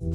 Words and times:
Boa 0.00 0.06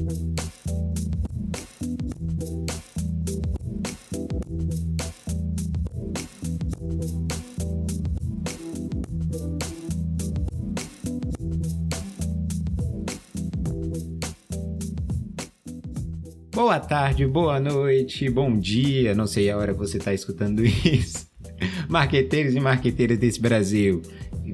tarde, 16.80 17.26
boa 17.26 17.60
noite, 17.60 18.30
bom 18.30 18.58
dia, 18.58 19.14
não 19.14 19.26
sei 19.26 19.50
a 19.50 19.58
hora 19.58 19.74
que 19.74 19.78
você 19.78 19.98
está 19.98 20.14
escutando 20.14 20.64
isso. 20.64 21.26
Marqueteiros 21.90 22.54
e 22.54 22.60
marqueteiras 22.60 23.18
desse 23.18 23.38
Brasil. 23.38 24.00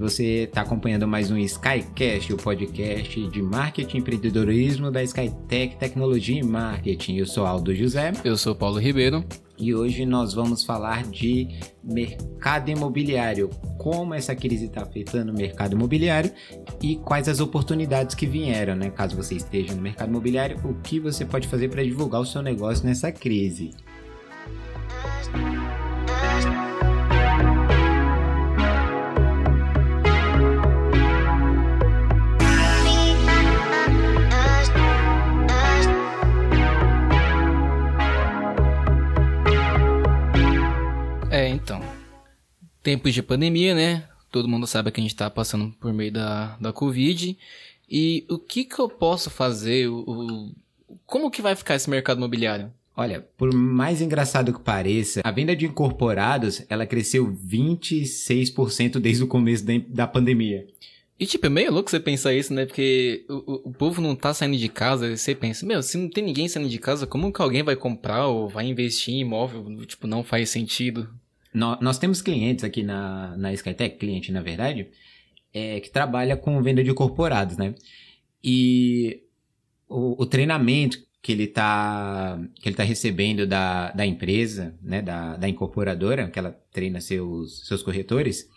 Você 0.01 0.45
está 0.45 0.63
acompanhando 0.63 1.07
mais 1.07 1.31
um 1.31 1.37
Skycast, 1.37 2.33
o 2.33 2.39
podcast 2.39 3.29
de 3.29 3.43
marketing 3.43 3.99
e 3.99 4.01
empreendedorismo 4.01 4.91
da 4.91 5.03
Skytech 5.03 5.77
Tecnologia 5.77 6.41
e 6.41 6.43
Marketing. 6.43 7.17
Eu 7.17 7.27
sou 7.27 7.45
Aldo 7.45 7.75
José. 7.75 8.11
Eu 8.25 8.35
sou 8.35 8.55
Paulo 8.55 8.79
Ribeiro. 8.79 9.23
E 9.59 9.75
hoje 9.75 10.07
nós 10.07 10.33
vamos 10.33 10.65
falar 10.65 11.03
de 11.03 11.49
mercado 11.85 12.71
imobiliário, 12.71 13.51
como 13.77 14.15
essa 14.15 14.35
crise 14.35 14.65
está 14.65 14.85
afetando 14.85 15.33
o 15.33 15.37
mercado 15.37 15.75
imobiliário 15.75 16.33
e 16.83 16.97
quais 16.97 17.29
as 17.29 17.39
oportunidades 17.39 18.15
que 18.15 18.25
vieram, 18.25 18.75
né? 18.75 18.89
Caso 18.89 19.15
você 19.15 19.35
esteja 19.35 19.75
no 19.75 19.83
mercado 19.83 20.09
imobiliário, 20.09 20.57
o 20.65 20.73
que 20.81 20.99
você 20.99 21.27
pode 21.27 21.47
fazer 21.47 21.69
para 21.69 21.85
divulgar 21.85 22.23
o 22.23 22.27
seu 22.27 22.41
negócio 22.41 22.87
nessa 22.87 23.13
crise. 23.13 23.73
Tempos 42.91 43.15
de 43.15 43.23
pandemia, 43.23 43.73
né? 43.73 44.03
Todo 44.33 44.49
mundo 44.49 44.67
sabe 44.67 44.91
que 44.91 45.01
a 45.01 45.03
gente 45.03 45.13
está 45.13 45.31
passando 45.31 45.73
por 45.79 45.93
meio 45.93 46.11
da, 46.11 46.57
da 46.61 46.73
Covid. 46.73 47.39
E 47.89 48.25
o 48.29 48.37
que 48.37 48.65
que 48.65 48.81
eu 48.81 48.89
posso 48.89 49.31
fazer? 49.31 49.89
O, 49.89 50.01
o, 50.01 50.53
como 51.07 51.31
que 51.31 51.41
vai 51.41 51.55
ficar 51.55 51.77
esse 51.77 51.89
mercado 51.89 52.19
imobiliário? 52.19 52.73
Olha, 52.97 53.25
por 53.37 53.55
mais 53.55 54.03
engraçado 54.03 54.53
que 54.53 54.61
pareça, 54.61 55.21
a 55.23 55.31
venda 55.31 55.55
de 55.55 55.67
incorporados, 55.67 56.65
ela 56.69 56.85
cresceu 56.85 57.33
26% 57.33 58.99
desde 58.99 59.23
o 59.23 59.29
começo 59.29 59.65
da, 59.65 59.75
da 59.87 60.07
pandemia. 60.09 60.67
E, 61.19 61.27
tipo, 61.27 61.47
é 61.47 61.49
meio 61.49 61.73
louco 61.73 61.91
você 61.91 62.01
pensar 62.01 62.35
isso, 62.35 62.53
né? 62.53 62.67
Porque 62.67 63.25
o, 63.29 63.69
o 63.69 63.73
povo 63.73 64.03
não 64.03 64.17
tá 64.17 64.35
saindo 64.35 64.57
de 64.57 64.69
casa, 64.69 65.07
e 65.07 65.17
você 65.17 65.33
pensa, 65.33 65.65
meu, 65.65 65.81
se 65.81 65.97
não 65.97 66.09
tem 66.09 66.25
ninguém 66.25 66.49
saindo 66.49 66.69
de 66.69 66.79
casa, 66.79 67.07
como 67.07 67.33
que 67.33 67.41
alguém 67.41 67.63
vai 67.63 67.77
comprar 67.77 68.27
ou 68.27 68.49
vai 68.49 68.67
investir 68.67 69.15
em 69.15 69.21
imóvel? 69.21 69.65
Tipo, 69.87 70.09
não 70.09 70.25
faz 70.25 70.51
sentido. 70.51 71.09
Nós, 71.53 71.99
temos 71.99 72.23
clientes 72.23 72.65
aqui 72.65 72.83
na, 72.83 73.37
na 73.37 73.53
Skytech, 73.53 73.99
cliente 73.99 74.31
na 74.31 74.41
verdade, 74.41 74.89
é, 75.53 75.81
que 75.81 75.91
trabalha 75.91 76.37
com 76.37 76.63
venda 76.63 76.83
de 76.83 76.95
corporados, 76.95 77.57
né? 77.57 77.75
E 78.43 79.25
o, 79.89 80.23
o 80.23 80.27
treinamento 80.27 80.99
que 81.23 81.33
ele 81.33 81.45
está 81.45 82.41
que 82.55 82.69
ele 82.69 82.77
tá 82.77 82.83
recebendo 82.83 83.47
da, 83.47 83.91
da 83.93 84.07
empresa, 84.07 84.75
né, 84.81 85.03
da, 85.03 85.37
da 85.37 85.49
incorporadora, 85.49 86.31
que 86.31 86.39
ela 86.39 86.59
treina 86.73 87.01
seus, 87.01 87.67
seus 87.67 87.83
corretores, 87.83 88.49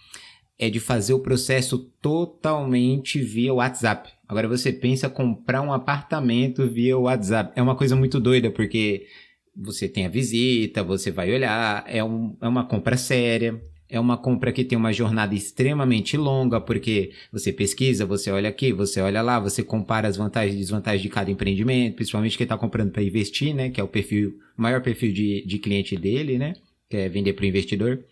é 0.58 0.70
de 0.70 0.80
fazer 0.80 1.14
o 1.14 1.20
processo 1.20 1.80
totalmente 2.02 3.20
via 3.20 3.54
WhatsApp. 3.54 4.12
Agora 4.28 4.48
você 4.48 4.72
pensa 4.72 5.10
comprar 5.10 5.62
um 5.62 5.74
apartamento 5.74 6.68
via 6.68 6.98
WhatsApp. 6.98 7.52
É 7.56 7.62
uma 7.62 7.76
coisa 7.76 7.96
muito 7.96 8.20
doida, 8.20 8.50
porque 8.50 9.08
você 9.56 9.88
tem 9.88 10.06
a 10.06 10.10
visita, 10.10 10.84
você 10.84 11.12
vai 11.12 11.32
olhar, 11.32 11.84
é, 11.88 12.04
um, 12.04 12.36
é 12.42 12.48
uma 12.48 12.66
compra 12.66 12.98
séria, 12.98 13.62
é 13.94 14.00
uma 14.00 14.18
compra 14.18 14.52
que 14.52 14.64
tem 14.64 14.76
uma 14.76 14.92
jornada 14.92 15.36
extremamente 15.36 16.18
longa, 16.18 16.60
porque 16.60 17.12
você 17.32 17.54
pesquisa, 17.54 18.06
você 18.06 18.32
olha 18.32 18.50
aqui, 18.50 18.74
você 18.74 19.00
olha 19.00 19.22
lá, 19.22 19.40
você 19.40 19.62
compara 19.62 20.08
as 20.08 20.18
vantagens 20.18 20.56
e 20.56 20.58
desvantagens 20.58 21.04
de 21.04 21.10
cada 21.10 21.30
empreendimento, 21.30 21.96
principalmente 21.96 22.36
quem 22.36 22.46
está 22.46 22.58
comprando 22.58 22.92
para 22.92 23.04
investir, 23.04 23.54
né? 23.54 23.70
Que 23.70 23.80
é 23.80 23.84
o 23.84 23.88
perfil, 23.88 24.40
maior 24.58 24.82
perfil 24.82 25.14
de, 25.14 25.46
de 25.46 25.60
cliente 25.60 25.96
dele, 25.96 26.40
né? 26.40 26.56
Que 26.90 26.98
é 26.98 27.10
vender 27.10 27.34
para 27.34 27.44
o 27.44 27.48
investidor. 27.48 28.04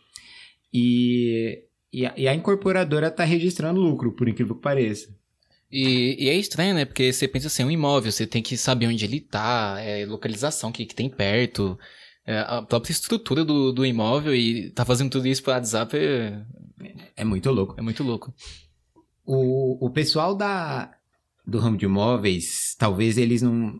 E, 0.72 1.64
e 1.92 2.06
a, 2.06 2.14
e 2.16 2.28
a 2.28 2.36
incorporadora 2.36 3.08
está 3.08 3.24
registrando 3.24 3.82
lucro, 3.82 4.12
por 4.12 4.30
incrível 4.30 4.56
que 4.56 4.62
pareça. 4.62 5.10
E, 5.72 6.26
e, 6.26 6.30
é 6.30 6.36
estranho, 6.36 6.76
né? 6.76 6.84
Porque 6.84 7.14
você 7.14 7.28
pensa 7.28 7.48
assim, 7.48 7.64
um 7.64 7.72
imóvel, 7.72 8.12
você 8.12 8.28
tem 8.28 8.42
que 8.42 8.58
saber 8.58 8.88
onde 8.88 9.06
ele 9.06 9.22
tá, 9.22 9.78
é, 9.80 10.06
localização, 10.06 10.70
o 10.70 10.74
que, 10.74 10.86
que 10.86 10.94
tem 10.94 11.10
perto, 11.10 11.80
é, 12.26 12.40
a 12.40 12.62
própria 12.62 12.92
estrutura 12.92 13.46
do, 13.46 13.72
do 13.72 13.86
imóvel 13.86 14.36
e 14.36 14.70
tá 14.72 14.84
fazendo 14.84 15.10
tudo 15.10 15.28
isso 15.28 15.42
pelo 15.44 15.56
WhatsApp 15.56 15.98
é... 15.98 16.42
É 17.16 17.24
muito 17.24 17.50
louco. 17.52 17.76
É 17.78 17.82
muito 17.82 18.04
louco. 18.04 18.34
O, 19.26 19.86
o 19.86 19.90
pessoal 19.90 20.36
da, 20.36 20.92
do 21.46 21.60
ramo 21.60 21.78
de 21.78 21.86
imóveis, 21.86 22.76
talvez 22.78 23.18
eles 23.18 23.42
não... 23.42 23.80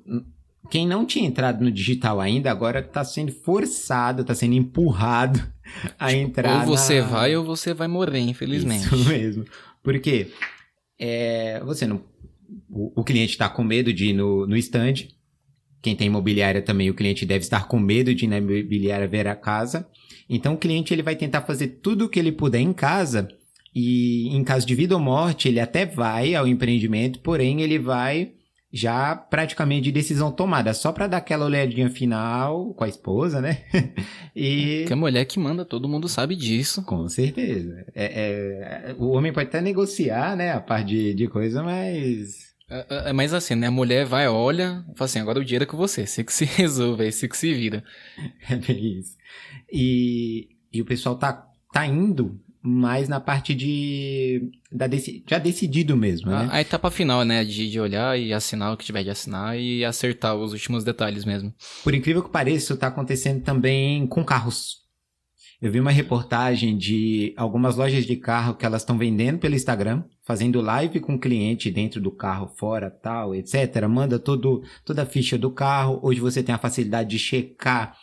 Quem 0.70 0.88
não 0.88 1.06
tinha 1.06 1.28
entrado 1.28 1.64
no 1.64 1.72
digital 1.72 2.22
ainda, 2.22 2.50
agora 2.50 2.82
tá 2.82 3.04
sendo 3.04 3.32
forçado, 3.32 4.24
tá 4.24 4.34
sendo 4.34 4.54
empurrado 4.54 5.40
a 6.00 6.08
tipo, 6.08 6.22
entrar 6.22 6.62
Ou 6.62 6.78
você 6.78 7.02
na... 7.02 7.08
vai 7.08 7.36
ou 7.36 7.44
você 7.44 7.74
vai 7.74 7.88
morrer, 7.88 8.20
infelizmente. 8.20 8.86
Isso 8.86 9.10
mesmo. 9.10 9.46
Por 9.84 10.00
quê? 10.00 10.32
É, 11.02 11.60
você 11.66 11.88
não. 11.88 12.04
O, 12.70 13.02
o 13.02 13.04
cliente 13.04 13.32
está 13.32 13.50
com 13.50 13.64
medo 13.64 13.92
de 13.92 14.10
ir 14.10 14.14
no, 14.14 14.46
no 14.46 14.56
stand. 14.56 15.08
Quem 15.82 15.96
tem 15.96 16.08
imobiliária 16.08 16.62
também, 16.62 16.92
o 16.92 16.94
cliente 16.94 17.26
deve 17.26 17.44
estar 17.44 17.68
com 17.68 17.80
medo 17.80 18.14
de 18.14 18.26
ir 18.26 18.28
na 18.28 18.38
imobiliária 18.38 19.08
ver 19.08 19.28
a 19.28 19.36
casa. 19.36 19.88
Então, 20.30 20.54
o 20.54 20.58
cliente 20.58 20.94
ele 20.94 21.02
vai 21.02 21.16
tentar 21.16 21.42
fazer 21.42 21.80
tudo 21.82 22.06
o 22.06 22.10
que 22.10 22.20
ele 22.20 22.32
puder 22.32 22.60
em 22.60 22.72
casa. 22.72 23.28
E 23.74 24.28
em 24.30 24.44
caso 24.44 24.68
de 24.68 24.76
vida 24.76 24.94
ou 24.94 25.02
morte, 25.02 25.48
ele 25.48 25.60
até 25.60 25.86
vai 25.86 26.36
ao 26.36 26.48
empreendimento, 26.48 27.20
porém, 27.20 27.62
ele 27.62 27.80
vai 27.80 28.34
já 28.72 29.16
praticamente 29.16 29.84
de 29.84 29.92
decisão 29.92 30.32
tomada, 30.32 30.74
só 30.74 30.92
para 30.92 31.08
dar 31.08 31.18
aquela 31.18 31.46
olhadinha 31.46 31.90
final 31.90 32.74
com 32.74 32.84
a 32.84 32.88
esposa, 32.88 33.42
né? 33.42 33.64
e 34.36 34.86
que 34.88 34.94
a 34.94 34.96
mulher 34.96 35.26
que 35.26 35.40
manda, 35.40 35.66
todo 35.66 35.90
mundo 35.90 36.08
sabe 36.08 36.36
disso. 36.36 36.84
Com 36.84 37.08
certeza. 37.10 37.86
É, 37.94 38.92
é, 38.92 38.96
o 38.98 39.10
homem 39.10 39.34
pode 39.34 39.48
até 39.50 39.60
negociar, 39.60 40.36
né, 40.38 40.54
a 40.54 40.62
parte 40.62 40.88
de, 40.88 41.14
de 41.14 41.28
coisa, 41.28 41.62
mas 41.62 42.52
é, 42.72 42.86
é, 42.90 43.10
é 43.10 43.14
mais 43.14 43.34
assim, 43.34 43.54
né? 43.54 43.68
A 43.68 43.72
mulher 43.72 44.06
vai, 44.06 44.30
olha, 44.30 44.86
fala 44.96 45.06
assim, 45.06 45.20
agora 45.20 45.40
o 45.40 45.44
dinheiro 45.44 45.64
é 45.64 45.68
com 45.68 45.76
você, 45.76 46.08
você 46.08 46.24
que 46.24 46.32
se 46.32 46.46
resolve, 46.56 47.06
é 47.06 47.12
você 47.12 47.28
que 47.28 47.36
se 47.36 47.54
vira. 47.54 47.84
É 48.50 48.56
bem 48.56 49.00
isso. 49.00 49.18
E, 49.72 50.50
e 50.72 50.82
o 50.82 50.86
pessoal 50.86 51.16
tá, 51.18 51.46
tá 51.74 51.86
indo 51.86 52.40
mais 52.64 53.10
na 53.10 53.20
parte 53.20 53.56
de 53.56 54.52
da 54.72 54.86
deci, 54.86 55.24
já 55.28 55.40
decidido 55.40 55.98
mesmo, 55.98 56.30
né? 56.30 56.48
A, 56.52 56.58
a, 56.58 56.62
etapa 56.62 56.92
final, 56.92 57.26
né, 57.26 57.44
de, 57.44 57.70
de 57.70 57.80
olhar 57.80 58.20
e 58.20 58.32
assinar 58.32 58.74
o 58.74 58.78
que 58.78 58.86
tiver 58.86 59.04
de 59.04 59.10
assinar 59.10 59.60
e 59.60 59.84
acertar 59.84 60.36
os 60.36 60.54
últimos 60.54 60.84
detalhes 60.84 61.26
mesmo. 61.26 61.54
Por 61.84 61.94
incrível 61.96 62.24
que 62.24 62.30
pareça, 62.30 62.66
isso 62.66 62.78
tá 62.78 62.88
acontecendo 62.88 63.44
também 63.44 64.06
com 64.06 64.24
carros. 64.24 64.82
Eu 65.62 65.72
vi 65.72 65.80
uma 65.80 65.92
reportagem 65.92 66.76
de 66.76 67.34
algumas 67.38 67.76
lojas 67.76 68.06
de 68.06 68.16
carro 68.16 68.56
que 68.56 68.66
elas 68.66 68.82
estão 68.82 68.98
vendendo 68.98 69.38
pelo 69.38 69.54
Instagram, 69.54 70.04
fazendo 70.24 70.60
live 70.60 71.00
com 71.00 71.14
o 71.14 71.20
cliente 71.20 71.70
dentro 71.70 72.02
do 72.02 72.12
carro, 72.12 72.52
fora, 72.58 72.90
tal, 72.90 73.36
etc. 73.36 73.88
Manda 73.88 74.18
todo, 74.18 74.64
toda 74.84 75.04
a 75.04 75.06
ficha 75.06 75.38
do 75.38 75.52
carro. 75.52 76.00
Hoje 76.02 76.20
você 76.20 76.42
tem 76.42 76.54
a 76.54 76.58
facilidade 76.58 77.10
de 77.10 77.20
checar 77.20 77.96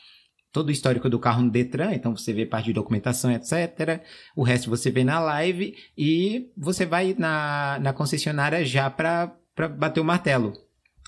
todo 0.53 0.69
o 0.69 0.73
histórico 0.73 1.09
do 1.09 1.19
carro 1.19 1.43
no 1.43 1.51
Detran, 1.51 1.93
então 1.93 2.17
você 2.17 2.33
vê 2.33 2.47
parte 2.47 2.67
de 2.67 2.73
documentação, 2.73 3.31
etc. 3.31 4.03
O 4.35 4.43
resto 4.43 4.71
você 4.71 4.91
vê 4.91 5.05
na 5.05 5.21
live 5.21 5.75
e 5.97 6.51
você 6.57 6.87
vai 6.87 7.15
na, 7.19 7.79
na 7.81 7.93
concessionária 7.93 8.65
já 8.65 8.89
para 8.91 9.37
bater 9.77 10.01
o 10.01 10.05
martelo. 10.05 10.53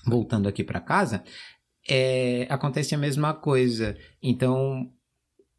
Voltando 0.05 0.47
aqui 0.47 0.63
para 0.63 0.79
casa, 0.79 1.23
é, 1.87 2.47
acontece 2.49 2.95
a 2.95 2.97
mesma 2.97 3.33
coisa. 3.33 3.97
Então, 4.21 4.91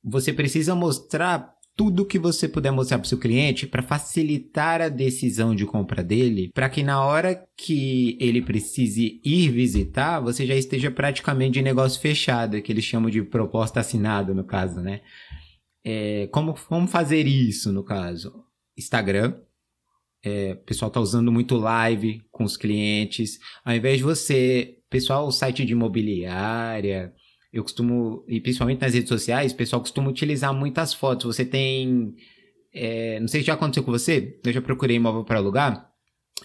você 0.02 0.32
precisa 0.32 0.74
mostrar 0.74 1.54
tudo 1.76 2.06
que 2.06 2.18
você 2.18 2.48
puder 2.48 2.70
mostrar 2.70 2.98
para 2.98 3.06
o 3.06 3.08
seu 3.08 3.18
cliente 3.18 3.66
para 3.66 3.82
facilitar 3.82 4.80
a 4.80 4.88
decisão 4.88 5.54
de 5.54 5.64
compra 5.64 6.02
dele, 6.02 6.50
para 6.54 6.68
que 6.68 6.82
na 6.82 7.04
hora 7.04 7.46
que 7.56 8.16
ele 8.20 8.42
precise 8.42 9.20
ir 9.24 9.50
visitar, 9.50 10.20
você 10.20 10.46
já 10.46 10.54
esteja 10.54 10.90
praticamente 10.90 11.54
de 11.54 11.62
negócio 11.62 12.00
fechado, 12.00 12.60
que 12.60 12.70
eles 12.70 12.84
chamam 12.84 13.10
de 13.10 13.22
proposta 13.22 13.80
assinada, 13.80 14.34
no 14.34 14.44
caso, 14.44 14.80
né? 14.80 15.00
É, 15.84 16.28
como, 16.28 16.54
como 16.68 16.86
fazer 16.86 17.26
isso, 17.26 17.72
no 17.72 17.82
caso? 17.82 18.44
Instagram. 18.76 19.34
É, 20.24 20.52
o 20.52 20.64
pessoal 20.64 20.88
está 20.88 21.00
usando 21.00 21.32
muito 21.32 21.56
live 21.56 22.22
com 22.30 22.44
os 22.44 22.56
clientes. 22.56 23.38
Ao 23.64 23.74
invés 23.74 23.98
de 23.98 24.04
você, 24.04 24.78
pessoal, 24.88 25.30
site 25.32 25.64
de 25.64 25.72
imobiliária, 25.72 27.12
eu 27.52 27.62
costumo, 27.62 28.24
e 28.26 28.40
principalmente 28.40 28.80
nas 28.80 28.94
redes 28.94 29.08
sociais, 29.08 29.52
o 29.52 29.56
pessoal 29.56 29.80
costuma 29.80 30.08
utilizar 30.08 30.54
muitas 30.54 30.94
fotos. 30.94 31.36
Você 31.36 31.44
tem. 31.44 32.14
É, 32.72 33.20
não 33.20 33.28
sei 33.28 33.40
se 33.40 33.46
já 33.46 33.54
aconteceu 33.54 33.82
com 33.82 33.92
você, 33.92 34.40
eu 34.42 34.52
já 34.52 34.62
procurei 34.62 34.96
imóvel 34.96 35.24
para 35.24 35.38
alugar, 35.38 35.90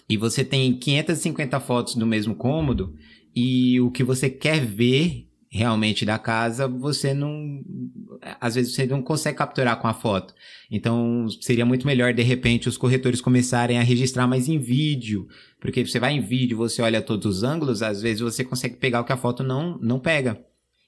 e 0.08 0.16
você 0.16 0.44
tem 0.44 0.78
550 0.78 1.58
fotos 1.60 1.94
do 1.94 2.06
mesmo 2.06 2.34
cômodo, 2.34 2.94
e 3.34 3.80
o 3.80 3.90
que 3.90 4.04
você 4.04 4.28
quer 4.28 4.60
ver 4.60 5.28
realmente 5.50 6.04
da 6.04 6.18
casa, 6.18 6.68
você 6.68 7.14
não. 7.14 7.62
Às 8.40 8.56
vezes 8.56 8.74
você 8.74 8.86
não 8.86 9.00
consegue 9.00 9.38
capturar 9.38 9.80
com 9.80 9.88
a 9.88 9.94
foto. 9.94 10.34
Então 10.70 11.26
seria 11.40 11.64
muito 11.64 11.86
melhor, 11.86 12.12
de 12.12 12.22
repente, 12.22 12.68
os 12.68 12.76
corretores 12.76 13.20
começarem 13.20 13.78
a 13.78 13.82
registrar 13.82 14.26
mais 14.26 14.48
em 14.48 14.58
vídeo. 14.58 15.26
Porque 15.58 15.84
você 15.84 15.98
vai 15.98 16.12
em 16.12 16.20
vídeo, 16.20 16.58
você 16.58 16.82
olha 16.82 17.00
todos 17.00 17.38
os 17.38 17.42
ângulos, 17.42 17.82
às 17.82 18.02
vezes 18.02 18.20
você 18.20 18.44
consegue 18.44 18.76
pegar 18.76 19.00
o 19.00 19.04
que 19.04 19.12
a 19.12 19.16
foto 19.16 19.42
não, 19.42 19.78
não 19.78 19.98
pega. 19.98 20.38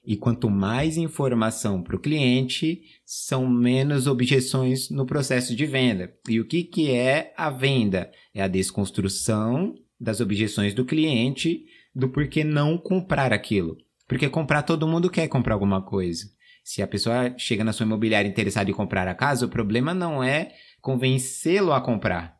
E 0.03 0.17
quanto 0.17 0.49
mais 0.49 0.97
informação 0.97 1.83
para 1.83 1.95
o 1.95 1.99
cliente, 1.99 2.81
são 3.05 3.47
menos 3.47 4.07
objeções 4.07 4.89
no 4.89 5.05
processo 5.05 5.55
de 5.55 5.65
venda. 5.65 6.11
E 6.27 6.39
o 6.39 6.47
que, 6.47 6.63
que 6.63 6.91
é 6.91 7.33
a 7.37 7.49
venda? 7.51 8.11
É 8.33 8.41
a 8.41 8.47
desconstrução 8.47 9.75
das 9.99 10.19
objeções 10.19 10.73
do 10.73 10.83
cliente 10.83 11.63
do 11.93 12.09
porquê 12.09 12.43
não 12.43 12.77
comprar 12.77 13.31
aquilo. 13.31 13.77
Porque 14.07 14.27
comprar, 14.27 14.63
todo 14.63 14.87
mundo 14.87 15.09
quer 15.09 15.27
comprar 15.27 15.53
alguma 15.53 15.81
coisa. 15.81 16.25
Se 16.63 16.81
a 16.81 16.87
pessoa 16.87 17.35
chega 17.37 17.63
na 17.63 17.73
sua 17.73 17.85
imobiliária 17.85 18.27
interessada 18.27 18.69
em 18.69 18.73
comprar 18.73 19.07
a 19.07 19.15
casa, 19.15 19.45
o 19.45 19.49
problema 19.49 19.93
não 19.93 20.23
é 20.23 20.53
convencê-lo 20.81 21.73
a 21.73 21.81
comprar. 21.81 22.37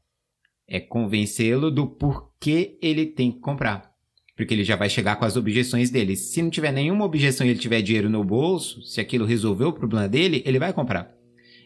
É 0.68 0.80
convencê-lo 0.80 1.70
do 1.70 1.88
porquê 1.88 2.80
ele 2.82 3.06
tem 3.06 3.32
que 3.32 3.40
comprar. 3.40 3.91
Porque 4.42 4.56
ele 4.56 4.64
já 4.64 4.76
vai 4.76 4.90
chegar 4.90 5.18
com 5.18 5.24
as 5.24 5.38
objeções 5.38 5.92
dele. 5.92 6.16
Se 6.16 6.42
não 6.42 6.50
tiver 6.50 6.72
nenhuma 6.72 7.06
objeção 7.06 7.46
e 7.46 7.52
ele 7.52 7.60
tiver 7.60 7.80
dinheiro 7.84 8.10
no 8.10 8.24
bolso, 8.24 8.82
se 8.82 9.00
aquilo 9.00 9.24
resolveu 9.24 9.68
o 9.68 9.74
problema 9.74 10.10
dele, 10.10 10.42
ele 10.44 10.58
vai 10.58 10.74
comprar. 10.74 11.14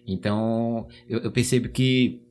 Então, 0.05 0.85
eu, 1.07 1.19
eu 1.19 1.31
percebo 1.31 1.69
que 1.69 2.21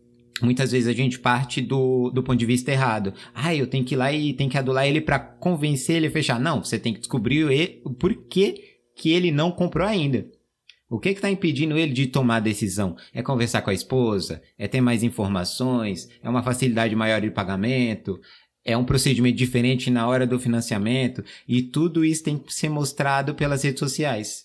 muitas 0.43 0.73
vezes 0.73 0.87
a 0.87 0.93
gente 0.93 1.19
parte 1.19 1.63
do, 1.63 2.11
do 2.11 2.23
ponto 2.23 2.39
de 2.39 2.45
vista 2.45 2.71
errado. 2.71 3.15
Ah, 3.35 3.55
eu 3.55 3.67
tenho 3.67 3.87
que 3.87 3.95
ir 3.95 3.97
lá 3.97 4.13
e 4.13 4.35
tem 4.35 4.47
que 4.47 4.59
adular 4.59 4.87
ele 4.87 5.01
para 5.01 5.19
convencer 5.19 5.97
ele 5.97 6.09
a 6.09 6.11
fechar. 6.11 6.39
Não, 6.39 6.63
você 6.63 6.79
tem 6.79 6.93
que 6.93 7.01
descobrir 7.01 7.45
o, 7.45 7.89
o 7.89 7.95
porquê 7.95 8.63
que 8.95 9.11
ele 9.11 9.31
não 9.31 9.51
comprou 9.51 9.89
ainda. 9.89 10.27
O 10.91 11.01
que 11.01 11.09
está 11.09 11.31
impedindo 11.31 11.79
ele 11.79 11.93
de 11.93 12.07
tomar 12.07 12.37
a 12.37 12.41
decisão? 12.41 12.95
É 13.15 13.23
conversar 13.23 13.63
com 13.63 13.71
a 13.71 13.75
esposa? 13.75 14.43
É 14.59 14.69
ter 14.69 14.83
mais 14.83 15.03
informações? 15.03 16.07
É 16.23 16.29
uma 16.29 16.43
facilidade 16.43 16.95
maior 16.95 17.23
de 17.23 17.31
pagamento? 17.31 18.21
É 18.65 18.77
um 18.77 18.85
procedimento 18.85 19.37
diferente 19.37 19.91
na 19.91 20.07
hora 20.09 20.27
do 20.27 20.41
financiamento? 20.41 21.23
E 21.47 21.63
tudo 21.63 22.05
isso 22.05 22.25
tem 22.25 22.39
que 22.39 22.55
ser 22.55 22.69
mostrado 22.69 23.35
pelas 23.35 23.63
redes 23.63 23.81
sociais. 23.81 24.45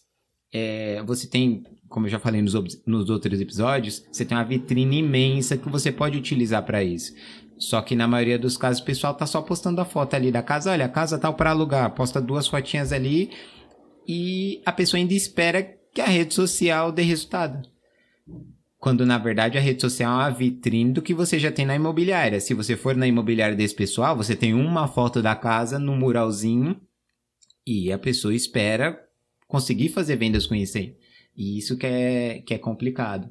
É, 0.51 1.01
você 1.03 1.27
tem 1.27 1.63
como 1.89 2.05
eu 2.05 2.11
já 2.11 2.19
falei 2.19 2.41
nos, 2.41 2.53
nos 2.85 3.09
outros 3.09 3.41
episódios, 3.41 4.05
você 4.11 4.23
tem 4.23 4.37
uma 4.37 4.43
vitrine 4.43 4.99
imensa 4.99 5.57
que 5.57 5.67
você 5.67 5.91
pode 5.91 6.17
utilizar 6.17 6.63
para 6.63 6.83
isso. 6.83 7.13
Só 7.57 7.81
que 7.81 7.95
na 7.95 8.07
maioria 8.07 8.39
dos 8.39 8.55
casos 8.55 8.81
o 8.81 8.85
pessoal 8.85 9.13
tá 9.13 9.25
só 9.25 9.41
postando 9.41 9.81
a 9.81 9.85
foto 9.85 10.13
ali 10.13 10.31
da 10.31 10.41
casa, 10.41 10.71
olha, 10.71 10.85
a 10.85 10.89
casa 10.89 11.17
tal 11.17 11.33
para 11.33 11.49
alugar, 11.49 11.93
posta 11.93 12.21
duas 12.21 12.47
fotinhas 12.47 12.93
ali 12.93 13.31
e 14.07 14.61
a 14.65 14.71
pessoa 14.71 14.99
ainda 14.99 15.13
espera 15.13 15.63
que 15.93 15.99
a 15.99 16.05
rede 16.05 16.33
social 16.33 16.91
dê 16.91 17.01
resultado. 17.01 17.67
Quando 18.79 19.05
na 19.05 19.17
verdade 19.17 19.57
a 19.57 19.61
rede 19.61 19.81
social 19.81 20.21
é 20.21 20.23
uma 20.23 20.29
vitrine 20.29 20.93
do 20.93 21.01
que 21.01 21.13
você 21.13 21.37
já 21.37 21.51
tem 21.51 21.65
na 21.65 21.75
imobiliária. 21.75 22.39
Se 22.39 22.53
você 22.53 22.77
for 22.77 22.95
na 22.95 23.05
imobiliária 23.05 23.55
desse 23.55 23.75
pessoal, 23.75 24.15
você 24.15 24.35
tem 24.35 24.53
uma 24.53 24.87
foto 24.87 25.21
da 25.21 25.35
casa 25.35 25.77
no 25.77 25.95
muralzinho 25.95 26.79
e 27.67 27.91
a 27.91 27.99
pessoa 27.99 28.33
espera 28.33 28.97
conseguir 29.47 29.89
fazer 29.89 30.15
vendas 30.15 30.47
com 30.47 30.55
isso 30.55 30.77
aí. 30.77 30.95
E 31.35 31.57
isso 31.57 31.77
que 31.77 31.85
é, 31.85 32.41
que 32.45 32.53
é 32.53 32.57
complicado. 32.57 33.29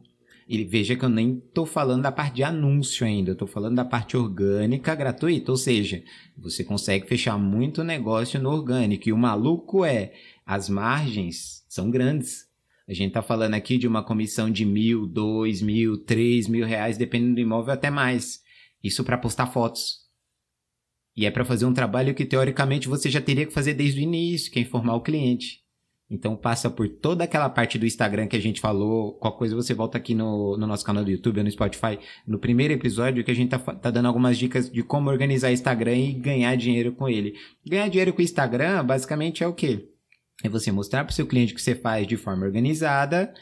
E 0.48 0.64
veja 0.64 0.96
que 0.96 1.04
eu 1.04 1.10
nem 1.10 1.42
estou 1.46 1.66
falando 1.66 2.02
da 2.02 2.12
parte 2.12 2.36
de 2.36 2.42
anúncio 2.42 3.06
ainda, 3.06 3.30
eu 3.30 3.34
estou 3.34 3.46
falando 3.46 3.76
da 3.76 3.84
parte 3.84 4.16
orgânica 4.16 4.94
gratuita, 4.94 5.50
ou 5.50 5.58
seja, 5.58 6.02
você 6.36 6.64
consegue 6.64 7.06
fechar 7.06 7.38
muito 7.38 7.84
negócio 7.84 8.40
no 8.40 8.50
orgânico. 8.50 9.08
E 9.08 9.12
o 9.12 9.18
maluco 9.18 9.84
é, 9.84 10.14
as 10.46 10.68
margens 10.70 11.64
são 11.68 11.90
grandes. 11.90 12.47
A 12.88 12.94
gente 12.94 13.08
está 13.08 13.20
falando 13.20 13.52
aqui 13.52 13.76
de 13.76 13.86
uma 13.86 14.02
comissão 14.02 14.50
de 14.50 14.64
mil, 14.64 15.06
dois 15.06 15.60
mil, 15.60 15.98
três 16.04 16.48
mil 16.48 16.64
reais, 16.64 16.96
dependendo 16.96 17.34
do 17.34 17.40
imóvel, 17.40 17.74
até 17.74 17.90
mais. 17.90 18.40
Isso 18.82 19.04
para 19.04 19.18
postar 19.18 19.48
fotos. 19.48 20.08
E 21.14 21.26
é 21.26 21.30
para 21.30 21.44
fazer 21.44 21.66
um 21.66 21.74
trabalho 21.74 22.14
que 22.14 22.24
teoricamente 22.24 22.88
você 22.88 23.10
já 23.10 23.20
teria 23.20 23.44
que 23.44 23.52
fazer 23.52 23.74
desde 23.74 24.00
o 24.00 24.02
início, 24.02 24.50
que 24.50 24.58
é 24.58 24.62
informar 24.62 24.94
o 24.94 25.02
cliente. 25.02 25.58
Então 26.10 26.34
passa 26.34 26.70
por 26.70 26.88
toda 26.88 27.24
aquela 27.24 27.50
parte 27.50 27.78
do 27.78 27.84
Instagram 27.84 28.26
que 28.26 28.36
a 28.36 28.40
gente 28.40 28.58
falou. 28.58 29.18
Qualquer 29.18 29.38
coisa 29.38 29.56
você 29.56 29.74
volta 29.74 29.98
aqui 29.98 30.14
no, 30.14 30.56
no 30.56 30.66
nosso 30.66 30.84
canal 30.84 31.04
do 31.04 31.10
YouTube 31.10 31.38
ou 31.38 31.44
no 31.44 31.50
Spotify. 31.50 31.98
No 32.26 32.38
primeiro 32.38 32.72
episódio 32.72 33.22
que 33.22 33.30
a 33.30 33.34
gente 33.34 33.50
tá, 33.50 33.58
tá 33.58 33.90
dando 33.90 34.06
algumas 34.06 34.38
dicas 34.38 34.70
de 34.70 34.82
como 34.82 35.10
organizar 35.10 35.52
Instagram 35.52 35.96
e 35.96 36.12
ganhar 36.14 36.56
dinheiro 36.56 36.92
com 36.92 37.06
ele. 37.06 37.34
Ganhar 37.66 37.88
dinheiro 37.88 38.14
com 38.14 38.20
o 38.20 38.24
Instagram 38.24 38.82
basicamente 38.82 39.44
é 39.44 39.46
o 39.46 39.52
quê? 39.52 39.90
É 40.42 40.48
você 40.48 40.70
mostrar 40.70 41.04
para 41.04 41.12
o 41.12 41.14
seu 41.14 41.26
cliente 41.26 41.54
que 41.54 41.60
você 41.60 41.74
faz 41.74 42.06
de 42.06 42.16
forma 42.16 42.46
organizada 42.46 43.32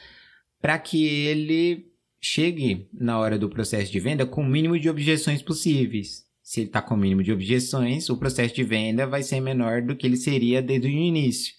para 0.61 0.79
que 0.79 1.05
ele 1.05 1.93
chegue 2.21 2.89
na 2.93 3.19
hora 3.19 3.39
do 3.39 3.49
processo 3.49 3.93
de 3.93 4.01
venda 4.01 4.27
com 4.27 4.43
o 4.43 4.49
mínimo 4.49 4.79
de 4.79 4.89
objeções 4.89 5.43
possíveis. 5.43 6.25
Se 6.43 6.61
ele 6.61 6.69
está 6.69 6.81
com 6.81 6.95
o 6.95 6.99
mínimo 6.99 7.23
de 7.23 7.33
objeções, 7.33 8.09
o 8.09 8.17
processo 8.17 8.55
de 8.55 8.65
venda 8.65 9.07
vai 9.07 9.23
ser 9.23 9.41
menor 9.41 9.83
do 9.83 9.97
que 9.97 10.07
ele 10.07 10.17
seria 10.17 10.63
desde 10.63 10.89
o 10.89 10.91
início. 10.91 11.53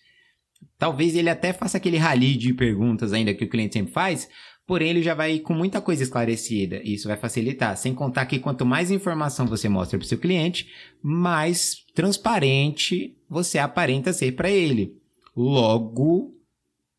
Talvez 0.78 1.16
ele 1.16 1.30
até 1.30 1.54
faça 1.54 1.78
aquele 1.78 1.98
rally 1.98 2.36
de 2.36 2.54
perguntas 2.54 3.13
ainda 3.13 3.33
que 3.33 3.44
o 3.44 3.50
cliente 3.50 3.74
sempre 3.74 3.94
faz, 3.94 4.30
porém 4.66 4.90
ele 4.90 5.04
já 5.04 5.13
vai 5.13 5.40
com 5.40 5.54
muita 5.54 5.81
coisa 5.81 6.04
esclarecida. 6.04 6.81
E 6.83 6.94
isso 6.94 7.07
vai 7.07 7.18
facilitar. 7.18 7.75
Sem 7.78 7.94
contar 7.94 8.25
que 8.25 8.40
quanto 8.40 8.66
mais 8.66 8.92
informação 8.92 9.45
você 9.45 9.68
mostra 9.69 9.98
para 9.98 10.06
o 10.06 10.07
seu 10.07 10.18
cliente, 10.18 10.69
mais 11.01 11.83
transparente 11.94 13.16
você 13.30 13.57
aparenta 13.57 14.13
ser 14.13 14.33
para 14.33 14.50
ele. 14.50 14.98
Logo, 15.38 16.36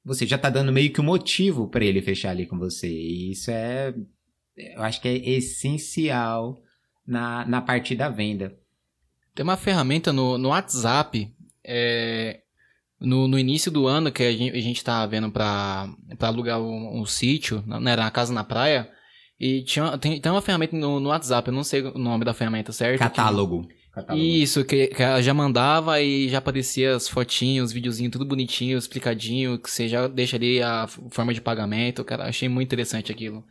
você 0.04 0.24
já 0.24 0.36
está 0.36 0.48
dando 0.48 0.72
meio 0.72 0.92
que 0.92 1.00
um 1.00 1.04
motivo 1.04 1.66
para 1.66 1.84
ele 1.84 2.00
fechar 2.00 2.30
ali 2.30 2.46
com 2.46 2.56
você. 2.56 2.88
E 2.88 3.32
isso 3.32 3.50
é, 3.50 3.92
eu 4.56 4.82
acho 4.82 5.00
que 5.00 5.08
é 5.08 5.30
essencial 5.30 6.62
na, 7.04 7.44
na 7.46 7.60
parte 7.60 7.96
da 7.96 8.08
venda. 8.08 8.56
Tem 9.34 9.42
uma 9.42 9.56
ferramenta 9.56 10.12
no, 10.12 10.38
no 10.38 10.50
WhatsApp 10.50 11.34
é, 11.64 12.40
no, 13.00 13.26
no 13.26 13.38
início 13.38 13.70
do 13.70 13.86
ano, 13.86 14.12
que 14.12 14.22
a 14.22 14.32
gente, 14.32 14.56
a 14.56 14.60
gente 14.60 14.84
tava 14.84 15.06
vendo 15.08 15.30
pra, 15.30 15.88
pra 16.16 16.28
alugar 16.28 16.60
um, 16.60 17.00
um 17.00 17.04
sítio, 17.04 17.62
né, 17.66 17.92
era 17.92 18.02
uma 18.02 18.10
casa 18.10 18.32
na 18.32 18.44
praia, 18.44 18.88
e 19.38 19.62
tinha, 19.62 19.96
tem, 19.98 20.20
tem 20.20 20.32
uma 20.32 20.42
ferramenta 20.42 20.76
no, 20.76 20.98
no 20.98 21.08
WhatsApp, 21.10 21.48
eu 21.48 21.54
não 21.54 21.64
sei 21.64 21.82
o 21.82 21.98
nome 21.98 22.24
da 22.24 22.34
ferramenta, 22.34 22.72
certo? 22.72 22.98
Catálogo. 22.98 23.66
Que, 23.66 23.74
Catálogo. 24.02 24.24
Isso, 24.24 24.64
que, 24.64 24.88
que 24.88 25.02
ela 25.02 25.22
já 25.22 25.34
mandava 25.34 26.00
e 26.00 26.28
já 26.28 26.38
aparecia 26.38 26.96
as 26.96 27.08
fotinhos, 27.08 27.66
os 27.68 27.72
videozinhos, 27.72 28.12
tudo 28.12 28.24
bonitinho, 28.24 28.78
explicadinho, 28.78 29.58
que 29.58 29.70
você 29.70 29.88
já 29.88 30.08
deixa 30.08 30.36
ali 30.36 30.62
a 30.62 30.86
forma 30.86 31.34
de 31.34 31.40
pagamento, 31.40 32.04
cara, 32.04 32.24
achei 32.24 32.48
muito 32.48 32.68
interessante 32.68 33.12
aquilo. 33.12 33.44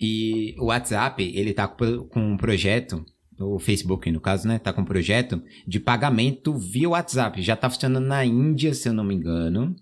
E 0.00 0.54
o 0.58 0.66
WhatsApp, 0.66 1.22
ele 1.34 1.52
tá 1.52 1.66
com 1.66 2.08
um 2.14 2.36
projeto 2.36 3.04
o 3.40 3.58
Facebook, 3.58 4.10
no 4.10 4.20
caso, 4.20 4.48
né, 4.48 4.58
tá 4.58 4.72
com 4.72 4.80
um 4.80 4.84
projeto 4.84 5.42
de 5.66 5.78
pagamento 5.78 6.54
via 6.54 6.88
WhatsApp. 6.88 7.40
Já 7.40 7.54
tá 7.54 7.70
funcionando 7.70 8.04
na 8.04 8.24
Índia, 8.24 8.74
se 8.74 8.88
eu 8.88 8.92
não 8.92 9.04
me 9.04 9.14
engano. 9.14 9.76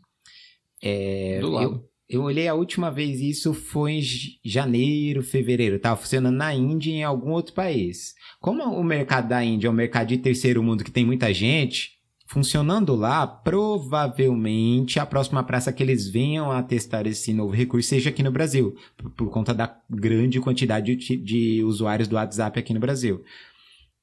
É, 0.83 1.39
Do 1.41 1.51
lado. 1.51 1.73
Eu, 1.73 1.89
eu 2.09 2.23
olhei 2.23 2.47
a 2.47 2.55
última 2.55 2.91
vez 2.91 3.21
isso 3.21 3.53
foi 3.53 3.95
em 3.95 4.03
janeiro, 4.45 5.23
fevereiro. 5.23 5.79
Tava 5.79 5.97
funcionando 5.97 6.37
na 6.37 6.55
Índia 6.55 6.91
e 6.91 6.95
em 6.95 7.05
algum 7.05 7.33
outro 7.33 7.53
país. 7.53 8.15
Como 8.41 8.63
o 8.63 8.85
mercado 8.85 9.29
da 9.29 9.43
Índia 9.43 9.67
é 9.67 9.71
um 9.71 9.75
mercado 9.75 10.09
de 10.09 10.19
terceiro 10.19 10.63
mundo 10.63 10.85
que 10.85 10.91
tem 10.91 11.05
muita 11.05 11.35
gente, 11.35 11.97
funcionando 12.27 12.95
lá, 12.95 13.27
provavelmente 13.27 14.99
a 15.01 15.07
próxima 15.07 15.43
praça 15.43 15.73
que 15.73 15.83
eles 15.83 16.09
venham 16.09 16.51
a 16.51 16.63
testar 16.63 17.07
esse 17.07 17.33
novo 17.33 17.53
recurso 17.53 17.89
seja 17.89 18.11
aqui 18.11 18.23
no 18.23 18.33
Brasil, 18.33 18.77
por, 18.97 19.11
por 19.11 19.31
conta 19.31 19.55
da 19.55 19.77
grande 19.89 20.41
quantidade 20.41 20.95
de, 20.95 21.17
de, 21.17 21.65
usuários 21.65 22.09
do 22.09 22.17
WhatsApp 22.17 22.59
aqui 22.59 22.75
no 22.75 22.81
Brasil. 22.81 23.23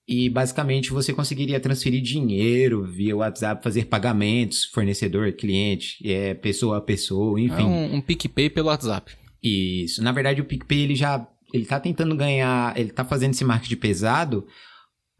E 0.07 0.29
basicamente 0.29 0.91
você 0.91 1.13
conseguiria 1.13 1.59
transferir 1.59 2.01
dinheiro 2.01 2.83
via 2.83 3.15
WhatsApp, 3.15 3.63
fazer 3.63 3.85
pagamentos, 3.85 4.65
fornecedor, 4.65 5.31
cliente, 5.33 5.97
é, 6.05 6.33
pessoa 6.33 6.77
a 6.77 6.81
pessoa, 6.81 7.39
enfim. 7.39 7.61
É 7.61 7.65
um, 7.65 7.95
um 7.95 8.01
PicPay 8.01 8.49
pelo 8.49 8.67
WhatsApp. 8.67 9.13
Isso. 9.41 10.03
Na 10.03 10.11
verdade, 10.11 10.41
o 10.41 10.45
PicPay 10.45 10.81
ele 10.81 10.95
já 10.95 11.25
ele 11.53 11.65
tá 11.65 11.79
tentando 11.79 12.15
ganhar, 12.15 12.77
ele 12.77 12.91
tá 12.91 13.05
fazendo 13.05 13.31
esse 13.31 13.45
marketing 13.45 13.75
pesado 13.75 14.45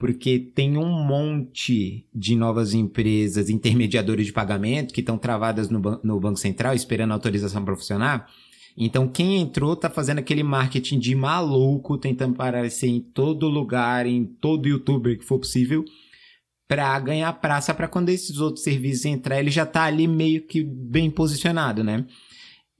porque 0.04 0.38
tem 0.38 0.78
um 0.78 1.06
monte 1.06 2.06
de 2.14 2.36
novas 2.36 2.74
empresas 2.74 3.50
intermediadoras 3.50 4.26
de 4.26 4.34
pagamento 4.34 4.94
que 4.94 5.00
estão 5.00 5.18
travadas 5.18 5.70
no, 5.70 5.80
no 6.04 6.20
Banco 6.20 6.38
Central 6.38 6.74
esperando 6.74 7.14
autorização 7.14 7.64
para 7.64 7.76
funcionar. 7.76 8.28
Então, 8.78 9.08
quem 9.08 9.38
entrou 9.38 9.74
está 9.74 9.90
fazendo 9.90 10.20
aquele 10.20 10.44
marketing 10.44 11.00
de 11.00 11.14
maluco, 11.14 11.98
tentando 11.98 12.34
aparecer 12.34 12.88
em 12.88 13.00
todo 13.00 13.48
lugar, 13.48 14.06
em 14.06 14.26
todo 14.26 14.68
youtuber 14.68 15.18
que 15.18 15.26
for 15.26 15.40
possível, 15.40 15.86
para 16.68 17.00
ganhar 17.00 17.32
praça 17.34 17.74
para 17.74 17.88
quando 17.88 18.10
esses 18.10 18.40
outros 18.40 18.64
serviços 18.64 19.06
entrar, 19.06 19.40
ele 19.40 19.52
já 19.52 19.64
está 19.64 19.84
ali 19.84 20.08
meio 20.08 20.46
que 20.48 20.64
bem 20.64 21.12
posicionado, 21.12 21.84
né? 21.84 22.06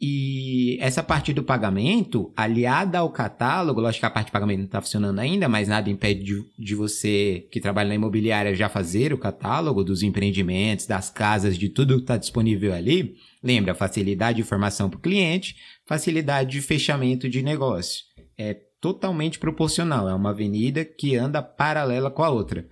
E 0.06 0.78
essa 0.82 1.02
parte 1.02 1.32
do 1.32 1.44
pagamento, 1.44 2.34
aliada 2.36 3.00
ao 3.00 3.10
catálogo, 3.10 3.80
lógico 3.80 4.02
que 4.02 4.06
a 4.06 4.10
parte 4.10 4.26
de 4.26 4.32
pagamento 4.34 4.58
não 4.58 4.66
está 4.66 4.82
funcionando 4.82 5.18
ainda, 5.20 5.48
mas 5.48 5.70
nada 5.70 5.90
impede 5.90 6.24
de, 6.26 6.46
de, 6.60 6.76
você 6.76 7.48
que 7.50 7.62
trabalha 7.62 7.88
na 7.88 7.96
imobiliária 7.96 8.54
já 8.54 8.68
fazer 8.68 9.14
o 9.14 9.18
catálogo 9.18 9.82
dos 9.82 10.04
empreendimentos, 10.04 10.86
das 10.86 11.10
casas, 11.10 11.58
de 11.58 11.70
tudo 11.70 11.96
que 11.96 12.02
está 12.02 12.18
disponível 12.18 12.74
ali. 12.74 13.16
Lembra, 13.42 13.74
facilidade 13.74 14.38
de 14.38 14.42
informação 14.42 14.90
para 14.90 14.98
o 14.98 15.02
cliente, 15.02 15.56
facilidade 15.86 16.52
de 16.52 16.62
fechamento 16.62 17.30
de 17.30 17.42
negócio. 17.42 18.04
É 18.38 18.54
totalmente 18.80 19.40
proporcional, 19.40 20.10
é 20.10 20.14
uma 20.14 20.32
avenida 20.32 20.84
que 20.84 21.16
anda 21.16 21.42
paralela 21.42 22.12
com 22.12 22.24
a 22.24 22.30
outra 22.30 22.68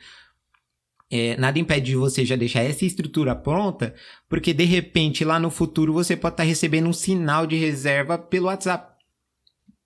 é, 1.11 1.35
nada 1.35 1.59
impede 1.59 1.87
de 1.87 1.95
você 1.97 2.25
já 2.25 2.37
deixar 2.37 2.61
essa 2.61 2.85
estrutura 2.85 3.35
pronta, 3.35 3.93
porque 4.29 4.53
de 4.53 4.63
repente 4.63 5.25
lá 5.25 5.37
no 5.37 5.51
futuro 5.51 5.91
você 5.91 6.15
pode 6.15 6.35
estar 6.35 6.43
tá 6.43 6.47
recebendo 6.47 6.87
um 6.87 6.93
sinal 6.93 7.45
de 7.45 7.57
reserva 7.57 8.17
pelo 8.17 8.45
WhatsApp. 8.45 8.95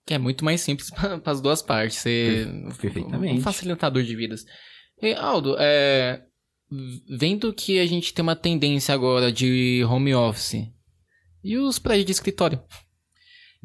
Que 0.06 0.14
é 0.14 0.18
muito 0.18 0.44
mais 0.44 0.60
simples 0.60 0.88
para 0.94 1.20
as 1.24 1.40
duas 1.40 1.60
partes. 1.60 1.98
Ser 1.98 2.46
Perfeitamente. 2.80 3.40
Um 3.40 3.42
facilitador 3.42 4.04
de 4.04 4.14
vidas. 4.14 4.46
E, 5.02 5.12
Aldo, 5.14 5.56
é, 5.58 6.22
vendo 7.10 7.52
que 7.52 7.80
a 7.80 7.86
gente 7.86 8.14
tem 8.14 8.22
uma 8.22 8.36
tendência 8.36 8.94
agora 8.94 9.32
de 9.32 9.84
home 9.84 10.14
office 10.14 10.70
e 11.42 11.58
os 11.58 11.80
prédios 11.80 12.06
de 12.06 12.12
escritório? 12.12 12.62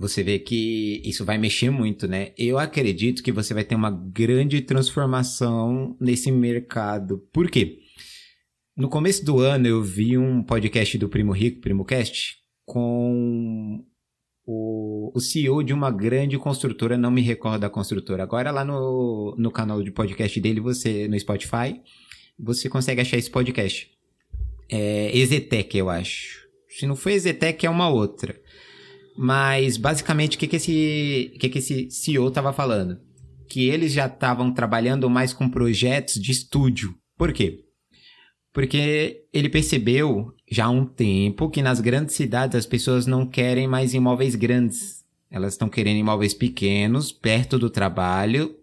Você 0.01 0.23
vê 0.23 0.39
que 0.39 0.99
isso 1.05 1.23
vai 1.23 1.37
mexer 1.37 1.69
muito, 1.69 2.07
né? 2.07 2.31
Eu 2.35 2.57
acredito 2.57 3.21
que 3.21 3.31
você 3.31 3.53
vai 3.53 3.63
ter 3.63 3.75
uma 3.75 3.91
grande 3.91 4.59
transformação 4.61 5.95
nesse 6.01 6.31
mercado. 6.31 7.19
Por 7.31 7.51
quê? 7.51 7.77
No 8.75 8.89
começo 8.89 9.23
do 9.23 9.39
ano 9.39 9.67
eu 9.67 9.83
vi 9.83 10.17
um 10.17 10.41
podcast 10.41 10.97
do 10.97 11.07
Primo 11.07 11.31
Rico, 11.31 11.61
Primo 11.61 11.85
Cast, 11.85 12.37
com 12.65 13.85
o, 14.43 15.11
o 15.15 15.19
CEO 15.19 15.61
de 15.61 15.71
uma 15.71 15.91
grande 15.91 16.35
construtora, 16.39 16.97
não 16.97 17.11
me 17.11 17.21
recordo 17.21 17.61
da 17.61 17.69
construtora. 17.69 18.23
Agora 18.23 18.49
lá 18.49 18.65
no, 18.65 19.35
no 19.37 19.51
canal 19.51 19.83
de 19.83 19.91
podcast 19.91 20.39
dele, 20.41 20.59
você 20.59 21.07
no 21.07 21.19
Spotify, 21.19 21.79
você 22.39 22.67
consegue 22.67 23.01
achar 23.01 23.17
esse 23.17 23.29
podcast. 23.29 23.87
É 24.67 25.15
Ezetec, 25.15 25.77
eu 25.77 25.91
acho. 25.91 26.47
Se 26.69 26.87
não 26.87 26.95
foi 26.95 27.13
Ezetec, 27.13 27.63
é 27.63 27.69
uma 27.69 27.87
outra. 27.87 28.40
Mas, 29.23 29.77
basicamente, 29.77 30.35
o 30.35 30.39
que, 30.39 30.47
que, 30.47 30.55
esse, 30.55 31.37
que, 31.39 31.47
que 31.47 31.59
esse 31.59 31.91
CEO 31.91 32.29
estava 32.29 32.51
falando? 32.51 32.97
Que 33.47 33.69
eles 33.69 33.93
já 33.93 34.07
estavam 34.07 34.51
trabalhando 34.51 35.07
mais 35.11 35.31
com 35.31 35.47
projetos 35.47 36.15
de 36.15 36.31
estúdio. 36.31 36.95
Por 37.15 37.31
quê? 37.31 37.59
Porque 38.51 39.25
ele 39.31 39.47
percebeu 39.47 40.33
já 40.49 40.65
há 40.65 40.69
um 40.71 40.87
tempo 40.87 41.51
que 41.51 41.61
nas 41.61 41.79
grandes 41.79 42.15
cidades 42.15 42.55
as 42.55 42.65
pessoas 42.65 43.05
não 43.05 43.27
querem 43.27 43.67
mais 43.67 43.93
imóveis 43.93 44.33
grandes. 44.33 45.05
Elas 45.29 45.53
estão 45.53 45.69
querendo 45.69 45.99
imóveis 45.99 46.33
pequenos, 46.33 47.11
perto 47.11 47.59
do 47.59 47.69
trabalho, 47.69 48.55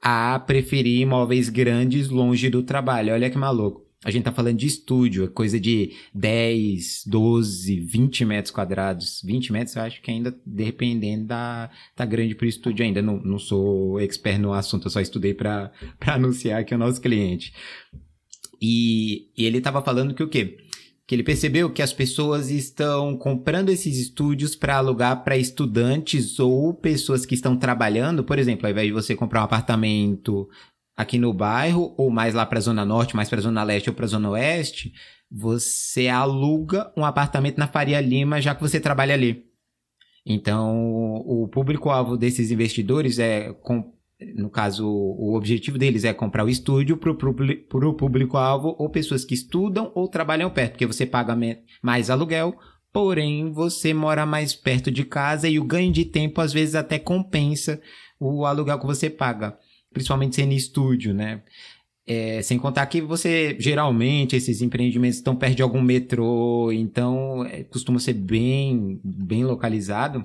a 0.00 0.38
preferir 0.38 1.00
imóveis 1.00 1.48
grandes 1.48 2.10
longe 2.10 2.48
do 2.48 2.62
trabalho. 2.62 3.12
Olha 3.12 3.28
que 3.28 3.36
maluco. 3.36 3.84
A 4.06 4.10
gente 4.12 4.22
tá 4.22 4.30
falando 4.30 4.56
de 4.56 4.68
estúdio, 4.68 5.24
é 5.24 5.26
coisa 5.26 5.58
de 5.58 5.90
10, 6.14 7.06
12, 7.08 7.80
20 7.80 8.24
metros 8.24 8.52
quadrados. 8.52 9.20
20 9.24 9.52
metros 9.52 9.74
eu 9.74 9.82
acho 9.82 10.00
que 10.00 10.08
ainda, 10.08 10.32
dependendo, 10.46 11.24
da, 11.24 11.68
tá 11.96 12.04
grande 12.04 12.36
pro 12.36 12.46
estúdio 12.46 12.84
ainda. 12.84 13.02
Não, 13.02 13.18
não 13.18 13.36
sou 13.36 14.00
expert 14.00 14.38
no 14.38 14.52
assunto, 14.52 14.86
eu 14.86 14.92
só 14.92 15.00
estudei 15.00 15.34
para 15.34 15.72
anunciar 16.06 16.60
aqui 16.60 16.72
o 16.72 16.78
nosso 16.78 17.00
cliente. 17.00 17.52
E, 18.62 19.28
e 19.36 19.44
ele 19.44 19.60
tava 19.60 19.82
falando 19.82 20.14
que 20.14 20.22
o 20.22 20.28
quê? 20.28 20.56
Que 21.04 21.16
ele 21.16 21.24
percebeu 21.24 21.72
que 21.72 21.82
as 21.82 21.92
pessoas 21.92 22.48
estão 22.48 23.16
comprando 23.16 23.70
esses 23.70 23.98
estúdios 23.98 24.54
para 24.54 24.76
alugar 24.76 25.24
para 25.24 25.36
estudantes 25.36 26.38
ou 26.38 26.72
pessoas 26.72 27.26
que 27.26 27.34
estão 27.34 27.56
trabalhando. 27.56 28.22
Por 28.22 28.38
exemplo, 28.38 28.66
ao 28.66 28.70
invés 28.70 28.86
de 28.86 28.92
você 28.92 29.16
comprar 29.16 29.40
um 29.40 29.46
apartamento 29.46 30.48
aqui 30.96 31.18
no 31.18 31.32
bairro, 31.32 31.94
ou 31.98 32.10
mais 32.10 32.32
lá 32.34 32.46
para 32.46 32.58
a 32.58 32.62
Zona 32.62 32.84
Norte, 32.84 33.14
mais 33.14 33.28
para 33.28 33.38
a 33.38 33.42
Zona 33.42 33.62
Leste 33.62 33.90
ou 33.90 33.94
para 33.94 34.06
a 34.06 34.08
Zona 34.08 34.30
Oeste, 34.30 34.92
você 35.30 36.08
aluga 36.08 36.92
um 36.96 37.04
apartamento 37.04 37.58
na 37.58 37.66
Faria 37.66 38.00
Lima, 38.00 38.40
já 38.40 38.54
que 38.54 38.62
você 38.62 38.80
trabalha 38.80 39.14
ali. 39.14 39.44
Então, 40.24 41.22
o 41.24 41.46
público-alvo 41.48 42.16
desses 42.16 42.50
investidores 42.50 43.18
é, 43.18 43.54
no 44.34 44.48
caso, 44.48 44.88
o 44.88 45.36
objetivo 45.36 45.78
deles 45.78 46.04
é 46.04 46.12
comprar 46.12 46.44
o 46.44 46.48
estúdio 46.48 46.96
para 46.96 47.10
o 47.88 47.94
público-alvo 47.94 48.74
ou 48.78 48.88
pessoas 48.88 49.24
que 49.24 49.34
estudam 49.34 49.92
ou 49.94 50.08
trabalham 50.08 50.50
perto, 50.50 50.72
porque 50.72 50.86
você 50.86 51.04
paga 51.04 51.38
mais 51.82 52.08
aluguel, 52.08 52.56
porém 52.92 53.52
você 53.52 53.92
mora 53.92 54.24
mais 54.24 54.54
perto 54.54 54.90
de 54.90 55.04
casa 55.04 55.48
e 55.48 55.58
o 55.58 55.64
ganho 55.64 55.92
de 55.92 56.04
tempo 56.06 56.40
às 56.40 56.52
vezes 56.52 56.74
até 56.74 56.98
compensa 56.98 57.80
o 58.18 58.46
aluguel 58.46 58.80
que 58.80 58.86
você 58.86 59.10
paga 59.10 59.58
principalmente 59.96 60.36
sendo 60.36 60.52
estúdio, 60.52 61.14
né? 61.14 61.40
É, 62.06 62.42
sem 62.42 62.58
contar 62.58 62.84
que 62.86 63.00
você, 63.00 63.56
geralmente, 63.58 64.36
esses 64.36 64.60
empreendimentos 64.60 65.16
estão 65.16 65.34
perto 65.34 65.56
de 65.56 65.62
algum 65.62 65.80
metrô, 65.80 66.70
então 66.70 67.44
é, 67.46 67.64
costuma 67.64 67.98
ser 67.98 68.12
bem, 68.12 69.00
bem 69.02 69.42
localizado. 69.42 70.22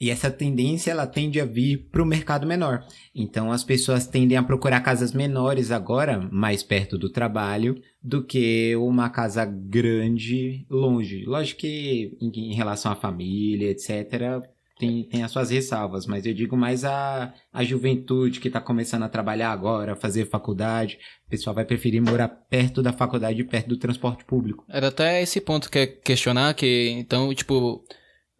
E 0.00 0.08
essa 0.10 0.30
tendência, 0.30 0.92
ela 0.92 1.04
tende 1.04 1.40
a 1.40 1.44
vir 1.44 1.88
para 1.90 2.00
o 2.00 2.06
mercado 2.06 2.46
menor. 2.46 2.86
Então, 3.12 3.50
as 3.50 3.64
pessoas 3.64 4.06
tendem 4.06 4.38
a 4.38 4.42
procurar 4.42 4.80
casas 4.80 5.12
menores 5.12 5.72
agora, 5.72 6.28
mais 6.30 6.62
perto 6.62 6.96
do 6.96 7.10
trabalho, 7.10 7.82
do 8.00 8.24
que 8.24 8.76
uma 8.76 9.10
casa 9.10 9.44
grande 9.44 10.64
longe. 10.70 11.24
Lógico 11.24 11.62
que 11.62 12.16
em, 12.20 12.52
em 12.52 12.54
relação 12.54 12.92
à 12.92 12.94
família, 12.94 13.72
etc., 13.72 14.48
tem, 14.78 15.02
tem 15.04 15.22
as 15.22 15.30
suas 15.30 15.50
ressalvas, 15.50 16.06
mas 16.06 16.24
eu 16.24 16.32
digo 16.32 16.56
mais 16.56 16.84
a, 16.84 17.32
a 17.52 17.64
juventude 17.64 18.40
que 18.40 18.48
está 18.48 18.60
começando 18.60 19.02
a 19.02 19.08
trabalhar 19.08 19.50
agora, 19.50 19.96
fazer 19.96 20.26
faculdade. 20.26 20.98
O 21.26 21.30
pessoal 21.30 21.54
vai 21.54 21.64
preferir 21.64 22.00
morar 22.00 22.28
perto 22.28 22.82
da 22.82 22.92
faculdade, 22.92 23.42
perto 23.44 23.68
do 23.68 23.76
transporte 23.76 24.24
público. 24.24 24.64
Era 24.68 24.88
até 24.88 25.20
esse 25.20 25.40
ponto 25.40 25.70
que 25.70 25.78
é 25.78 25.86
questionar, 25.86 26.54
que 26.54 26.90
então, 26.90 27.34
tipo, 27.34 27.84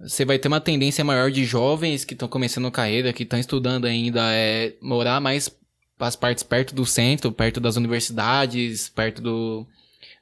você 0.00 0.24
vai 0.24 0.38
ter 0.38 0.48
uma 0.48 0.60
tendência 0.60 1.04
maior 1.04 1.30
de 1.30 1.44
jovens 1.44 2.04
que 2.04 2.14
estão 2.14 2.28
começando 2.28 2.70
carreira, 2.70 3.12
que 3.12 3.24
estão 3.24 3.38
estudando 3.38 3.86
ainda, 3.86 4.32
é 4.32 4.74
morar 4.80 5.20
mais 5.20 5.50
as 5.98 6.14
partes 6.14 6.44
perto 6.44 6.74
do 6.74 6.86
centro, 6.86 7.32
perto 7.32 7.60
das 7.60 7.76
universidades, 7.76 8.88
perto 8.88 9.20
do 9.20 9.66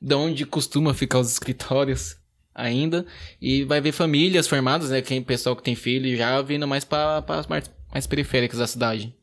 de 0.01 0.15
onde 0.15 0.47
costuma 0.47 0.95
ficar 0.95 1.19
os 1.19 1.31
escritórios 1.31 2.17
ainda. 2.57 3.07
E 3.41 3.63
vai 3.65 3.81
ver 3.81 3.93
famílias 3.93 4.49
formadas, 4.49 4.91
né? 4.91 5.03
Quem 5.03 5.23
pessoal 5.23 5.55
que 5.55 5.63
tem 5.63 5.77
filho 5.77 6.17
já 6.17 6.41
vindo 6.43 6.67
mais 6.67 6.85
para 6.85 7.19
as 7.19 7.47
partes 7.47 7.71
mais 7.93 8.07
periféricas 8.07 8.59
da 8.59 8.67
cidade. 8.67 9.15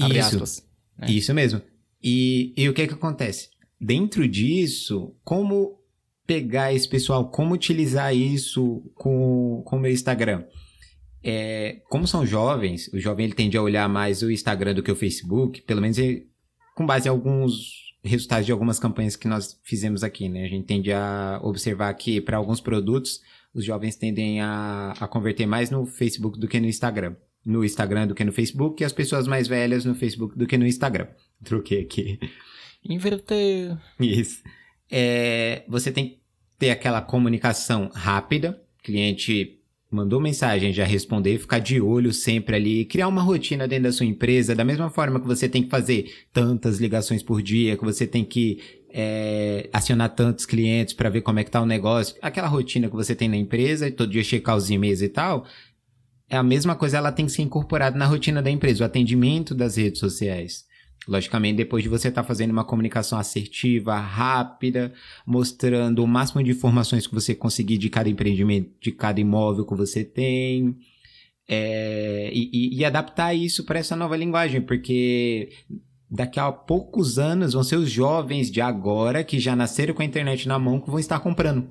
Abre 0.00 0.18
isso, 0.18 0.28
aspas, 0.28 0.68
né? 0.98 1.06
isso 1.10 1.34
mesmo. 1.34 1.60
E, 2.02 2.52
e 2.56 2.68
o 2.68 2.72
que 2.72 2.82
é 2.82 2.86
que 2.86 2.94
acontece? 2.94 3.50
Dentro 3.80 4.26
disso, 4.28 5.14
como 5.24 5.78
pegar 6.26 6.72
esse 6.72 6.88
pessoal, 6.88 7.30
como 7.30 7.54
utilizar 7.54 8.14
isso 8.14 8.82
com, 8.94 9.62
com 9.66 9.76
o 9.76 9.80
meu 9.80 9.90
Instagram? 9.90 10.44
É, 11.22 11.80
como 11.88 12.06
são 12.06 12.26
jovens, 12.26 12.88
o 12.88 12.98
jovem 12.98 13.26
ele 13.26 13.34
tende 13.34 13.56
a 13.56 13.62
olhar 13.62 13.88
mais 13.88 14.22
o 14.22 14.30
Instagram 14.30 14.74
do 14.74 14.82
que 14.82 14.90
o 14.90 14.96
Facebook, 14.96 15.62
pelo 15.62 15.80
menos 15.80 15.98
ele, 15.98 16.26
com 16.74 16.86
base 16.86 17.06
em 17.06 17.10
alguns 17.10 17.81
resultados 18.04 18.46
de 18.46 18.52
algumas 18.52 18.78
campanhas 18.78 19.16
que 19.16 19.28
nós 19.28 19.58
fizemos 19.62 20.02
aqui, 20.02 20.28
né? 20.28 20.44
A 20.44 20.48
gente 20.48 20.66
tende 20.66 20.92
a 20.92 21.40
observar 21.42 21.92
que 21.94 22.20
para 22.20 22.36
alguns 22.36 22.60
produtos 22.60 23.20
os 23.54 23.64
jovens 23.64 23.96
tendem 23.96 24.40
a, 24.40 24.94
a 24.98 25.06
converter 25.06 25.46
mais 25.46 25.70
no 25.70 25.86
Facebook 25.86 26.38
do 26.38 26.48
que 26.48 26.58
no 26.58 26.66
Instagram. 26.66 27.14
No 27.44 27.64
Instagram 27.64 28.06
do 28.06 28.14
que 28.14 28.24
no 28.24 28.32
Facebook 28.32 28.82
e 28.82 28.84
as 28.84 28.92
pessoas 28.92 29.26
mais 29.26 29.48
velhas 29.48 29.84
no 29.84 29.94
Facebook 29.94 30.36
do 30.36 30.46
que 30.46 30.56
no 30.56 30.66
Instagram. 30.66 31.08
Troquei 31.44 31.82
aqui. 31.82 32.18
Inverter. 32.84 33.76
Isso. 34.00 34.42
É, 34.90 35.64
você 35.68 35.92
tem 35.92 36.08
que 36.08 36.22
ter 36.58 36.70
aquela 36.70 37.00
comunicação 37.00 37.90
rápida. 37.94 38.60
cliente 38.82 39.61
mandou 39.94 40.20
mensagem, 40.20 40.72
já 40.72 40.84
responder, 40.84 41.38
ficar 41.38 41.58
de 41.58 41.80
olho 41.80 42.12
sempre 42.12 42.56
ali, 42.56 42.84
criar 42.84 43.08
uma 43.08 43.22
rotina 43.22 43.68
dentro 43.68 43.84
da 43.84 43.92
sua 43.92 44.06
empresa, 44.06 44.54
da 44.54 44.64
mesma 44.64 44.88
forma 44.88 45.20
que 45.20 45.26
você 45.26 45.48
tem 45.48 45.62
que 45.62 45.68
fazer 45.68 46.12
tantas 46.32 46.78
ligações 46.78 47.22
por 47.22 47.42
dia, 47.42 47.76
que 47.76 47.84
você 47.84 48.06
tem 48.06 48.24
que 48.24 48.58
é, 48.90 49.68
acionar 49.72 50.14
tantos 50.14 50.46
clientes 50.46 50.94
para 50.94 51.10
ver 51.10 51.20
como 51.20 51.38
é 51.38 51.44
que 51.44 51.50
tá 51.50 51.60
o 51.60 51.66
negócio, 51.66 52.16
aquela 52.22 52.48
rotina 52.48 52.88
que 52.88 52.96
você 52.96 53.14
tem 53.14 53.28
na 53.28 53.36
empresa, 53.36 53.90
todo 53.90 54.10
dia 54.10 54.24
checar 54.24 54.56
os 54.56 54.70
e-mails 54.70 55.02
e 55.02 55.08
tal, 55.08 55.44
é 56.28 56.36
a 56.36 56.42
mesma 56.42 56.74
coisa, 56.74 56.96
ela 56.96 57.12
tem 57.12 57.26
que 57.26 57.32
ser 57.32 57.42
incorporada 57.42 57.96
na 57.98 58.06
rotina 58.06 58.40
da 58.40 58.50
empresa, 58.50 58.82
o 58.82 58.86
atendimento 58.86 59.54
das 59.54 59.76
redes 59.76 60.00
sociais. 60.00 60.64
Logicamente, 61.08 61.56
depois 61.56 61.82
de 61.82 61.88
você 61.88 62.08
estar 62.08 62.22
tá 62.22 62.28
fazendo 62.28 62.52
uma 62.52 62.64
comunicação 62.64 63.18
assertiva, 63.18 63.98
rápida, 63.98 64.92
mostrando 65.26 66.02
o 66.02 66.06
máximo 66.06 66.42
de 66.42 66.52
informações 66.52 67.06
que 67.06 67.14
você 67.14 67.34
conseguir 67.34 67.78
de 67.78 67.90
cada 67.90 68.08
empreendimento, 68.08 68.70
de 68.80 68.92
cada 68.92 69.20
imóvel 69.20 69.66
que 69.66 69.74
você 69.74 70.04
tem, 70.04 70.76
é, 71.48 72.30
e, 72.32 72.78
e, 72.78 72.84
adaptar 72.84 73.34
isso 73.34 73.64
para 73.64 73.78
essa 73.78 73.96
nova 73.96 74.16
linguagem, 74.16 74.60
porque 74.60 75.50
daqui 76.08 76.38
a 76.38 76.52
poucos 76.52 77.18
anos 77.18 77.52
vão 77.52 77.64
ser 77.64 77.76
os 77.76 77.90
jovens 77.90 78.50
de 78.50 78.60
agora 78.60 79.24
que 79.24 79.40
já 79.40 79.56
nasceram 79.56 79.92
com 79.92 80.02
a 80.02 80.04
internet 80.04 80.46
na 80.46 80.58
mão 80.58 80.80
que 80.80 80.88
vão 80.88 81.00
estar 81.00 81.18
comprando. 81.18 81.68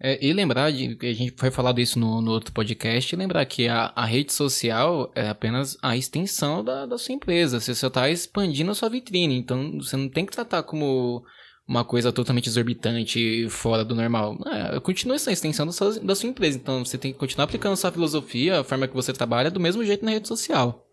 É, 0.00 0.24
e 0.24 0.32
lembrar, 0.32 0.70
de, 0.70 0.96
a 1.00 1.12
gente 1.12 1.34
foi 1.36 1.50
falado 1.50 1.80
isso 1.80 1.98
no, 1.98 2.20
no 2.20 2.30
outro 2.30 2.52
podcast, 2.52 3.16
lembrar 3.16 3.44
que 3.46 3.66
a, 3.66 3.92
a, 3.96 4.04
rede 4.04 4.32
social 4.32 5.10
é 5.12 5.28
apenas 5.28 5.76
a 5.82 5.96
extensão 5.96 6.62
da, 6.62 6.86
da 6.86 6.96
sua 6.96 7.14
empresa. 7.14 7.58
Você 7.58 7.74
só 7.74 7.88
está 7.88 8.08
expandindo 8.08 8.70
a 8.70 8.74
sua 8.74 8.88
vitrine, 8.88 9.36
então 9.36 9.72
você 9.80 9.96
não 9.96 10.08
tem 10.08 10.24
que 10.24 10.32
tratar 10.32 10.62
como 10.62 11.24
uma 11.66 11.84
coisa 11.84 12.12
totalmente 12.12 12.48
exorbitante 12.48 13.48
fora 13.50 13.84
do 13.84 13.94
normal. 13.94 14.38
É, 14.46 14.78
continua 14.78 15.16
essa 15.16 15.32
extensão 15.32 15.66
da 15.66 15.72
sua, 15.72 15.98
da 15.98 16.14
sua 16.14 16.28
empresa, 16.28 16.56
então 16.56 16.84
você 16.84 16.96
tem 16.96 17.12
que 17.12 17.18
continuar 17.18 17.44
aplicando 17.44 17.76
sua 17.76 17.90
filosofia, 17.90 18.60
a 18.60 18.64
forma 18.64 18.86
que 18.86 18.94
você 18.94 19.12
trabalha, 19.12 19.50
do 19.50 19.58
mesmo 19.58 19.84
jeito 19.84 20.04
na 20.04 20.12
rede 20.12 20.28
social. 20.28 20.86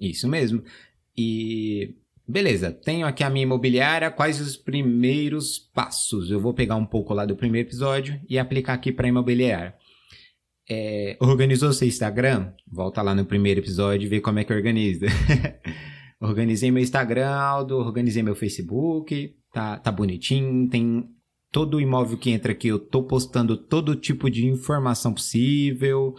Isso 0.00 0.26
mesmo. 0.26 0.64
E 1.16 1.94
Beleza, 2.28 2.70
tenho 2.70 3.06
aqui 3.06 3.24
a 3.24 3.30
minha 3.30 3.44
imobiliária, 3.44 4.10
quais 4.10 4.38
os 4.38 4.54
primeiros 4.54 5.58
passos? 5.58 6.30
Eu 6.30 6.38
vou 6.38 6.52
pegar 6.52 6.76
um 6.76 6.84
pouco 6.84 7.14
lá 7.14 7.24
do 7.24 7.34
primeiro 7.34 7.66
episódio 7.66 8.20
e 8.28 8.38
aplicar 8.38 8.74
aqui 8.74 8.92
para 8.92 9.08
imobiliária. 9.08 9.74
É, 10.68 11.16
organizou 11.20 11.72
seu 11.72 11.88
Instagram? 11.88 12.52
Volta 12.70 13.00
lá 13.00 13.14
no 13.14 13.24
primeiro 13.24 13.60
episódio 13.60 14.04
e 14.04 14.08
vê 14.10 14.20
como 14.20 14.38
é 14.38 14.44
que 14.44 14.52
organiza. 14.52 15.06
organizei 16.20 16.70
meu 16.70 16.82
Instagram, 16.82 17.30
Aldo, 17.30 17.78
organizei 17.78 18.22
meu 18.22 18.34
Facebook, 18.34 19.34
tá, 19.50 19.78
tá 19.78 19.90
bonitinho, 19.90 20.68
tem 20.68 21.08
todo 21.50 21.78
o 21.78 21.80
imóvel 21.80 22.18
que 22.18 22.28
entra 22.28 22.52
aqui, 22.52 22.68
eu 22.68 22.78
tô 22.78 23.04
postando 23.04 23.56
todo 23.56 23.96
tipo 23.96 24.30
de 24.30 24.44
informação 24.46 25.14
possível. 25.14 26.14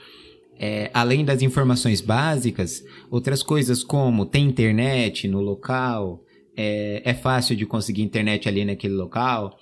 É, 0.61 0.91
além 0.93 1.23
das 1.23 1.41
informações 1.41 2.01
básicas, 2.01 2.83
outras 3.09 3.41
coisas 3.41 3.81
como 3.81 4.25
tem 4.25 4.45
internet 4.45 5.25
no 5.25 5.39
local, 5.39 6.21
é, 6.57 7.01
é 7.05 7.13
fácil 7.13 7.55
de 7.55 7.65
conseguir 7.65 8.01
internet 8.01 8.49
ali 8.49 8.65
naquele 8.65 8.93
local. 8.93 9.57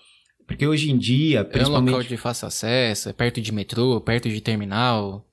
Porque 0.47 0.65
hoje 0.65 0.89
em 0.89 0.97
dia, 0.97 1.43
principalmente... 1.45 1.89
É 1.89 1.91
um 1.91 1.97
local 1.97 2.09
de 2.09 2.17
fácil 2.17 2.47
acesso, 2.47 3.09
é 3.09 3.13
perto 3.13 3.39
de 3.39 3.51
metrô, 3.51 4.01
perto 4.01 4.27
de 4.27 4.41
terminal. 4.41 5.27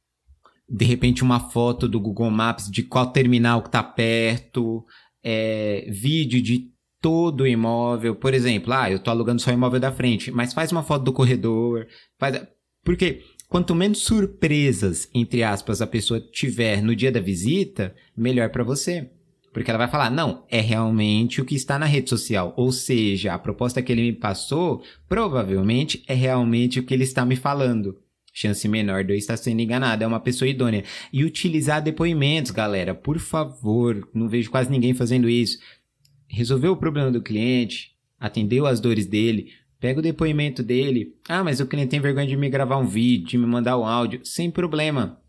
De 0.68 0.84
repente 0.84 1.22
uma 1.22 1.40
foto 1.40 1.88
do 1.88 1.98
Google 1.98 2.30
Maps 2.30 2.70
de 2.70 2.82
qual 2.82 3.06
terminal 3.06 3.62
que 3.62 3.70
tá 3.70 3.82
perto, 3.82 4.84
é, 5.22 5.86
vídeo 5.88 6.42
de 6.42 6.68
todo 7.00 7.42
o 7.42 7.46
imóvel. 7.46 8.14
Por 8.14 8.34
exemplo, 8.34 8.72
ah, 8.74 8.90
eu 8.90 8.98
tô 8.98 9.10
alugando 9.10 9.40
só 9.40 9.50
o 9.50 9.54
imóvel 9.54 9.80
da 9.80 9.92
frente, 9.92 10.30
mas 10.30 10.52
faz 10.52 10.72
uma 10.72 10.82
foto 10.82 11.04
do 11.04 11.12
corredor, 11.12 11.86
faz... 12.18 12.46
Porque 12.84 13.22
Quanto 13.48 13.74
menos 13.74 13.98
surpresas, 13.98 15.08
entre 15.14 15.42
aspas, 15.42 15.80
a 15.80 15.86
pessoa 15.86 16.20
tiver 16.20 16.82
no 16.82 16.96
dia 16.96 17.12
da 17.12 17.20
visita, 17.20 17.94
melhor 18.16 18.50
para 18.50 18.64
você. 18.64 19.10
Porque 19.52 19.70
ela 19.70 19.78
vai 19.78 19.88
falar, 19.88 20.10
não, 20.10 20.44
é 20.50 20.60
realmente 20.60 21.40
o 21.40 21.44
que 21.44 21.54
está 21.54 21.78
na 21.78 21.86
rede 21.86 22.10
social. 22.10 22.52
Ou 22.56 22.72
seja, 22.72 23.32
a 23.32 23.38
proposta 23.38 23.80
que 23.80 23.92
ele 23.92 24.02
me 24.02 24.12
passou, 24.12 24.82
provavelmente 25.08 26.02
é 26.08 26.14
realmente 26.14 26.80
o 26.80 26.82
que 26.82 26.92
ele 26.92 27.04
está 27.04 27.24
me 27.24 27.36
falando. 27.36 27.96
Chance 28.32 28.66
menor 28.66 29.04
de 29.04 29.12
eu 29.12 29.16
estar 29.16 29.36
sendo 29.36 29.60
enganado, 29.60 30.02
é 30.02 30.06
uma 30.08 30.18
pessoa 30.18 30.48
idônea. 30.48 30.82
E 31.12 31.22
utilizar 31.22 31.80
depoimentos, 31.80 32.50
galera, 32.50 32.92
por 32.92 33.20
favor, 33.20 34.08
não 34.12 34.28
vejo 34.28 34.50
quase 34.50 34.68
ninguém 34.68 34.92
fazendo 34.92 35.30
isso. 35.30 35.60
Resolveu 36.26 36.72
o 36.72 36.76
problema 36.76 37.12
do 37.12 37.22
cliente, 37.22 37.94
atendeu 38.18 38.66
as 38.66 38.80
dores 38.80 39.06
dele, 39.06 39.52
Pega 39.84 39.98
o 39.98 40.02
depoimento 40.02 40.62
dele. 40.62 41.14
Ah, 41.28 41.44
mas 41.44 41.60
o 41.60 41.66
cliente 41.66 41.90
tem 41.90 42.00
vergonha 42.00 42.26
de 42.26 42.38
me 42.38 42.48
gravar 42.48 42.78
um 42.78 42.86
vídeo, 42.86 43.26
de 43.26 43.36
me 43.36 43.44
mandar 43.44 43.76
um 43.76 43.84
áudio. 43.84 44.18
Sem 44.24 44.50
problema. 44.50 45.20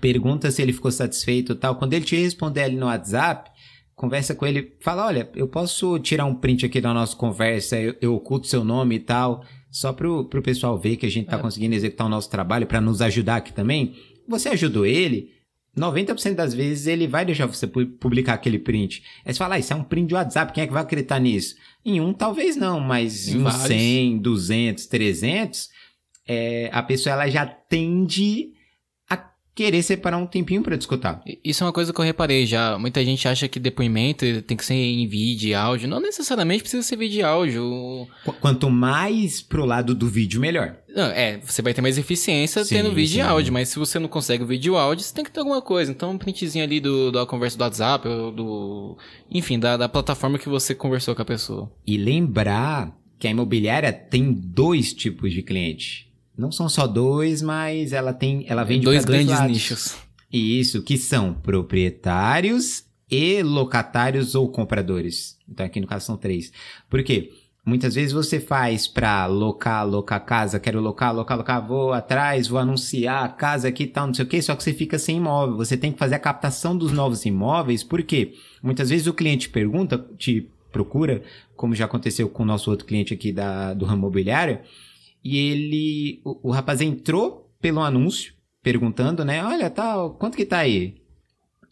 Pergunta 0.00 0.52
se 0.52 0.62
ele 0.62 0.72
ficou 0.72 0.92
satisfeito 0.92 1.56
tal. 1.56 1.74
Quando 1.74 1.94
ele 1.94 2.04
te 2.04 2.14
responder 2.14 2.62
ali 2.62 2.76
no 2.76 2.86
WhatsApp, 2.86 3.50
conversa 3.96 4.32
com 4.32 4.46
ele. 4.46 4.76
Fala, 4.80 5.04
olha, 5.04 5.28
eu 5.34 5.48
posso 5.48 5.98
tirar 5.98 6.26
um 6.26 6.34
print 6.36 6.64
aqui 6.64 6.80
da 6.80 6.94
nossa 6.94 7.16
conversa, 7.16 7.76
eu, 7.76 7.96
eu 8.00 8.14
oculto 8.14 8.46
seu 8.46 8.62
nome 8.62 8.94
e 8.94 9.00
tal, 9.00 9.44
só 9.68 9.92
pro, 9.92 10.26
pro 10.26 10.40
pessoal 10.40 10.78
ver 10.78 10.94
que 10.94 11.06
a 11.06 11.10
gente 11.10 11.26
tá 11.26 11.36
é. 11.36 11.40
conseguindo 11.40 11.74
executar 11.74 12.06
o 12.06 12.10
nosso 12.10 12.30
trabalho 12.30 12.68
para 12.68 12.80
nos 12.80 13.02
ajudar 13.02 13.38
aqui 13.38 13.52
também. 13.52 13.96
Você 14.28 14.48
ajudou 14.50 14.86
ele, 14.86 15.32
90% 15.76 16.34
das 16.34 16.54
vezes 16.54 16.86
ele 16.86 17.06
vai 17.06 17.24
deixar 17.24 17.46
você 17.46 17.66
publicar 17.66 18.34
aquele 18.34 18.58
print. 18.58 19.02
Aí 19.24 19.32
você 19.32 19.38
fala, 19.38 19.56
ah, 19.56 19.58
isso 19.58 19.72
é 19.72 19.76
um 19.76 19.84
print 19.84 20.08
de 20.08 20.14
WhatsApp, 20.14 20.52
quem 20.52 20.64
é 20.64 20.66
que 20.66 20.72
vai 20.72 20.82
acreditar 20.82 21.18
nisso? 21.18 21.56
Em 21.84 22.00
um, 22.00 22.12
talvez 22.12 22.56
não, 22.56 22.80
mas 22.80 23.28
em, 23.28 23.42
em 23.42 23.50
100, 23.50 24.18
200, 24.18 24.86
300, 24.86 25.70
é, 26.26 26.70
a 26.72 26.82
pessoa 26.82 27.12
ela 27.12 27.28
já 27.28 27.44
tende 27.44 28.53
querer 29.54 29.82
separar 29.82 30.18
um 30.18 30.26
tempinho 30.26 30.62
para 30.62 30.76
discutir. 30.76 30.94
Isso 31.42 31.62
é 31.62 31.66
uma 31.66 31.72
coisa 31.72 31.92
que 31.92 32.00
eu 32.00 32.04
reparei 32.04 32.44
já. 32.44 32.78
Muita 32.78 33.04
gente 33.04 33.26
acha 33.28 33.46
que 33.46 33.60
depoimento 33.60 34.42
tem 34.42 34.56
que 34.56 34.64
ser 34.64 34.74
em 34.74 35.06
vídeo 35.06 35.50
e 35.50 35.54
áudio. 35.54 35.88
Não 35.88 36.00
necessariamente 36.00 36.62
precisa 36.62 36.82
ser 36.82 36.96
vídeo 36.96 37.20
e 37.20 37.22
áudio. 37.22 38.08
Quanto 38.40 38.68
mais 38.68 39.40
pro 39.40 39.64
lado 39.64 39.94
do 39.94 40.08
vídeo, 40.08 40.40
melhor. 40.40 40.76
Não, 40.88 41.06
é, 41.06 41.38
você 41.38 41.62
vai 41.62 41.74
ter 41.74 41.82
mais 41.82 41.98
eficiência 41.98 42.64
sim, 42.64 42.76
tendo 42.76 42.92
vídeo 42.92 43.14
sim. 43.14 43.18
e 43.18 43.22
áudio, 43.22 43.52
mas 43.52 43.68
se 43.68 43.78
você 43.78 43.98
não 43.98 44.08
consegue 44.08 44.44
vídeo 44.44 44.74
e 44.74 44.76
áudio, 44.76 45.04
você 45.04 45.14
tem 45.14 45.24
que 45.24 45.30
ter 45.30 45.40
alguma 45.40 45.62
coisa. 45.62 45.90
Então, 45.90 46.10
um 46.10 46.18
printzinho 46.18 46.64
ali 46.64 46.80
do, 46.80 47.12
da 47.12 47.26
conversa 47.26 47.56
do 47.56 47.62
WhatsApp, 47.62 48.08
do. 48.08 48.96
Enfim, 49.30 49.58
da, 49.58 49.76
da 49.76 49.88
plataforma 49.88 50.38
que 50.38 50.48
você 50.48 50.74
conversou 50.74 51.14
com 51.14 51.22
a 51.22 51.24
pessoa. 51.24 51.70
E 51.86 51.96
lembrar 51.96 52.96
que 53.18 53.28
a 53.28 53.30
imobiliária 53.30 53.92
tem 53.92 54.32
dois 54.32 54.92
tipos 54.92 55.32
de 55.32 55.42
cliente 55.42 56.13
não 56.36 56.50
são 56.50 56.68
só 56.68 56.86
dois, 56.86 57.42
mas 57.42 57.92
ela 57.92 58.12
tem, 58.12 58.44
ela 58.48 58.64
vende 58.64 58.84
dois 58.84 59.04
grandes 59.04 59.36
dois 59.36 59.50
nichos. 59.50 59.96
Isso, 60.32 60.82
que 60.82 60.98
são 60.98 61.32
proprietários 61.32 62.84
e 63.10 63.42
locatários 63.42 64.34
ou 64.34 64.48
compradores. 64.48 65.38
Então 65.48 65.64
aqui 65.64 65.80
no 65.80 65.86
caso 65.86 66.06
são 66.06 66.16
três. 66.16 66.52
Por 66.90 67.02
quê? 67.04 67.30
Muitas 67.64 67.94
vezes 67.94 68.12
você 68.12 68.38
faz 68.38 68.86
para 68.86 69.24
locar, 69.24 69.88
locar 69.88 70.22
casa, 70.22 70.60
quero 70.60 70.80
locar, 70.80 71.14
locar, 71.14 71.38
locar, 71.38 71.66
vou 71.66 71.94
atrás, 71.94 72.46
vou 72.46 72.58
anunciar 72.58 73.24
a 73.24 73.28
casa 73.28 73.68
aqui 73.68 73.84
e 73.84 73.86
tal, 73.86 74.06
não 74.06 74.12
sei 74.12 74.24
o 74.24 74.28
que, 74.28 74.42
só 74.42 74.54
que 74.54 74.62
você 74.62 74.74
fica 74.74 74.98
sem 74.98 75.16
imóvel. 75.16 75.56
Você 75.56 75.74
tem 75.74 75.90
que 75.90 75.98
fazer 75.98 76.16
a 76.16 76.18
captação 76.18 76.76
dos 76.76 76.92
novos 76.92 77.24
imóveis, 77.24 77.82
por 77.82 78.02
quê? 78.02 78.34
Muitas 78.62 78.90
vezes 78.90 79.06
o 79.06 79.14
cliente 79.14 79.48
pergunta, 79.48 79.96
te 80.18 80.46
procura, 80.70 81.22
como 81.56 81.74
já 81.74 81.86
aconteceu 81.86 82.28
com 82.28 82.42
o 82.42 82.46
nosso 82.46 82.70
outro 82.70 82.84
cliente 82.84 83.14
aqui 83.14 83.32
da, 83.32 83.72
do 83.72 83.86
ramo 83.86 84.02
imobiliário, 84.02 84.58
e 85.24 85.38
ele. 85.38 86.20
O, 86.24 86.50
o 86.50 86.52
rapaz 86.52 86.80
entrou 86.80 87.50
pelo 87.60 87.80
anúncio, 87.80 88.34
perguntando, 88.62 89.24
né? 89.24 89.42
Olha, 89.42 89.70
tá, 89.70 89.94
quanto 90.18 90.36
que 90.36 90.44
tá 90.44 90.58
aí? 90.58 91.02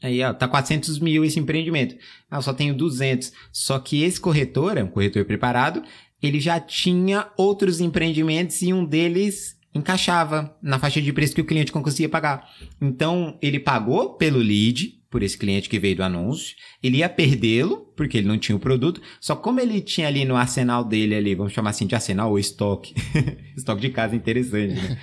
Aí, 0.03 0.23
ó, 0.23 0.33
tá 0.33 0.49
400 0.49 0.99
mil 0.99 1.25
esse 1.25 1.39
empreendimento. 1.39 1.95
Ah, 2.31 2.39
eu 2.39 2.43
só 2.43 2.53
tenho 2.53 2.75
200. 2.75 3.33
Só 3.53 3.79
que 3.79 4.03
esse 4.03 4.21
corretor, 4.21 4.77
é 4.77 4.83
um 4.83 4.89
corretor 4.89 5.25
preparado, 5.25 5.83
ele 6.21 6.41
já 6.41 6.59
tinha 6.59 7.29
outros 7.37 7.81
empreendimentos 7.81 8.63
e 8.63 8.73
um 8.73 8.85
deles 8.85 9.57
encaixava 9.75 10.57
na 10.63 10.79
faixa 10.79 11.01
de 11.01 11.13
preço 11.13 11.35
que 11.35 11.41
o 11.41 11.47
cliente 11.47 11.73
conseguia 11.73 12.09
pagar. 12.09 12.49
Então, 12.81 13.39
ele 13.41 13.59
pagou 13.59 14.15
pelo 14.15 14.39
lead, 14.39 15.01
por 15.13 15.23
esse 15.23 15.37
cliente 15.37 15.69
que 15.69 15.79
veio 15.79 15.95
do 15.95 16.03
anúncio. 16.03 16.57
Ele 16.83 16.97
ia 16.97 17.09
perdê-lo, 17.09 17.93
porque 17.95 18.17
ele 18.17 18.27
não 18.27 18.39
tinha 18.39 18.57
o 18.57 18.59
produto. 18.59 19.01
Só 19.21 19.37
como 19.37 19.61
ele 19.61 19.83
tinha 19.83 20.09
ali 20.09 20.25
no 20.25 20.35
arsenal 20.35 20.83
dele 20.83 21.15
ali, 21.15 21.35
vamos 21.35 21.53
chamar 21.53 21.71
assim 21.71 21.87
de 21.87 21.95
arsenal 21.95 22.31
ou 22.31 22.39
estoque. 22.39 22.95
estoque 23.55 23.83
de 23.83 23.91
casa 23.91 24.17
interessante, 24.17 24.75
né? 24.75 24.99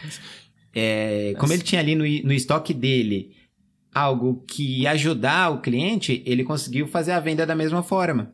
É, 0.74 1.34
como 1.40 1.54
ele 1.54 1.62
tinha 1.62 1.80
ali 1.80 1.96
no, 1.96 2.04
no 2.04 2.34
estoque 2.34 2.74
dele 2.74 3.32
algo 3.94 4.44
que 4.48 4.82
ia 4.82 4.92
ajudar 4.92 5.52
o 5.52 5.62
cliente, 5.62 6.24
ele 6.26 6.44
conseguiu 6.44 6.88
fazer 6.88 7.12
a 7.12 7.20
venda 7.20 7.46
da 7.46 7.56
mesma 7.56 7.84
forma. 7.84 8.34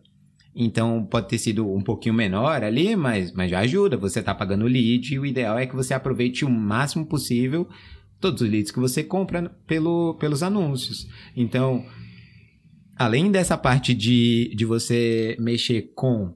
Então 0.56 1.06
pode 1.06 1.28
ter 1.28 1.38
sido 1.38 1.70
um 1.70 1.82
pouquinho 1.82 2.16
menor 2.16 2.64
ali, 2.64 2.96
mas, 2.96 3.34
mas 3.34 3.52
já 3.52 3.60
ajuda. 3.60 3.98
Você 3.98 4.20
está 4.20 4.34
pagando 4.34 4.64
o 4.64 4.70
lead 4.70 5.14
e 5.14 5.20
o 5.20 5.26
ideal 5.26 5.58
é 5.60 5.66
que 5.66 5.76
você 5.76 5.94
aproveite 5.94 6.46
o 6.46 6.50
máximo 6.50 7.06
possível 7.06 7.68
todos 8.26 8.42
os 8.42 8.50
leads 8.50 8.72
que 8.72 8.80
você 8.80 9.04
compra 9.04 9.56
pelo, 9.68 10.16
pelos 10.16 10.42
anúncios. 10.42 11.08
Então, 11.38 11.86
além 12.96 13.30
dessa 13.30 13.56
parte 13.56 13.94
de, 13.94 14.52
de 14.56 14.66
você 14.66 15.36
mexer 15.40 15.94
com 15.94 16.34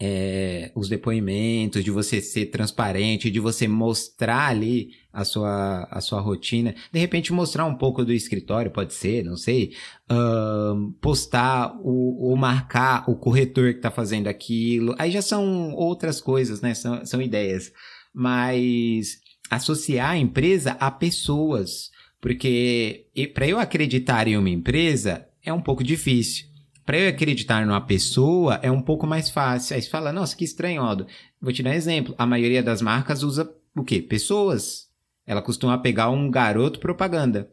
é, 0.00 0.72
os 0.74 0.88
depoimentos, 0.88 1.84
de 1.84 1.90
você 1.90 2.22
ser 2.22 2.46
transparente, 2.46 3.30
de 3.30 3.38
você 3.38 3.68
mostrar 3.68 4.48
ali 4.48 4.88
a 5.12 5.22
sua, 5.22 5.86
a 5.90 6.00
sua 6.00 6.20
rotina, 6.20 6.74
de 6.90 6.98
repente 6.98 7.30
mostrar 7.30 7.66
um 7.66 7.74
pouco 7.74 8.02
do 8.02 8.12
escritório, 8.12 8.70
pode 8.70 8.94
ser, 8.94 9.22
não 9.22 9.36
sei, 9.36 9.72
uh, 10.10 10.92
postar 11.00 11.78
ou, 11.82 12.22
ou, 12.22 12.36
marcar 12.36 13.04
o 13.08 13.16
corretor 13.16 13.72
que 13.72 13.78
está 13.78 13.90
fazendo 13.90 14.28
aquilo, 14.28 14.94
aí 14.98 15.10
já 15.10 15.20
são 15.20 15.74
outras 15.74 16.22
coisas, 16.22 16.62
né? 16.62 16.72
São, 16.72 17.04
são 17.04 17.20
ideias. 17.20 17.70
Mas 18.14 19.18
associar 19.50 20.10
a 20.10 20.16
empresa 20.18 20.72
a 20.80 20.90
pessoas, 20.90 21.90
porque 22.20 23.06
para 23.34 23.46
eu 23.46 23.58
acreditar 23.58 24.26
em 24.26 24.36
uma 24.36 24.50
empresa 24.50 25.26
é 25.44 25.52
um 25.52 25.60
pouco 25.60 25.84
difícil. 25.84 26.46
Para 26.84 26.98
eu 26.98 27.08
acreditar 27.08 27.66
numa 27.66 27.80
pessoa 27.80 28.60
é 28.62 28.70
um 28.70 28.80
pouco 28.80 29.06
mais 29.06 29.28
fácil. 29.28 29.74
Aí 29.74 29.82
você 29.82 29.90
fala, 29.90 30.12
nossa, 30.12 30.36
que 30.36 30.44
estranho, 30.44 30.82
Aldo. 30.82 31.06
Vou 31.40 31.52
te 31.52 31.62
dar 31.62 31.70
um 31.70 31.74
exemplo. 31.74 32.14
A 32.16 32.24
maioria 32.24 32.62
das 32.62 32.80
marcas 32.80 33.24
usa 33.24 33.52
o 33.74 33.82
quê? 33.82 34.00
Pessoas. 34.00 34.88
Ela 35.26 35.42
costuma 35.42 35.76
pegar 35.78 36.10
um 36.10 36.30
garoto 36.30 36.78
propaganda. 36.78 37.50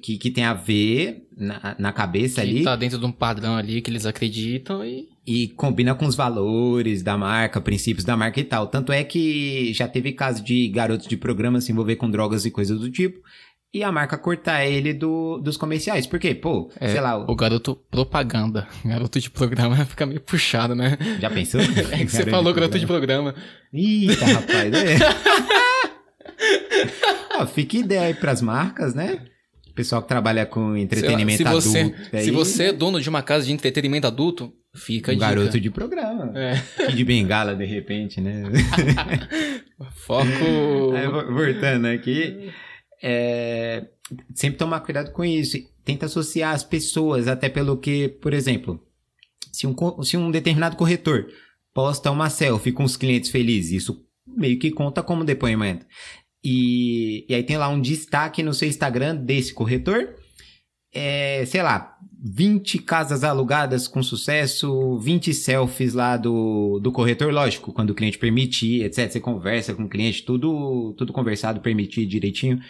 Que, 0.00 0.18
que 0.18 0.30
tem 0.30 0.44
a 0.44 0.52
ver 0.52 1.26
na, 1.36 1.74
na 1.78 1.92
cabeça 1.92 2.42
que 2.42 2.48
ali. 2.48 2.62
tá 2.62 2.76
dentro 2.76 2.98
de 2.98 3.06
um 3.06 3.10
padrão 3.10 3.56
ali 3.56 3.80
que 3.80 3.90
eles 3.90 4.06
acreditam 4.06 4.84
e. 4.84 5.08
E 5.24 5.48
combina 5.48 5.94
com 5.94 6.04
os 6.04 6.16
valores 6.16 7.02
da 7.02 7.16
marca, 7.16 7.60
princípios 7.60 8.04
da 8.04 8.16
marca 8.16 8.40
e 8.40 8.44
tal. 8.44 8.66
Tanto 8.66 8.90
é 8.92 9.04
que 9.04 9.72
já 9.72 9.86
teve 9.86 10.12
caso 10.12 10.42
de 10.42 10.66
garotos 10.68 11.06
de 11.06 11.16
programa 11.16 11.60
se 11.60 11.70
envolver 11.70 11.94
com 11.96 12.10
drogas 12.10 12.44
e 12.44 12.50
coisas 12.50 12.78
do 12.80 12.90
tipo. 12.90 13.20
E 13.74 13.82
a 13.84 13.90
marca 13.90 14.18
cortar 14.18 14.66
ele 14.66 14.92
do, 14.92 15.38
dos 15.38 15.56
comerciais. 15.56 16.06
Por 16.06 16.18
quê? 16.18 16.34
Pô, 16.34 16.70
É, 16.78 16.88
sei 16.88 17.00
lá. 17.00 17.16
O 17.18 17.34
garoto 17.36 17.74
propaganda. 17.90 18.68
Garoto 18.84 19.18
de 19.20 19.30
programa 19.30 19.76
fica 19.86 20.04
meio 20.04 20.20
puxado, 20.20 20.74
né? 20.74 20.98
Já 21.20 21.30
pensou? 21.30 21.60
É 21.92 21.98
que 22.04 22.08
você 22.08 22.26
falou 22.26 22.52
garoto 22.52 22.78
de 22.78 22.86
programa. 22.86 23.34
Eita, 23.72 24.24
rapaz. 24.26 24.74
É. 24.74 24.96
Ó, 27.40 27.46
fica 27.46 27.76
ideia 27.78 28.02
aí 28.02 28.14
pras 28.14 28.42
marcas, 28.42 28.94
né? 28.94 29.20
Pessoal 29.74 30.02
que 30.02 30.08
trabalha 30.08 30.44
com 30.44 30.76
entretenimento 30.76 31.38
se 31.38 31.44
você, 31.44 31.78
adulto. 31.80 32.16
aí, 32.16 32.24
Se 32.24 32.30
você 32.30 32.64
é 32.64 32.72
dono 32.72 33.00
de 33.00 33.08
uma 33.08 33.22
casa 33.22 33.46
de 33.46 33.52
entretenimento 33.52 34.06
adulto, 34.06 34.52
fica 34.74 35.12
um 35.12 35.14
dica. 35.14 35.26
garoto 35.26 35.60
de 35.60 35.70
programa. 35.70 36.32
É. 36.38 36.90
De 36.92 37.04
bengala, 37.04 37.54
de 37.54 37.64
repente, 37.64 38.20
né? 38.20 38.42
Foco. 40.06 40.24
Vo- 40.26 41.34
voltando 41.34 41.86
aqui, 41.86 42.50
é, 43.02 43.86
sempre 44.34 44.58
tomar 44.58 44.80
cuidado 44.80 45.12
com 45.12 45.24
isso. 45.24 45.56
Tenta 45.84 46.06
associar 46.06 46.54
as 46.54 46.62
pessoas, 46.62 47.26
até 47.26 47.48
pelo 47.48 47.76
que, 47.76 48.08
por 48.08 48.32
exemplo, 48.32 48.80
se 49.52 49.66
um, 49.66 49.74
se 50.02 50.16
um 50.16 50.30
determinado 50.30 50.76
corretor 50.76 51.26
posta 51.74 52.10
uma 52.10 52.30
selfie 52.30 52.70
com 52.72 52.84
os 52.84 52.96
clientes 52.96 53.30
felizes, 53.30 53.82
isso 53.82 54.04
meio 54.26 54.58
que 54.58 54.70
conta 54.70 55.02
como 55.02 55.24
depoimento. 55.24 55.84
E, 56.44 57.24
e 57.28 57.34
aí 57.34 57.42
tem 57.42 57.56
lá 57.56 57.68
um 57.68 57.80
destaque 57.80 58.42
no 58.42 58.54
seu 58.54 58.68
Instagram 58.68 59.16
desse 59.16 59.52
corretor. 59.52 60.14
É, 60.94 61.44
sei 61.46 61.62
lá, 61.62 61.91
20 62.24 62.78
casas 62.78 63.24
alugadas 63.24 63.88
com 63.88 64.00
sucesso, 64.00 64.96
20 64.98 65.34
selfies 65.34 65.92
lá 65.92 66.16
do, 66.16 66.78
do 66.80 66.92
corretor, 66.92 67.32
lógico, 67.32 67.72
quando 67.72 67.90
o 67.90 67.94
cliente 67.94 68.16
permitir, 68.16 68.84
etc. 68.84 69.10
Você 69.10 69.20
conversa 69.20 69.74
com 69.74 69.82
o 69.82 69.88
cliente, 69.88 70.22
tudo, 70.22 70.94
tudo 70.96 71.12
conversado, 71.12 71.60
permitir 71.60 72.06
direitinho. 72.06 72.60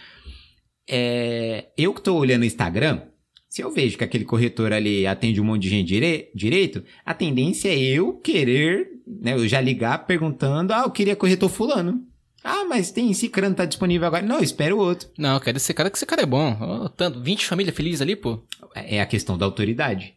É, 0.89 1.67
eu 1.77 1.93
que 1.93 2.01
tô 2.01 2.17
olhando 2.17 2.43
o 2.43 2.47
Instagram, 2.47 3.03
se 3.47 3.61
eu 3.61 3.71
vejo 3.71 3.99
que 3.99 4.05
aquele 4.05 4.25
corretor 4.25 4.73
ali 4.73 5.07
atende 5.07 5.39
um 5.39 5.45
monte 5.45 5.65
de 5.65 5.69
gente 5.69 5.89
dire- 5.89 6.31
direito, 6.35 6.83
a 7.05 7.13
tendência 7.13 7.69
é 7.69 7.79
eu 7.79 8.15
querer, 8.15 8.89
né, 9.07 9.35
eu 9.35 9.47
já 9.47 9.61
ligar 9.61 10.07
perguntando, 10.07 10.73
ah, 10.73 10.85
eu 10.87 10.91
queria 10.91 11.15
corretor 11.15 11.51
fulano. 11.51 12.03
Ah, 12.45 12.65
mas 12.65 12.91
tem 12.91 13.13
Cicrano 13.15 13.55
tá 13.55 13.65
disponível 13.65 14.07
agora. 14.07 14.25
Não, 14.25 14.41
espera 14.41 14.75
o 14.75 14.79
outro. 14.79 15.09
Não, 15.17 15.35
eu 15.35 15.41
quero 15.41 15.57
esse 15.57 15.73
cara 15.73 15.91
que 15.91 15.97
esse 15.97 16.07
cara 16.07 16.23
é 16.23 16.27
bom. 16.27 16.57
Ó, 16.61 16.89
tanto, 16.89 17.21
20 17.21 17.47
famílias 17.47 17.77
felizes 17.77 18.01
ali, 18.01 18.17
pô. 18.17 18.43
é 18.75 19.01
a 19.01 19.07
questão 19.07 19.39
da 19.39 19.45
autoridade. 19.45 20.15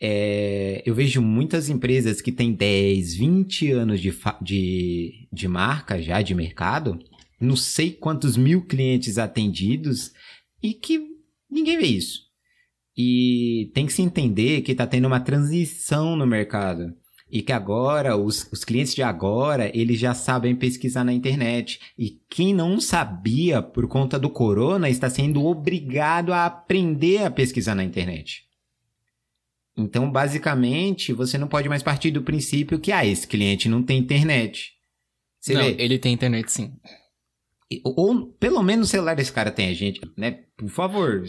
É, 0.00 0.82
eu 0.86 0.94
vejo 0.94 1.20
muitas 1.20 1.68
empresas 1.68 2.20
que 2.20 2.30
têm 2.30 2.52
10, 2.52 3.14
20 3.16 3.72
anos 3.72 4.00
de, 4.00 4.14
de, 4.40 5.28
de 5.32 5.48
marca 5.48 6.00
já, 6.00 6.22
de 6.22 6.34
mercado, 6.34 6.98
não 7.40 7.56
sei 7.56 7.90
quantos 7.90 8.36
mil 8.36 8.64
clientes 8.64 9.18
atendidos, 9.18 10.12
e 10.62 10.72
que 10.72 11.00
ninguém 11.50 11.78
vê 11.78 11.86
isso. 11.86 12.28
E 12.96 13.70
tem 13.74 13.86
que 13.86 13.92
se 13.92 14.02
entender 14.02 14.62
que 14.62 14.72
está 14.72 14.86
tendo 14.86 15.06
uma 15.06 15.20
transição 15.20 16.16
no 16.16 16.26
mercado. 16.26 16.92
E 17.30 17.42
que 17.42 17.52
agora, 17.52 18.16
os, 18.16 18.48
os 18.50 18.64
clientes 18.64 18.94
de 18.94 19.02
agora, 19.02 19.70
eles 19.76 19.98
já 19.98 20.14
sabem 20.14 20.56
pesquisar 20.56 21.04
na 21.04 21.12
internet. 21.12 21.80
E 21.98 22.20
quem 22.30 22.54
não 22.54 22.80
sabia 22.80 23.60
por 23.60 23.86
conta 23.86 24.18
do 24.18 24.30
corona 24.30 24.88
está 24.88 25.10
sendo 25.10 25.44
obrigado 25.44 26.32
a 26.32 26.46
aprender 26.46 27.24
a 27.24 27.30
pesquisar 27.30 27.74
na 27.74 27.84
internet. 27.84 28.44
Então, 29.76 30.10
basicamente, 30.10 31.12
você 31.12 31.38
não 31.38 31.46
pode 31.46 31.68
mais 31.68 31.82
partir 31.82 32.10
do 32.10 32.22
princípio 32.22 32.80
que, 32.80 32.90
ah, 32.90 33.06
esse 33.06 33.26
cliente 33.26 33.68
não 33.68 33.82
tem 33.82 33.98
internet. 33.98 34.72
Você 35.40 35.54
não, 35.54 35.62
vê, 35.62 35.76
ele 35.78 35.98
tem 35.98 36.12
internet 36.12 36.50
sim. 36.50 36.72
Ou, 37.84 38.26
pelo 38.40 38.62
menos 38.62 38.88
o 38.88 38.90
celular 38.90 39.14
desse 39.14 39.32
cara 39.32 39.50
tem 39.50 39.68
a 39.68 39.74
gente, 39.74 40.00
né? 40.16 40.38
Por 40.56 40.70
favor. 40.70 41.22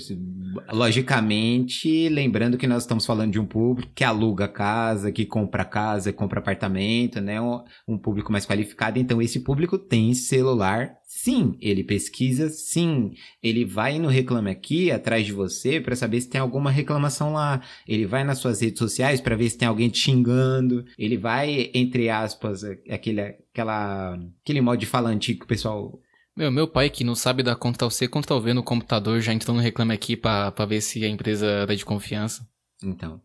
Logicamente, 0.71 2.07
lembrando 2.07 2.57
que 2.57 2.65
nós 2.65 2.83
estamos 2.83 3.05
falando 3.05 3.33
de 3.33 3.39
um 3.39 3.45
público 3.45 3.91
que 3.93 4.05
aluga 4.05 4.47
casa, 4.47 5.11
que 5.11 5.25
compra 5.25 5.65
casa, 5.65 6.13
compra 6.13 6.39
apartamento, 6.39 7.19
né? 7.19 7.41
Um, 7.41 7.61
um 7.87 7.97
público 7.97 8.31
mais 8.31 8.45
qualificado. 8.45 8.97
Então, 8.97 9.21
esse 9.21 9.41
público 9.41 9.77
tem 9.77 10.13
celular, 10.13 10.95
sim. 11.05 11.57
Ele 11.59 11.83
pesquisa, 11.83 12.49
sim. 12.49 13.11
Ele 13.43 13.65
vai 13.65 13.99
no 13.99 14.07
Reclame 14.07 14.49
Aqui, 14.49 14.89
atrás 14.91 15.25
de 15.25 15.33
você, 15.33 15.81
para 15.81 15.95
saber 15.95 16.21
se 16.21 16.29
tem 16.29 16.39
alguma 16.39 16.71
reclamação 16.71 17.33
lá. 17.33 17.61
Ele 17.85 18.05
vai 18.05 18.23
nas 18.23 18.37
suas 18.37 18.61
redes 18.61 18.79
sociais 18.79 19.19
para 19.19 19.35
ver 19.35 19.49
se 19.49 19.57
tem 19.57 19.67
alguém 19.67 19.89
te 19.89 19.99
xingando. 19.99 20.85
Ele 20.97 21.17
vai, 21.17 21.69
entre 21.73 22.09
aspas, 22.09 22.63
aquele, 22.89 23.21
aquela, 23.21 24.17
aquele 24.41 24.61
modo 24.61 24.79
de 24.79 24.85
falar 24.85 25.09
antigo 25.09 25.39
que 25.39 25.45
o 25.45 25.49
pessoal 25.49 25.99
Meu, 26.39 26.49
meu 26.49 26.67
pai 26.69 26.89
que 26.89 27.03
não 27.03 27.15
sabe 27.15 27.43
dar 27.43 27.57
Ctrl 27.57 27.89
C, 27.89 28.07
Ctrl 28.07 28.39
V 28.39 28.53
no 28.53 28.63
computador, 28.63 29.19
já 29.19 29.33
entrou 29.33 29.53
no 29.53 29.61
Reclame 29.61 29.93
Aqui 29.93 30.15
pra, 30.15 30.49
pra 30.53 30.65
ver 30.65 30.79
se 30.79 31.03
a 31.03 31.07
empresa 31.09 31.45
era 31.45 31.75
de 31.75 31.83
confiança. 31.83 32.47
Então. 32.81 33.21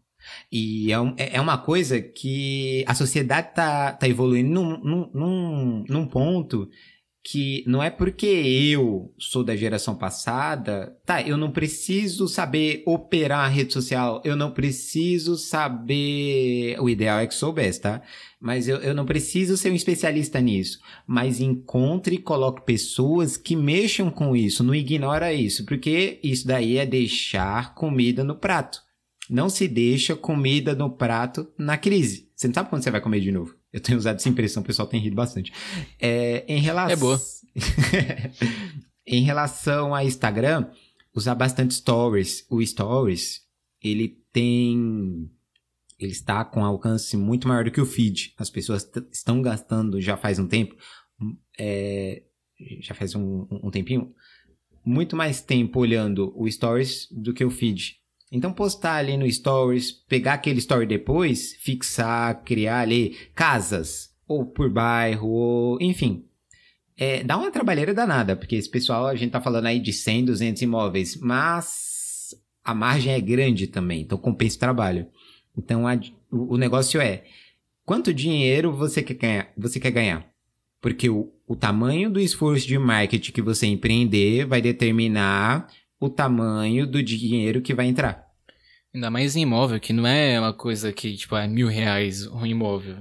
E 0.50 0.90
é, 0.90 0.98
um- 0.98 1.14
é 1.16 1.37
é 1.37 1.40
uma 1.40 1.57
coisa 1.57 2.00
que 2.00 2.83
a 2.88 2.94
sociedade 2.94 3.55
tá, 3.55 3.92
tá 3.92 4.09
evoluindo 4.09 4.50
num, 4.50 4.79
num, 4.83 5.11
num, 5.14 5.85
num 5.88 6.07
ponto 6.09 6.68
que 7.26 7.64
não 7.66 7.82
é 7.82 7.88
porque 7.88 8.26
eu 8.26 9.10
sou 9.18 9.42
da 9.42 9.56
geração 9.56 9.96
passada, 9.96 10.94
tá, 11.06 11.22
eu 11.22 11.38
não 11.38 11.50
preciso 11.50 12.28
saber 12.28 12.82
operar 12.84 13.46
a 13.46 13.48
rede 13.48 13.72
social, 13.72 14.20
eu 14.26 14.37
não 14.37 14.50
preciso 14.50 15.38
saber. 15.38 16.76
O 16.78 16.88
ideal 16.88 17.20
é 17.20 17.26
que 17.26 17.34
soubesse, 17.34 17.80
tá? 17.80 18.02
Mas 18.38 18.68
eu, 18.68 18.76
eu 18.76 18.94
não 18.94 19.06
preciso 19.06 19.56
ser 19.56 19.70
um 19.72 19.74
especialista 19.74 20.38
nisso. 20.38 20.78
Mas 21.06 21.40
encontre 21.40 22.16
e 22.16 22.22
coloque 22.22 22.66
pessoas 22.66 23.38
que 23.38 23.56
mexam 23.56 24.10
com 24.10 24.37
isso, 24.37 24.62
não 24.62 24.74
ignora 24.74 25.32
isso, 25.32 25.64
porque 25.64 26.20
isso 26.22 26.46
daí 26.46 26.76
é 26.76 26.84
deixar 26.84 27.74
comida 27.74 28.22
no 28.22 28.37
prato. 28.37 28.82
Não 29.30 29.48
se 29.48 29.66
deixa 29.66 30.14
comida 30.14 30.74
no 30.74 30.90
prato 30.90 31.50
na 31.56 31.78
crise. 31.78 32.28
Você 32.37 32.48
não 32.48 32.54
sabe 32.54 32.68
quando 32.68 32.82
você 32.82 32.90
vai 32.90 33.00
comer 33.00 33.20
de 33.20 33.32
novo. 33.32 33.63
Eu 33.74 33.80
tenho 33.80 33.98
usado 33.98 34.14
essa 34.14 34.28
impressão, 34.28 34.62
o 34.62 34.66
pessoal 34.66 34.87
tem 34.87 35.00
rido 35.00 35.16
bastante. 35.16 35.52
É, 35.98 36.44
em 36.46 36.60
relação... 36.60 36.92
É 36.92 36.96
boa. 36.96 37.20
em 39.04 39.24
relação 39.24 39.92
a 39.92 40.04
Instagram, 40.04 40.70
usar 41.12 41.34
bastante 41.34 41.74
stories. 41.74 42.46
O 42.48 42.64
stories, 42.64 43.40
ele 43.82 44.16
tem... 44.32 45.28
Ele 45.98 46.12
está 46.12 46.44
com 46.44 46.64
alcance 46.64 47.16
muito 47.16 47.48
maior 47.48 47.64
do 47.64 47.72
que 47.72 47.80
o 47.80 47.87
feed. 47.87 48.32
As 48.38 48.48
pessoas 48.48 48.88
estão 49.10 49.42
gastando 49.42 50.00
já 50.00 50.16
faz 50.16 50.38
um 50.38 50.46
tempo, 50.46 50.76
é, 51.58 52.22
já 52.80 52.94
faz 52.94 53.16
um, 53.16 53.48
um 53.50 53.72
tempinho, 53.72 54.14
muito 54.84 55.16
mais 55.16 55.40
tempo 55.40 55.80
olhando 55.80 56.32
o 56.37 56.48
stories 56.48 57.08
do 57.10 57.34
que 57.34 57.44
o 57.44 57.50
feed. 57.50 57.96
Então 58.32 58.52
postar 58.52 58.96
ali 58.96 59.16
no 59.16 59.30
stories, 59.30 59.92
pegar 59.92 60.34
aquele 60.34 60.58
story 60.58 60.87
depois, 60.87 61.54
fixar, 61.60 62.42
criar 62.42 62.80
ali 62.80 63.16
casas, 63.34 64.10
ou 64.26 64.44
por 64.46 64.70
bairro, 64.70 65.28
ou 65.28 65.78
enfim. 65.80 66.24
É, 66.96 67.22
dá 67.24 67.37
uma 67.37 67.50
trabalheira 67.50 67.92
danada, 67.92 68.37
porque 68.37 68.56
esse 68.56 68.70
pessoal, 68.70 69.06
a 69.06 69.14
gente 69.14 69.30
tá 69.32 69.40
falando 69.40 69.66
aí 69.66 69.80
de 69.80 69.92
100, 69.92 70.24
200 70.26 70.62
imóveis, 70.62 71.16
mas 71.20 72.34
a 72.64 72.74
margem 72.74 73.12
é 73.12 73.20
grande 73.20 73.66
também, 73.66 74.02
então 74.02 74.16
compensa 74.16 74.56
o 74.56 74.60
trabalho. 74.60 75.06
Então 75.56 75.87
a- 75.87 75.98
o, 76.30 76.54
o 76.54 76.56
negócio 76.56 77.00
é, 77.00 77.24
quanto 77.84 78.14
dinheiro 78.14 78.72
você 78.72 79.02
quer 79.02 79.14
ganhar? 79.14 79.52
Você 79.56 79.78
quer 79.80 79.90
ganhar? 79.90 80.26
Porque 80.80 81.08
o, 81.10 81.32
o 81.46 81.56
tamanho 81.56 82.10
do 82.10 82.20
esforço 82.20 82.66
de 82.66 82.78
marketing 82.78 83.32
que 83.32 83.42
você 83.42 83.66
empreender 83.66 84.46
vai 84.46 84.60
determinar 84.62 85.68
o 86.04 86.10
tamanho 86.10 86.86
do 86.86 87.02
dinheiro 87.02 87.60
que 87.60 87.74
vai 87.74 87.86
entrar. 87.86 88.24
Ainda 88.94 89.10
mais 89.10 89.34
em 89.34 89.42
imóvel, 89.42 89.80
que 89.80 89.92
não 89.92 90.06
é 90.06 90.38
uma 90.38 90.52
coisa 90.52 90.92
que, 90.92 91.16
tipo, 91.16 91.34
é 91.36 91.48
mil 91.48 91.66
reais 91.66 92.26
um 92.26 92.46
imóvel. 92.46 92.96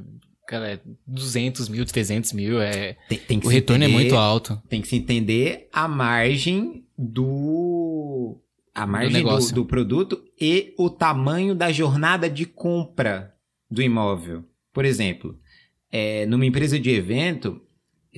Cara, 0.47 0.73
é 0.73 0.79
200 1.07 1.69
mil, 1.69 1.85
300 1.85 2.33
mil, 2.33 2.61
é... 2.61 2.97
Tem, 3.07 3.17
tem 3.19 3.39
O 3.43 3.47
retorno 3.47 3.83
é 3.83 3.87
entender- 3.87 4.01
muito 4.03 4.15
alto. 4.15 4.61
Tem 4.67 4.81
que 4.81 4.87
se 4.87 4.95
entender 4.95 5.69
a 5.71 5.87
margem 5.87 6.83
do. 6.97 8.39
A 8.73 8.87
margem 8.87 9.11
do, 9.11 9.17
negócio. 9.17 9.53
do 9.55 9.65
produto 9.65 10.23
e 10.39 10.73
o 10.77 10.89
tamanho 10.89 11.53
da 11.53 11.71
jornada 11.71 12.29
de 12.29 12.45
compra 12.45 13.33
do 13.69 13.81
imóvel. 13.81 14.43
Por 14.73 14.83
exemplo, 14.83 15.37
é, 15.91 16.25
numa 16.25 16.45
empresa 16.45 16.79
de 16.79 16.89
evento, 16.89 17.61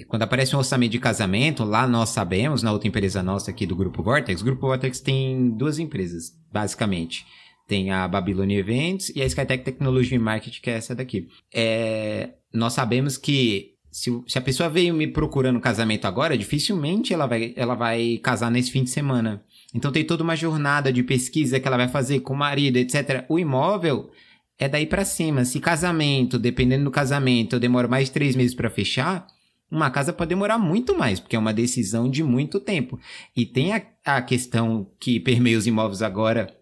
quando 0.04 0.24
aparece 0.24 0.56
um 0.56 0.60
orçamento 0.60 0.92
de 0.92 1.00
casamento, 1.00 1.64
lá 1.64 1.88
nós 1.88 2.10
sabemos, 2.10 2.62
na 2.62 2.72
outra 2.72 2.88
empresa 2.88 3.24
nossa 3.24 3.52
aqui 3.52 3.66
do 3.66 3.76
Grupo 3.76 4.04
Vortex, 4.04 4.42
o 4.42 4.46
Grupo 4.46 4.68
Vortex 4.68 5.00
tem 5.00 5.50
duas 5.52 5.80
empresas, 5.80 6.34
basicamente. 6.52 7.26
Tem 7.68 7.92
a 7.92 8.08
Babylon 8.08 8.50
Events 8.52 9.10
e 9.16 9.22
a 9.22 9.26
Skytech 9.26 9.64
Tecnologia 9.64 10.16
e 10.16 10.20
Marketing, 10.20 10.62
que 10.62 10.70
é 10.70 10.74
essa 10.74 10.94
daqui. 10.94 11.28
É, 11.54 12.32
nós 12.54 12.74
sabemos 12.74 13.18
que 13.18 13.76
se, 13.90 14.12
se 14.28 14.38
a 14.38 14.42
pessoa 14.42 14.68
veio 14.68 14.94
me 14.94 15.08
procurando 15.08 15.60
casamento 15.60 16.06
agora, 16.06 16.38
dificilmente 16.38 17.14
ela 17.14 17.26
vai, 17.26 17.54
ela 17.56 17.76
vai 17.76 18.20
casar 18.22 18.52
nesse 18.52 18.70
fim 18.70 18.84
de 18.84 18.90
semana. 18.90 19.42
Então 19.74 19.92
tem 19.92 20.04
toda 20.04 20.22
uma 20.22 20.36
jornada 20.36 20.92
de 20.92 21.02
pesquisa 21.02 21.60
que 21.60 21.68
ela 21.68 21.78
vai 21.78 21.88
fazer 21.88 22.20
com 22.20 22.34
o 22.34 22.38
marido, 22.38 22.76
etc. 22.78 23.24
O 23.30 23.40
imóvel 23.40 24.12
é 24.60 24.68
daí 24.68 24.86
para 24.86 25.06
cima. 25.06 25.46
Se 25.46 25.62
casamento, 25.62 26.38
dependendo 26.38 26.84
do 26.84 26.92
casamento, 26.92 27.56
eu 27.56 27.60
demoro 27.60 27.90
mais 27.90 28.08
de 28.08 28.12
três 28.12 28.36
meses 28.36 28.54
para 28.54 28.70
fechar, 28.70 29.26
uma 29.70 29.90
casa 29.90 30.14
pode 30.14 30.30
demorar 30.30 30.58
muito 30.58 30.98
mais, 30.98 31.20
porque 31.20 31.36
é 31.36 31.40
uma 31.40 31.54
decisão 31.54 32.10
de 32.10 32.24
muito 32.24 32.60
tempo. 32.60 33.00
E 33.36 33.46
tem 33.46 33.74
a, 33.74 33.82
a 34.06 34.22
questão 34.22 34.90
que 35.00 35.20
permeia 35.20 35.58
os 35.58 35.68
imóveis 35.68 36.02
agora, 36.02 36.56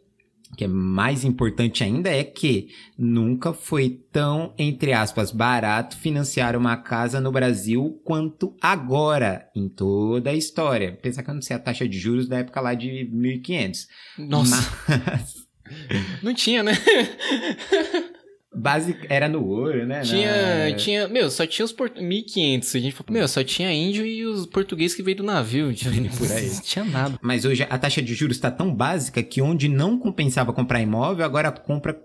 que 0.58 0.64
é 0.64 0.68
mais 0.68 1.24
importante 1.24 1.84
ainda, 1.84 2.10
é 2.10 2.24
que 2.24 2.70
nunca 2.98 3.54
foi 3.54 3.90
tão, 4.12 4.54
entre 4.58 4.94
aspas, 4.94 5.32
barato 5.32 5.98
financiar 5.98 6.56
uma 6.56 6.78
casa 6.78 7.20
no 7.20 7.32
Brasil 7.32 8.00
quanto 8.04 8.56
agora, 8.62 9.50
em 9.56 9.68
toda 9.68 10.30
a 10.30 10.36
história. 10.36 10.98
Pensar 11.02 11.24
que 11.24 11.30
eu 11.30 11.36
não 11.36 11.42
sei 11.42 11.56
a 11.56 11.60
taxa 11.60 11.88
de 11.88 11.98
juros 11.98 12.28
da 12.28 12.38
época 12.38 12.62
lá 12.62 12.74
de 12.74 13.10
1500. 13.12 13.88
Nossa. 14.18 14.56
Mas... 14.88 15.44
Não 16.22 16.34
tinha, 16.34 16.62
né? 16.62 16.74
Base 18.56 18.96
era 19.10 19.28
no 19.28 19.46
ouro, 19.46 19.86
né? 19.86 20.02
Tinha, 20.02 20.70
Na... 20.70 20.76
tinha, 20.76 21.08
meu, 21.08 21.30
só 21.30 21.46
tinha 21.46 21.66
os 21.66 21.72
port... 21.72 22.00
1500, 22.00 22.76
a 22.76 22.80
gente 22.80 22.94
falou, 22.94 23.14
meu, 23.14 23.28
só 23.28 23.44
tinha 23.44 23.72
índio 23.74 24.06
e 24.06 24.26
os 24.26 24.46
portugueses 24.46 24.96
que 24.96 25.02
veio 25.02 25.18
do 25.18 25.24
navio, 25.24 25.74
por 26.18 26.32
aí. 26.32 26.50
Não 26.50 26.62
tinha 26.62 26.86
nada. 26.86 27.20
Mas 27.22 27.46
hoje 27.46 27.66
a 27.70 27.78
taxa 27.78 28.02
de 28.02 28.14
juros 28.14 28.38
está 28.38 28.52
tão 28.52 28.74
básica 28.74 29.24
que 29.24 29.42
onde 29.42 29.68
não 29.68 29.98
compensava 29.98 30.54
comprar 30.54 30.82
imóvel, 30.82 31.26
agora 31.26 31.52
compra 31.52 32.00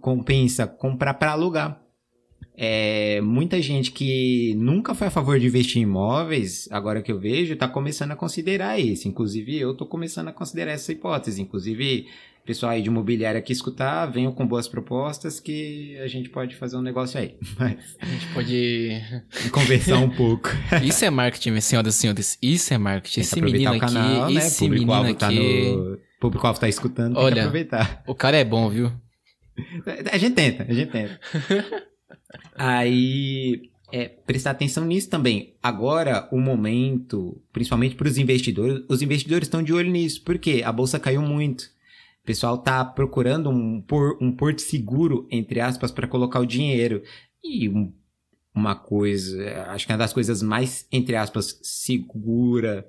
compensa 0.00 0.66
comprar 0.66 1.14
para 1.14 1.32
alugar. 1.32 1.80
É, 2.56 3.20
muita 3.22 3.60
gente 3.62 3.90
que 3.90 4.54
nunca 4.56 4.94
foi 4.94 5.06
a 5.06 5.10
favor 5.10 5.40
de 5.40 5.46
investir 5.46 5.78
em 5.78 5.84
imóveis, 5.84 6.68
agora 6.70 7.00
que 7.00 7.10
eu 7.10 7.18
vejo, 7.18 7.54
está 7.54 7.66
começando 7.66 8.12
a 8.12 8.16
considerar 8.16 8.78
isso. 8.78 9.08
Inclusive, 9.08 9.58
eu 9.58 9.72
estou 9.72 9.86
começando 9.86 10.28
a 10.28 10.32
considerar 10.32 10.72
essa 10.72 10.92
hipótese. 10.92 11.40
Inclusive, 11.40 12.06
pessoal 12.44 12.72
aí 12.72 12.82
de 12.82 12.88
imobiliária 12.88 13.40
que 13.40 13.52
escutar, 13.52 14.06
venham 14.06 14.32
com 14.32 14.46
boas 14.46 14.66
propostas 14.68 15.38
que 15.40 15.96
a 15.98 16.06
gente 16.06 16.28
pode 16.28 16.56
fazer 16.56 16.76
um 16.76 16.82
negócio 16.82 17.18
aí. 17.18 17.36
Mas 17.58 17.96
a 18.00 18.06
gente 18.06 18.26
pode 18.34 19.02
conversar 19.52 19.98
um 19.98 20.10
pouco. 20.10 20.48
Isso 20.82 21.04
é 21.04 21.10
marketing, 21.10 21.60
senhoras 21.60 21.94
e 21.94 21.98
senhores. 21.98 22.38
Isso 22.42 22.74
é 22.74 22.78
marketing. 22.78 23.20
Esse 23.20 23.40
menino 23.40 23.70
aqui, 23.70 23.80
canal, 23.80 24.30
né? 24.30 24.38
esse 24.38 24.68
menino 24.68 24.92
aqui... 24.92 25.14
Tá 25.14 25.30
no... 25.30 25.94
O 25.94 25.98
público-alvo 26.20 26.60
tá 26.60 26.68
escutando, 26.68 27.14
tem 27.14 27.24
Olha, 27.24 27.34
que 27.34 27.40
aproveitar. 27.40 28.02
O 28.06 28.14
cara 28.14 28.36
é 28.36 28.44
bom, 28.44 28.68
viu? 28.68 28.92
A 30.12 30.18
gente 30.18 30.34
tenta, 30.34 30.66
a 30.68 30.72
gente 30.72 30.90
tenta. 30.90 31.18
aí, 32.54 33.70
é, 33.92 34.08
prestar 34.08 34.50
atenção 34.50 34.84
nisso 34.84 35.08
também. 35.08 35.54
Agora, 35.62 36.28
o 36.30 36.38
momento, 36.38 37.40
principalmente 37.52 37.94
para 37.94 38.08
os 38.08 38.18
investidores, 38.18 38.84
os 38.88 39.02
investidores 39.02 39.46
estão 39.46 39.62
de 39.62 39.72
olho 39.72 39.90
nisso, 39.90 40.22
porque 40.22 40.62
a 40.64 40.70
bolsa 40.70 40.98
caiu 40.98 41.22
muito. 41.22 41.64
O 42.22 42.26
pessoal 42.26 42.58
tá 42.58 42.84
procurando 42.84 43.50
um, 43.50 43.80
por, 43.80 44.18
um 44.20 44.30
porto 44.30 44.60
seguro, 44.60 45.26
entre 45.30 45.60
aspas, 45.60 45.90
para 45.90 46.06
colocar 46.06 46.40
o 46.40 46.46
dinheiro. 46.46 47.02
E 47.42 47.68
um, 47.68 47.92
uma 48.54 48.74
coisa, 48.74 49.62
acho 49.68 49.86
que 49.86 49.92
é 49.92 49.94
uma 49.94 50.00
das 50.00 50.12
coisas 50.12 50.42
mais, 50.42 50.86
entre 50.92 51.16
aspas, 51.16 51.58
segura, 51.62 52.86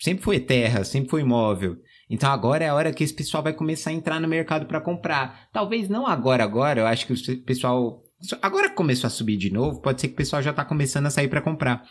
sempre 0.00 0.24
foi 0.24 0.40
terra, 0.40 0.84
sempre 0.84 1.10
foi 1.10 1.20
imóvel. 1.22 1.78
Então 2.08 2.30
agora 2.30 2.64
é 2.64 2.68
a 2.68 2.74
hora 2.74 2.92
que 2.92 3.02
esse 3.02 3.14
pessoal 3.14 3.42
vai 3.42 3.52
começar 3.52 3.90
a 3.90 3.94
entrar 3.94 4.20
no 4.20 4.28
mercado 4.28 4.66
para 4.66 4.80
comprar. 4.80 5.48
Talvez 5.52 5.88
não 5.88 6.06
agora, 6.06 6.44
agora, 6.44 6.80
eu 6.80 6.86
acho 6.86 7.06
que 7.06 7.12
o 7.12 7.42
pessoal. 7.44 8.02
Agora 8.40 8.70
que 8.70 8.76
começou 8.76 9.06
a 9.06 9.10
subir 9.10 9.36
de 9.36 9.50
novo, 9.50 9.80
pode 9.80 10.00
ser 10.00 10.08
que 10.08 10.14
o 10.14 10.16
pessoal 10.16 10.42
já 10.42 10.52
tá 10.52 10.64
começando 10.64 11.06
a 11.06 11.10
sair 11.10 11.28
para 11.28 11.42
comprar. 11.42 11.84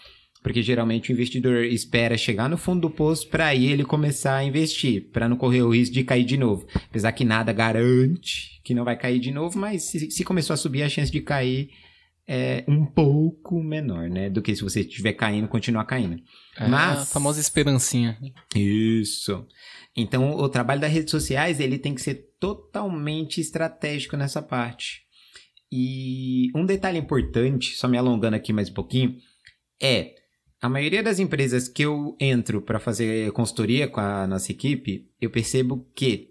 Porque 0.43 0.61
geralmente 0.61 1.09
o 1.09 1.13
investidor 1.13 1.63
espera 1.63 2.17
chegar 2.17 2.49
no 2.49 2.57
fundo 2.57 2.81
do 2.81 2.89
poço 2.89 3.27
para 3.29 3.47
aí 3.47 3.71
ele 3.71 3.85
começar 3.85 4.35
a 4.35 4.43
investir, 4.43 5.09
para 5.11 5.29
não 5.29 5.37
correr 5.37 5.61
o 5.61 5.73
risco 5.73 5.93
de 5.93 6.03
cair 6.03 6.25
de 6.25 6.37
novo. 6.37 6.67
Apesar 6.75 7.13
que 7.13 7.23
nada 7.23 7.53
garante 7.53 8.61
que 8.63 8.73
não 8.73 8.83
vai 8.83 8.97
cair 8.97 9.19
de 9.19 9.31
novo, 9.31 9.57
mas 9.57 9.83
se, 9.83 10.11
se 10.11 10.23
começou 10.23 10.53
a 10.53 10.57
subir, 10.57 10.83
a 10.83 10.89
chance 10.89 11.11
de 11.11 11.21
cair 11.21 11.69
é 12.27 12.63
um 12.67 12.85
pouco 12.85 13.61
menor, 13.63 14.09
né? 14.09 14.29
Do 14.29 14.41
que 14.41 14.55
se 14.55 14.61
você 14.61 14.81
estiver 14.81 15.13
caindo, 15.13 15.47
continuar 15.47 15.85
caindo. 15.85 16.21
É 16.57 16.67
mas... 16.67 16.99
a 16.99 17.05
famosa 17.05 17.39
esperancinha. 17.39 18.17
Isso. 18.55 19.45
Então, 19.95 20.35
o 20.35 20.49
trabalho 20.49 20.81
das 20.81 20.91
redes 20.91 21.11
sociais, 21.11 21.59
ele 21.59 21.77
tem 21.77 21.93
que 21.93 22.01
ser 22.01 22.29
totalmente 22.39 23.39
estratégico 23.39 24.17
nessa 24.17 24.41
parte. 24.41 25.03
E 25.71 26.49
um 26.55 26.65
detalhe 26.65 26.97
importante, 26.97 27.75
só 27.75 27.87
me 27.87 27.97
alongando 27.97 28.35
aqui 28.35 28.53
mais 28.53 28.69
um 28.69 28.73
pouquinho, 28.73 29.17
é 29.81 30.15
a 30.63 30.69
maioria 30.69 31.03
das 31.03 31.19
empresas 31.19 31.67
que 31.67 31.81
eu 31.81 32.15
entro 32.17 32.61
para 32.61 32.79
fazer 32.79 33.29
consultoria 33.33 33.85
com 33.85 33.99
a 33.99 34.25
nossa 34.25 34.49
equipe, 34.49 35.09
eu 35.19 35.29
percebo 35.29 35.85
que 35.93 36.29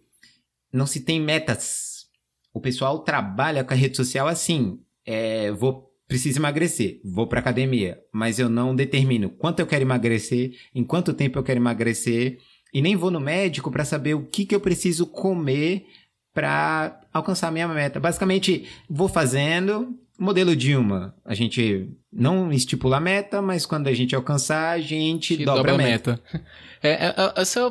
não 0.73 0.87
se 0.87 1.01
tem 1.01 1.21
metas. 1.21 2.07
O 2.51 2.59
pessoal 2.59 3.01
trabalha 3.01 3.63
com 3.63 3.75
a 3.75 3.77
rede 3.77 3.95
social 3.95 4.27
assim. 4.27 4.81
É, 5.05 5.53
vou 5.53 5.93
preciso 6.09 6.39
emagrecer, 6.39 6.99
vou 7.05 7.27
para 7.27 7.41
academia, 7.41 7.99
mas 8.11 8.39
eu 8.39 8.49
não 8.49 8.75
determino 8.75 9.29
quanto 9.29 9.61
eu 9.61 9.67
quero 9.67 9.85
emagrecer, 9.85 10.53
em 10.75 10.83
quanto 10.83 11.13
tempo 11.13 11.39
eu 11.39 11.43
quero 11.43 11.61
emagrecer 11.61 12.39
e 12.73 12.81
nem 12.81 12.97
vou 12.97 13.11
no 13.11 13.21
médico 13.21 13.71
para 13.71 13.85
saber 13.85 14.15
o 14.15 14.25
que, 14.25 14.47
que 14.47 14.55
eu 14.55 14.61
preciso 14.61 15.07
comer 15.07 15.85
para 16.33 16.99
alcançar 17.13 17.49
a 17.49 17.53
minha 17.53 17.69
meta. 17.69 18.01
Basicamente, 18.01 18.67
vou 18.89 19.09
fazendo, 19.09 19.95
modelo 20.23 20.55
Dilma, 20.55 21.15
a 21.25 21.35
gente 21.35 21.89
não 22.13 22.53
estipula 22.53 22.99
a 22.99 23.01
meta, 23.01 23.43
mas 23.43 23.67
quando 23.67 23.89
a 23.89 23.93
gente 23.93 24.15
alcançar, 24.15 24.71
a 24.71 24.81
gente 24.81 25.37
dobra, 25.39 25.55
dobra, 25.55 25.75
a 25.75 25.79
meta. 25.79 26.11
meta. 26.13 26.45
É, 26.85 26.91
é, 26.91 27.15
é, 27.17 27.43
esse 27.43 27.61
é 27.61 27.65
o, 27.65 27.71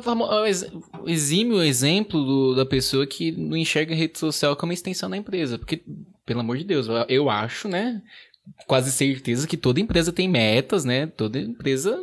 o 1.02 1.06
exímio 1.06 1.62
exemplo 1.62 2.24
do, 2.24 2.54
da 2.54 2.64
pessoa 2.64 3.06
que 3.06 3.30
não 3.30 3.58
enxerga 3.58 3.92
a 3.92 3.96
rede 3.96 4.18
social 4.18 4.56
como 4.56 4.72
extensão 4.72 5.10
da 5.10 5.18
empresa. 5.18 5.58
Porque, 5.58 5.82
pelo 6.24 6.40
amor 6.40 6.56
de 6.56 6.64
Deus, 6.64 6.88
eu, 6.88 6.94
eu 7.06 7.28
acho, 7.28 7.68
né? 7.68 8.00
Quase 8.66 8.90
certeza 8.90 9.46
que 9.46 9.58
toda 9.58 9.80
empresa 9.80 10.14
tem 10.14 10.26
metas, 10.26 10.86
né? 10.86 11.06
Toda 11.06 11.38
empresa 11.38 11.94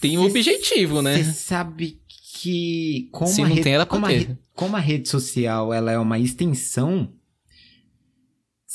tem 0.00 0.16
um 0.16 0.24
objetivo, 0.24 1.02
né? 1.02 1.22
Você 1.22 1.32
sabe 1.34 2.00
que 2.08 3.10
como, 3.12 3.30
Se 3.30 3.42
a, 3.42 3.48
não 3.48 3.56
tem, 3.56 3.74
ela 3.74 3.84
como, 3.84 4.06
a, 4.06 4.10
como 4.54 4.74
a 4.74 4.80
rede 4.80 5.06
social 5.08 5.70
ela 5.70 5.92
é 5.92 5.98
uma 5.98 6.18
extensão 6.18 7.12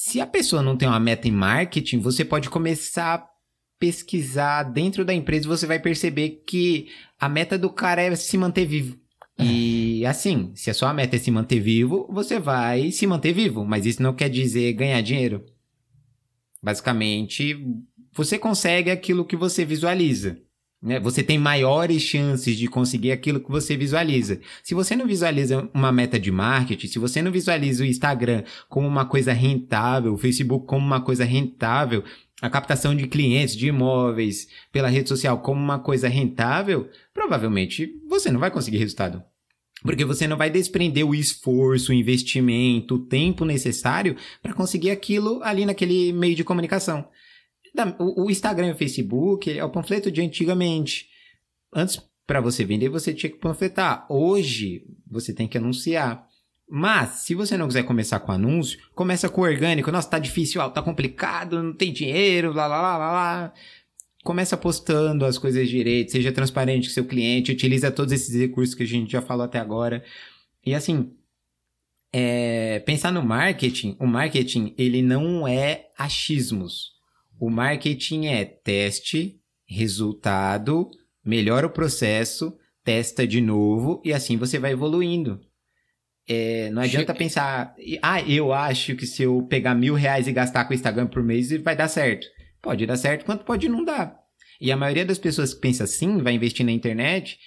se 0.09 0.19
a 0.19 0.25
pessoa 0.25 0.63
não 0.63 0.75
tem 0.75 0.87
uma 0.87 0.99
meta 0.99 1.27
em 1.27 1.31
marketing, 1.31 1.99
você 1.99 2.25
pode 2.25 2.49
começar 2.49 3.13
a 3.13 3.29
pesquisar 3.77 4.63
dentro 4.63 5.05
da 5.05 5.13
empresa, 5.13 5.47
você 5.47 5.67
vai 5.67 5.79
perceber 5.79 6.43
que 6.47 6.87
a 7.19 7.29
meta 7.29 7.59
do 7.59 7.69
cara 7.69 8.01
é 8.01 8.15
se 8.15 8.35
manter 8.35 8.65
vivo. 8.65 8.97
E 9.37 10.03
assim, 10.07 10.51
se 10.55 10.71
a 10.71 10.73
sua 10.73 10.93
meta 10.95 11.15
é 11.15 11.19
se 11.19 11.29
manter 11.29 11.59
vivo, 11.59 12.07
você 12.11 12.39
vai 12.39 12.91
se 12.91 13.05
manter 13.05 13.33
vivo, 13.33 13.63
mas 13.63 13.85
isso 13.85 14.01
não 14.01 14.15
quer 14.15 14.29
dizer 14.29 14.73
ganhar 14.73 14.99
dinheiro. 15.01 15.45
Basicamente, 16.61 17.55
você 18.11 18.39
consegue 18.39 18.89
aquilo 18.89 19.23
que 19.23 19.35
você 19.35 19.63
visualiza. 19.63 20.41
Né? 20.81 20.99
Você 20.99 21.21
tem 21.21 21.37
maiores 21.37 22.01
chances 22.01 22.57
de 22.57 22.67
conseguir 22.67 23.11
aquilo 23.11 23.39
que 23.39 23.51
você 23.51 23.75
visualiza. 23.75 24.39
Se 24.63 24.73
você 24.73 24.95
não 24.95 25.05
visualiza 25.05 25.69
uma 25.73 25.91
meta 25.91 26.19
de 26.19 26.31
marketing, 26.31 26.87
se 26.87 26.99
você 26.99 27.21
não 27.21 27.31
visualiza 27.31 27.83
o 27.83 27.87
Instagram 27.87 28.43
como 28.69 28.87
uma 28.87 29.05
coisa 29.05 29.33
rentável, 29.33 30.13
o 30.13 30.17
Facebook 30.17 30.65
como 30.65 30.85
uma 30.85 31.01
coisa 31.01 31.25
rentável, 31.25 32.03
a 32.41 32.49
captação 32.49 32.95
de 32.95 33.07
clientes, 33.07 33.55
de 33.55 33.67
imóveis 33.67 34.47
pela 34.71 34.87
rede 34.87 35.09
social 35.09 35.39
como 35.39 35.61
uma 35.61 35.79
coisa 35.79 36.07
rentável, 36.07 36.89
provavelmente 37.13 37.91
você 38.07 38.31
não 38.31 38.39
vai 38.39 38.49
conseguir 38.49 38.77
resultado. 38.77 39.21
Porque 39.81 40.03
você 40.03 40.27
não 40.27 40.37
vai 40.37 40.49
desprender 40.49 41.05
o 41.05 41.15
esforço, 41.15 41.91
o 41.91 41.95
investimento, 41.95 42.95
o 42.95 42.99
tempo 42.99 43.45
necessário 43.45 44.15
para 44.41 44.53
conseguir 44.53 44.91
aquilo 44.91 45.41
ali 45.41 45.65
naquele 45.65 46.11
meio 46.11 46.35
de 46.35 46.43
comunicação. 46.43 47.07
O 47.99 48.29
Instagram 48.29 48.67
e 48.67 48.71
o 48.71 48.77
Facebook 48.77 49.57
é 49.57 49.63
o 49.63 49.69
panfleto 49.69 50.11
de 50.11 50.21
antigamente. 50.21 51.07
Antes, 51.73 52.01
para 52.25 52.41
você 52.41 52.63
vender, 52.63 52.89
você 52.89 53.13
tinha 53.13 53.31
que 53.31 53.39
panfletar. 53.39 54.05
Hoje, 54.09 54.83
você 55.09 55.33
tem 55.33 55.47
que 55.47 55.57
anunciar. 55.57 56.27
Mas, 56.69 57.23
se 57.23 57.33
você 57.33 57.57
não 57.57 57.67
quiser 57.67 57.83
começar 57.83 58.19
com 58.19 58.31
anúncio, 58.31 58.79
começa 58.93 59.27
com 59.27 59.41
orgânico. 59.41 59.91
Nossa, 59.91 60.09
tá 60.09 60.19
difícil, 60.19 60.61
tá 60.69 60.81
complicado, 60.83 61.63
não 61.63 61.73
tem 61.73 61.91
dinheiro, 61.91 62.53
lá, 62.53 62.67
lá, 62.67 62.81
lá, 62.81 62.97
lá, 62.97 63.11
lá. 63.11 63.53
Começa 64.23 64.55
postando 64.55 65.25
as 65.25 65.37
coisas 65.39 65.67
direito, 65.67 66.11
seja 66.11 66.31
transparente 66.31 66.87
com 66.87 66.93
seu 66.93 67.05
cliente, 67.05 67.51
utiliza 67.51 67.89
todos 67.89 68.13
esses 68.13 68.35
recursos 68.35 68.75
que 68.75 68.83
a 68.83 68.87
gente 68.87 69.11
já 69.11 69.21
falou 69.21 69.45
até 69.45 69.57
agora. 69.57 70.03
E 70.63 70.75
assim, 70.75 71.11
é, 72.13 72.79
pensar 72.79 73.11
no 73.11 73.23
marketing, 73.23 73.95
o 73.99 74.05
marketing, 74.05 74.75
ele 74.77 75.01
não 75.01 75.47
é 75.47 75.87
achismos. 75.97 76.98
O 77.39 77.49
marketing 77.49 78.27
é 78.27 78.43
teste, 78.43 79.39
resultado, 79.65 80.89
melhora 81.23 81.67
o 81.67 81.71
processo, 81.71 82.53
testa 82.83 83.25
de 83.25 83.39
novo 83.39 84.01
e 84.03 84.11
assim 84.11 84.35
você 84.35 84.59
vai 84.59 84.71
evoluindo. 84.71 85.39
É, 86.27 86.69
não 86.69 86.81
adianta 86.81 87.13
pensar, 87.15 87.73
ah, 88.03 88.21
eu 88.21 88.53
acho 88.53 88.95
que 88.95 89.07
se 89.07 89.23
eu 89.23 89.41
pegar 89.49 89.73
mil 89.73 89.95
reais 89.95 90.27
e 90.27 90.31
gastar 90.31 90.65
com 90.65 90.71
o 90.71 90.75
Instagram 90.75 91.07
por 91.07 91.23
mês 91.23 91.51
vai 91.63 91.75
dar 91.75 91.87
certo. 91.87 92.27
Pode 92.61 92.85
dar 92.85 92.97
certo, 92.97 93.25
quanto 93.25 93.45
pode 93.45 93.69
não 93.69 93.83
dar. 93.85 94.19
E 94.59 94.71
a 94.71 94.77
maioria 94.77 95.05
das 95.05 95.17
pessoas 95.17 95.53
que 95.53 95.61
pensa 95.61 95.85
assim, 95.85 96.17
vai 96.17 96.33
investir 96.33 96.65
na 96.65 96.71
internet, 96.71 97.39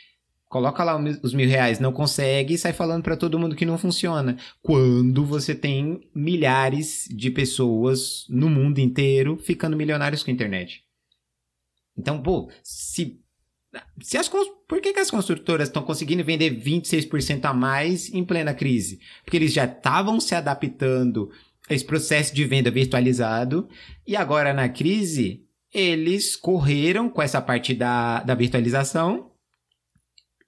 coloca 0.52 0.84
lá 0.84 1.02
os 1.22 1.32
mil 1.32 1.48
reais, 1.48 1.80
não 1.80 1.94
consegue 1.94 2.52
e 2.52 2.58
sai 2.58 2.74
falando 2.74 3.02
para 3.02 3.16
todo 3.16 3.38
mundo 3.38 3.56
que 3.56 3.64
não 3.64 3.78
funciona. 3.78 4.36
Quando 4.60 5.24
você 5.24 5.54
tem 5.54 6.02
milhares 6.14 7.08
de 7.10 7.30
pessoas 7.30 8.26
no 8.28 8.50
mundo 8.50 8.78
inteiro 8.78 9.38
ficando 9.38 9.78
milionários 9.78 10.22
com 10.22 10.30
a 10.30 10.34
internet. 10.34 10.84
Então, 11.96 12.22
pô, 12.22 12.50
se. 12.62 13.18
se 14.02 14.18
as, 14.18 14.28
por 14.28 14.82
que, 14.82 14.92
que 14.92 15.00
as 15.00 15.10
construtoras 15.10 15.68
estão 15.68 15.82
conseguindo 15.82 16.22
vender 16.22 16.54
26% 16.54 17.46
a 17.46 17.54
mais 17.54 18.12
em 18.12 18.22
plena 18.22 18.52
crise? 18.52 19.00
Porque 19.24 19.38
eles 19.38 19.54
já 19.54 19.64
estavam 19.64 20.20
se 20.20 20.34
adaptando 20.34 21.30
a 21.66 21.72
esse 21.72 21.84
processo 21.84 22.34
de 22.34 22.44
venda 22.44 22.70
virtualizado 22.70 23.66
e 24.06 24.16
agora 24.16 24.52
na 24.52 24.68
crise 24.68 25.46
eles 25.72 26.36
correram 26.36 27.08
com 27.08 27.22
essa 27.22 27.40
parte 27.40 27.72
da, 27.72 28.22
da 28.22 28.34
virtualização 28.34 29.31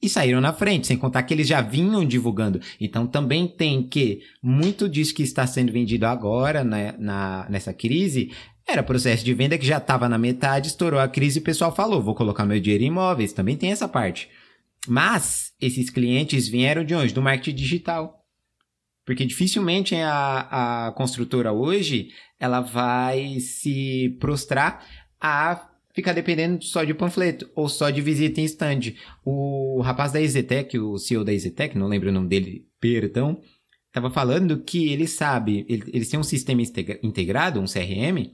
e 0.05 0.09
saíram 0.09 0.40
na 0.40 0.53
frente, 0.53 0.87
sem 0.87 0.97
contar 0.97 1.23
que 1.23 1.33
eles 1.35 1.49
já 1.49 1.61
vinham 1.61 2.05
divulgando. 2.05 2.61
Então 2.81 3.07
também 3.07 3.47
tem 3.47 3.83
que 3.83 4.21
muito 4.43 4.88
disso 4.88 5.14
que 5.14 5.23
está 5.23 5.47
sendo 5.47 5.73
vendido 5.73 6.07
agora 6.07 6.62
né, 6.62 6.95
na, 6.99 7.47
nessa 7.49 7.73
crise 7.73 8.31
era 8.67 8.83
processo 8.83 9.25
de 9.25 9.35
venda 9.35 9.59
que 9.59 9.67
já 9.67 9.77
estava 9.77 10.09
na 10.09 10.17
metade, 10.17 10.69
estourou 10.69 10.99
a 10.99 11.09
crise 11.09 11.38
e 11.38 11.43
o 11.43 11.45
pessoal 11.45 11.75
falou: 11.75 12.03
vou 12.03 12.14
colocar 12.14 12.47
meu 12.47 12.59
dinheiro 12.59 12.85
em 12.85 12.88
imóveis. 12.88 13.33
Também 13.33 13.57
tem 13.57 13.71
essa 13.71 13.87
parte. 13.87 14.29
Mas 14.87 15.53
esses 15.61 15.90
clientes 15.90 16.49
vieram 16.49 16.85
de 16.85 16.95
onde? 16.95 17.12
Do 17.12 17.23
marketing 17.23 17.55
digital. 17.55 18.21
Porque 19.05 19.27
dificilmente 19.27 19.95
a, 19.97 20.87
a 20.87 20.93
construtora 20.93 21.53
hoje 21.53 22.09
ela 22.40 22.61
vai 22.61 23.38
se 23.38 24.17
prostrar 24.19 24.85
a 25.21 25.69
ficar 25.95 26.13
dependendo 26.13 26.63
só 26.65 26.83
de 26.85 26.93
panfleto 26.93 27.49
ou 27.55 27.69
só 27.69 27.89
de 27.89 28.03
visita 28.03 28.41
em 28.41 28.45
stand. 28.45 28.95
O 29.25 29.81
rapaz 29.81 30.13
da 30.13 30.21
EZTEC, 30.21 30.79
o 30.79 30.99
CEO 30.99 31.25
da 31.25 31.33
EZTEC, 31.33 31.79
não 31.79 31.87
lembro 31.87 32.11
o 32.11 32.13
nome 32.13 32.29
dele, 32.29 32.67
perdão, 32.81 33.41
estava 33.87 34.11
falando 34.11 34.63
que 34.63 34.93
ele 34.93 35.07
sabe, 35.07 35.65
ele, 35.69 35.85
eles 35.93 36.09
têm 36.09 36.19
um 36.19 36.25
sistema 36.25 36.61
integrado, 37.03 37.61
um 37.61 37.67
CRM, 37.67 38.33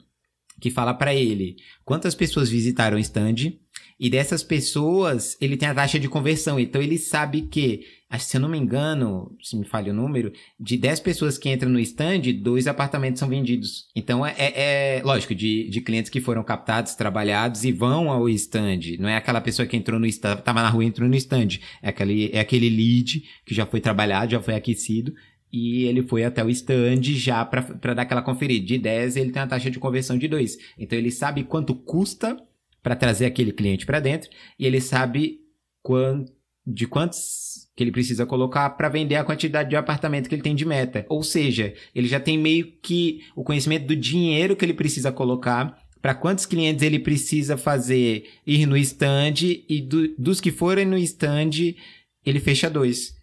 que 0.58 0.70
fala 0.70 0.94
para 0.94 1.14
ele 1.14 1.56
quantas 1.84 2.14
pessoas 2.14 2.48
visitaram 2.48 2.96
o 2.96 3.00
stand 3.00 3.54
e 3.98 4.08
dessas 4.08 4.42
pessoas 4.42 5.36
ele 5.40 5.56
tem 5.56 5.68
a 5.68 5.74
taxa 5.74 5.98
de 5.98 6.08
conversão. 6.08 6.58
Então 6.58 6.80
ele 6.80 6.98
sabe 6.98 7.42
que 7.42 7.84
se 8.18 8.36
eu 8.36 8.40
não 8.40 8.48
me 8.48 8.58
engano, 8.58 9.36
se 9.40 9.56
me 9.56 9.64
falha 9.64 9.92
o 9.92 9.94
número, 9.94 10.32
de 10.58 10.76
10 10.76 10.98
pessoas 11.00 11.38
que 11.38 11.48
entram 11.48 11.70
no 11.70 11.78
stand, 11.78 12.22
dois 12.42 12.66
apartamentos 12.66 13.20
são 13.20 13.28
vendidos. 13.28 13.86
Então 13.94 14.26
é, 14.26 14.34
é, 14.36 14.98
é 14.98 15.02
lógico, 15.04 15.34
de, 15.34 15.68
de 15.68 15.80
clientes 15.80 16.10
que 16.10 16.20
foram 16.20 16.42
captados, 16.42 16.94
trabalhados 16.96 17.64
e 17.64 17.70
vão 17.70 18.10
ao 18.10 18.28
stand. 18.28 18.96
Não 18.98 19.08
é 19.08 19.16
aquela 19.16 19.40
pessoa 19.40 19.66
que 19.66 19.76
entrou 19.76 20.00
no 20.00 20.06
stand, 20.06 20.40
estava 20.40 20.60
na 20.60 20.68
rua 20.68 20.84
e 20.84 20.88
entrou 20.88 21.08
no 21.08 21.14
stand. 21.14 21.60
É 21.80 21.90
aquele, 21.90 22.30
é 22.32 22.40
aquele 22.40 22.68
lead 22.68 23.22
que 23.46 23.54
já 23.54 23.64
foi 23.64 23.80
trabalhado, 23.80 24.32
já 24.32 24.40
foi 24.40 24.54
aquecido. 24.54 25.14
E 25.52 25.84
ele 25.84 26.02
foi 26.02 26.24
até 26.24 26.44
o 26.44 26.50
stand 26.50 27.02
já 27.02 27.44
para 27.44 27.94
dar 27.94 28.02
aquela 28.02 28.22
conferida. 28.22 28.66
De 28.66 28.78
10, 28.78 29.16
ele 29.16 29.30
tem 29.30 29.42
a 29.42 29.46
taxa 29.46 29.70
de 29.70 29.78
conversão 29.78 30.18
de 30.18 30.26
2. 30.26 30.58
Então 30.78 30.98
ele 30.98 31.10
sabe 31.10 31.44
quanto 31.44 31.74
custa 31.74 32.36
para 32.82 32.96
trazer 32.96 33.26
aquele 33.26 33.52
cliente 33.52 33.86
para 33.86 34.00
dentro 34.00 34.30
e 34.58 34.66
ele 34.66 34.80
sabe 34.80 35.40
de 36.66 36.86
quantos 36.86 37.49
que 37.80 37.84
ele 37.84 37.90
precisa 37.90 38.26
colocar 38.26 38.68
para 38.68 38.90
vender 38.90 39.14
a 39.14 39.24
quantidade 39.24 39.70
de 39.70 39.74
apartamento 39.74 40.28
que 40.28 40.34
ele 40.34 40.42
tem 40.42 40.54
de 40.54 40.66
meta. 40.66 41.06
Ou 41.08 41.22
seja, 41.22 41.72
ele 41.94 42.06
já 42.06 42.20
tem 42.20 42.36
meio 42.36 42.70
que 42.82 43.22
o 43.34 43.42
conhecimento 43.42 43.86
do 43.86 43.96
dinheiro 43.96 44.54
que 44.54 44.62
ele 44.62 44.74
precisa 44.74 45.10
colocar 45.10 45.78
para 46.02 46.14
quantos 46.14 46.44
clientes 46.44 46.82
ele 46.82 46.98
precisa 46.98 47.56
fazer 47.56 48.28
ir 48.46 48.66
no 48.66 48.76
stand 48.76 49.64
e 49.66 49.80
do, 49.80 50.14
dos 50.18 50.42
que 50.42 50.52
forem 50.52 50.84
no 50.84 50.98
stand, 50.98 51.74
ele 52.22 52.38
fecha 52.38 52.68
dois. 52.68 53.14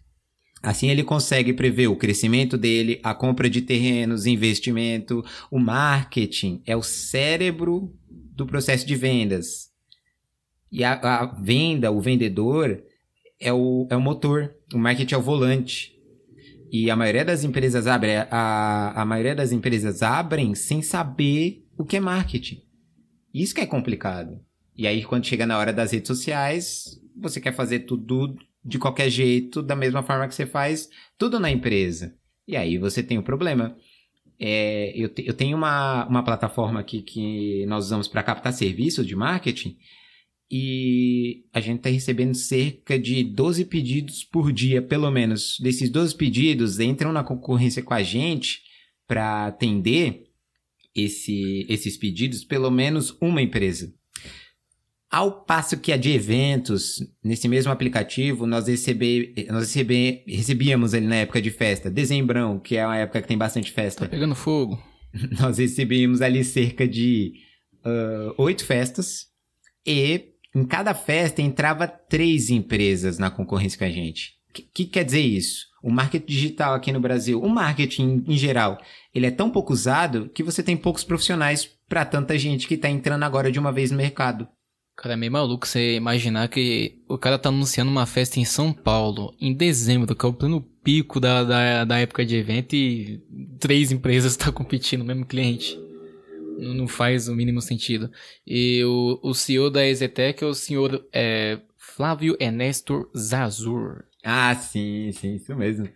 Assim 0.60 0.90
ele 0.90 1.04
consegue 1.04 1.52
prever 1.52 1.86
o 1.86 1.94
crescimento 1.94 2.58
dele, 2.58 2.98
a 3.04 3.14
compra 3.14 3.48
de 3.48 3.62
terrenos, 3.62 4.26
investimento, 4.26 5.24
o 5.52 5.60
marketing 5.60 6.60
é 6.66 6.76
o 6.76 6.82
cérebro 6.82 7.94
do 8.10 8.44
processo 8.44 8.84
de 8.84 8.96
vendas. 8.96 9.68
E 10.72 10.82
a, 10.82 10.94
a 10.94 11.26
venda, 11.26 11.92
o 11.92 12.00
vendedor, 12.00 12.82
é 13.40 13.52
o, 13.52 13.86
é 13.90 13.96
o 13.96 14.00
motor, 14.00 14.54
o 14.72 14.78
marketing 14.78 15.14
é 15.14 15.18
o 15.18 15.22
volante. 15.22 15.94
E 16.70 16.90
a 16.90 16.96
maioria 16.96 17.24
das 17.24 17.44
empresas 17.44 17.86
abre, 17.86 18.16
a, 18.30 18.92
a 19.00 19.04
maioria 19.04 19.34
das 19.34 19.52
empresas 19.52 20.02
abrem 20.02 20.54
sem 20.54 20.82
saber 20.82 21.64
o 21.78 21.84
que 21.84 21.96
é 21.96 22.00
marketing. 22.00 22.62
Isso 23.32 23.54
que 23.54 23.60
é 23.60 23.66
complicado. 23.66 24.40
E 24.76 24.86
aí, 24.86 25.02
quando 25.02 25.26
chega 25.26 25.46
na 25.46 25.58
hora 25.58 25.72
das 25.72 25.92
redes 25.92 26.08
sociais, 26.08 27.00
você 27.16 27.40
quer 27.40 27.52
fazer 27.52 27.80
tudo 27.80 28.36
de 28.64 28.78
qualquer 28.78 29.08
jeito, 29.08 29.62
da 29.62 29.74
mesma 29.74 30.02
forma 30.02 30.28
que 30.28 30.34
você 30.34 30.44
faz 30.44 30.88
tudo 31.16 31.40
na 31.40 31.50
empresa. 31.50 32.14
E 32.46 32.56
aí 32.56 32.76
você 32.78 33.02
tem 33.02 33.16
o 33.16 33.20
um 33.20 33.24
problema. 33.24 33.76
É, 34.38 34.92
eu, 34.94 35.08
te, 35.08 35.26
eu 35.26 35.34
tenho 35.34 35.56
uma, 35.56 36.06
uma 36.06 36.22
plataforma 36.22 36.80
aqui 36.80 37.02
que 37.02 37.66
nós 37.66 37.86
usamos 37.86 38.06
para 38.06 38.22
captar 38.22 38.52
serviços 38.52 39.06
de 39.06 39.16
marketing 39.16 39.76
e 40.50 41.44
a 41.52 41.60
gente 41.60 41.78
está 41.78 41.90
recebendo 41.90 42.34
cerca 42.34 42.98
de 42.98 43.22
12 43.22 43.66
pedidos 43.66 44.24
por 44.24 44.50
dia, 44.52 44.80
pelo 44.80 45.10
menos. 45.10 45.58
Desses 45.60 45.90
12 45.90 46.14
pedidos, 46.16 46.80
entram 46.80 47.12
na 47.12 47.22
concorrência 47.22 47.82
com 47.82 47.92
a 47.92 48.02
gente 48.02 48.62
para 49.06 49.46
atender 49.46 50.24
esse, 50.94 51.66
esses 51.68 51.96
pedidos, 51.96 52.44
pelo 52.44 52.70
menos 52.70 53.16
uma 53.20 53.42
empresa. 53.42 53.92
Ao 55.10 55.44
passo 55.44 55.78
que 55.78 55.92
a 55.92 55.96
de 55.96 56.10
eventos, 56.10 56.98
nesse 57.22 57.48
mesmo 57.48 57.72
aplicativo, 57.72 58.46
nós, 58.46 58.68
recebe, 58.68 59.34
nós 59.48 59.60
recebe, 59.60 60.22
recebíamos 60.26 60.92
ali 60.92 61.06
na 61.06 61.16
época 61.16 61.40
de 61.40 61.50
festa, 61.50 61.90
dezembrão, 61.90 62.58
que 62.58 62.76
é 62.76 62.86
uma 62.86 62.96
época 62.96 63.22
que 63.22 63.28
tem 63.28 63.38
bastante 63.38 63.72
festa. 63.72 64.04
Tá 64.04 64.08
pegando 64.08 64.34
fogo. 64.34 64.82
Nós 65.40 65.56
recebíamos 65.56 66.20
ali 66.20 66.44
cerca 66.44 66.86
de 66.86 67.32
oito 68.36 68.60
uh, 68.60 68.64
festas 68.66 69.28
e 69.86 70.34
em 70.54 70.64
cada 70.64 70.94
festa 70.94 71.42
entrava 71.42 71.86
três 71.86 72.50
empresas 72.50 73.18
na 73.18 73.30
concorrência 73.30 73.78
com 73.78 73.84
a 73.84 73.90
gente. 73.90 74.38
O 74.50 74.52
que, 74.52 74.62
que, 74.62 74.84
quer 74.86 75.04
dizer 75.04 75.20
isso? 75.20 75.66
O 75.82 75.90
marketing 75.90 76.26
digital 76.26 76.74
aqui 76.74 76.90
no 76.90 77.00
Brasil, 77.00 77.40
o 77.40 77.48
marketing 77.48 78.24
em 78.26 78.36
geral, 78.36 78.78
ele 79.14 79.26
é 79.26 79.30
tão 79.30 79.50
pouco 79.50 79.72
usado 79.72 80.28
que 80.30 80.42
você 80.42 80.62
tem 80.62 80.76
poucos 80.76 81.04
profissionais 81.04 81.68
para 81.88 82.04
tanta 82.04 82.36
gente 82.38 82.66
que 82.66 82.74
está 82.74 82.88
entrando 82.88 83.22
agora 83.22 83.52
de 83.52 83.58
uma 83.58 83.72
vez 83.72 83.90
no 83.90 83.96
mercado. 83.96 84.48
Cara, 84.96 85.14
é 85.14 85.16
meio 85.16 85.30
maluco 85.30 85.66
você 85.66 85.94
imaginar 85.94 86.48
que 86.48 87.04
o 87.08 87.16
cara 87.16 87.38
tá 87.38 87.50
anunciando 87.50 87.90
uma 87.90 88.04
festa 88.04 88.40
em 88.40 88.44
São 88.44 88.72
Paulo, 88.72 89.32
em 89.40 89.54
dezembro, 89.54 90.16
que 90.16 90.26
é 90.26 90.28
o 90.28 90.32
pleno 90.32 90.60
pico 90.82 91.20
da, 91.20 91.44
da, 91.44 91.84
da 91.84 91.98
época 91.98 92.26
de 92.26 92.34
evento, 92.34 92.74
e 92.74 93.22
três 93.60 93.92
empresas 93.92 94.32
estão 94.32 94.48
tá 94.50 94.52
competindo, 94.52 95.02
o 95.02 95.04
mesmo 95.04 95.24
cliente 95.24 95.78
não 96.58 96.88
faz 96.88 97.28
o 97.28 97.34
mínimo 97.34 97.62
sentido. 97.62 98.10
E 98.46 98.82
o, 98.84 99.20
o 99.22 99.34
CEO 99.34 99.70
da 99.70 99.86
Exetec 99.86 100.42
é 100.42 100.46
o 100.46 100.54
senhor 100.54 101.06
é, 101.12 101.60
Flávio 101.76 102.36
Ernesto 102.40 103.08
Zazur. 103.16 104.04
Ah, 104.24 104.54
sim, 104.54 105.10
sim, 105.12 105.36
isso 105.36 105.54
mesmo. 105.54 105.88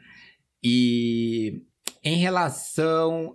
E 0.63 1.63
em 2.05 2.17
relação 2.17 3.35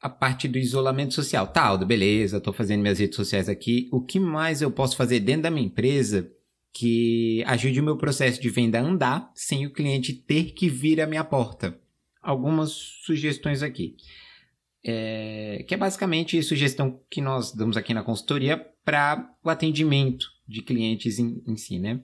à 0.00 0.08
parte 0.08 0.48
do 0.48 0.58
isolamento 0.58 1.14
social, 1.14 1.46
tá, 1.46 1.62
Aldo, 1.62 1.86
beleza, 1.86 2.38
estou 2.38 2.52
fazendo 2.52 2.80
minhas 2.80 2.98
redes 2.98 3.16
sociais 3.16 3.48
aqui. 3.48 3.88
O 3.92 4.00
que 4.00 4.18
mais 4.18 4.62
eu 4.62 4.70
posso 4.70 4.96
fazer 4.96 5.20
dentro 5.20 5.42
da 5.42 5.50
minha 5.50 5.66
empresa 5.66 6.30
que 6.72 7.44
ajude 7.46 7.80
o 7.80 7.84
meu 7.84 7.98
processo 7.98 8.40
de 8.40 8.48
venda 8.48 8.80
a 8.80 8.82
andar 8.82 9.30
sem 9.34 9.66
o 9.66 9.72
cliente 9.72 10.14
ter 10.14 10.52
que 10.52 10.68
vir 10.68 11.00
à 11.00 11.06
minha 11.06 11.22
porta? 11.22 11.78
Algumas 12.22 12.70
sugestões 12.70 13.62
aqui 13.62 13.96
é, 14.84 15.64
que 15.66 15.74
é 15.74 15.76
basicamente 15.76 16.42
sugestão 16.42 17.00
que 17.10 17.20
nós 17.20 17.52
damos 17.52 17.76
aqui 17.76 17.94
na 17.94 18.02
consultoria 18.02 18.58
para 18.84 19.32
o 19.44 19.50
atendimento 19.50 20.26
de 20.46 20.62
clientes 20.62 21.18
em, 21.18 21.42
em 21.46 21.56
si, 21.56 21.78
né? 21.78 22.00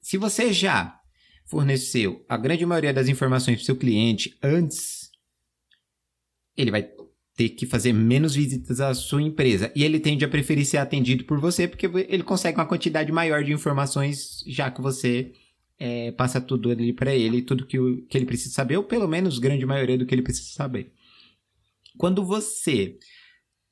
Se 0.00 0.16
você 0.16 0.52
já 0.52 0.98
forneceu 1.44 2.24
a 2.28 2.36
grande 2.36 2.64
maioria 2.64 2.92
das 2.92 3.08
informações 3.08 3.56
para 3.56 3.62
o 3.62 3.66
seu 3.66 3.76
cliente 3.76 4.38
antes, 4.42 5.10
ele 6.56 6.70
vai 6.70 6.88
ter 7.36 7.50
que 7.50 7.66
fazer 7.66 7.92
menos 7.92 8.34
visitas 8.34 8.80
à 8.80 8.92
sua 8.92 9.22
empresa. 9.22 9.70
E 9.74 9.84
ele 9.84 10.00
tende 10.00 10.24
a 10.24 10.28
preferir 10.28 10.66
ser 10.66 10.78
atendido 10.78 11.24
por 11.24 11.38
você, 11.40 11.68
porque 11.68 11.86
ele 11.86 12.24
consegue 12.24 12.58
uma 12.58 12.66
quantidade 12.66 13.12
maior 13.12 13.44
de 13.44 13.52
informações, 13.52 14.42
já 14.46 14.70
que 14.70 14.80
você 14.80 15.32
é, 15.78 16.10
passa 16.12 16.40
tudo 16.40 16.70
ali 16.70 16.92
para 16.92 17.14
ele, 17.14 17.42
tudo 17.42 17.64
que, 17.64 17.78
o, 17.78 18.02
que 18.06 18.18
ele 18.18 18.26
precisa 18.26 18.52
saber, 18.52 18.76
ou 18.76 18.82
pelo 18.82 19.06
menos 19.06 19.38
grande 19.38 19.64
maioria 19.64 19.96
do 19.96 20.04
que 20.04 20.14
ele 20.14 20.22
precisa 20.22 20.50
saber. 20.50 20.92
Quando 21.98 22.24
você, 22.24 22.96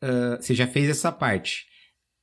uh, 0.02 0.36
você 0.40 0.54
já 0.54 0.66
fez 0.66 0.90
essa 0.90 1.10
parte, 1.10 1.64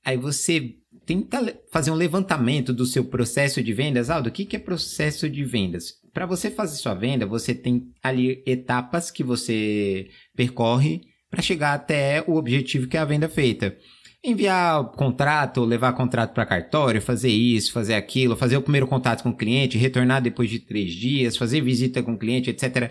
aí 0.06 0.18
você 0.18 0.76
tenta 1.06 1.60
fazer 1.72 1.92
um 1.92 1.96
levantamento 1.96 2.74
do 2.74 2.86
seu 2.86 3.06
processo 3.06 3.64
de 3.64 3.74
vendas. 3.74 4.10
Aldo, 4.10 4.30
o 4.30 4.32
que, 4.32 4.46
que 4.46 4.56
é 4.56 4.60
processo 4.60 5.30
de 5.30 5.44
vendas? 5.44 5.94
Para 6.14 6.26
você 6.26 6.52
fazer 6.52 6.78
sua 6.78 6.94
venda, 6.94 7.26
você 7.26 7.56
tem 7.56 7.92
ali 8.02 8.44
etapas 8.46 9.10
que 9.10 9.24
você 9.24 10.08
percorre 10.36 11.02
para 11.30 11.42
chegar 11.42 11.74
até 11.74 12.24
o 12.28 12.36
objetivo 12.36 12.88
que 12.88 12.96
é 12.96 13.00
a 13.00 13.06
venda 13.06 13.28
feita. 13.28 13.76
enviar 14.24 14.92
contrato, 14.92 15.66
levar 15.66 15.92
contrato 15.94 16.34
para 16.34 16.46
cartório, 16.46 17.02
fazer 17.02 17.30
isso, 17.30 17.74
fazer 17.74 17.96
aquilo, 17.96 18.38
fazer 18.38 18.56
o 18.56 18.62
primeiro 18.62 18.88
contato 18.88 19.22
com 19.22 19.32
o 19.32 19.36
cliente, 19.36 19.78
retornar 19.78 20.22
depois 20.22 20.50
de 20.50 20.60
três 20.60 20.94
dias, 20.94 21.36
fazer 21.36 21.60
visita 21.60 22.02
com 22.02 22.14
o 22.14 22.18
cliente, 22.18 22.50
etc. 22.50 22.90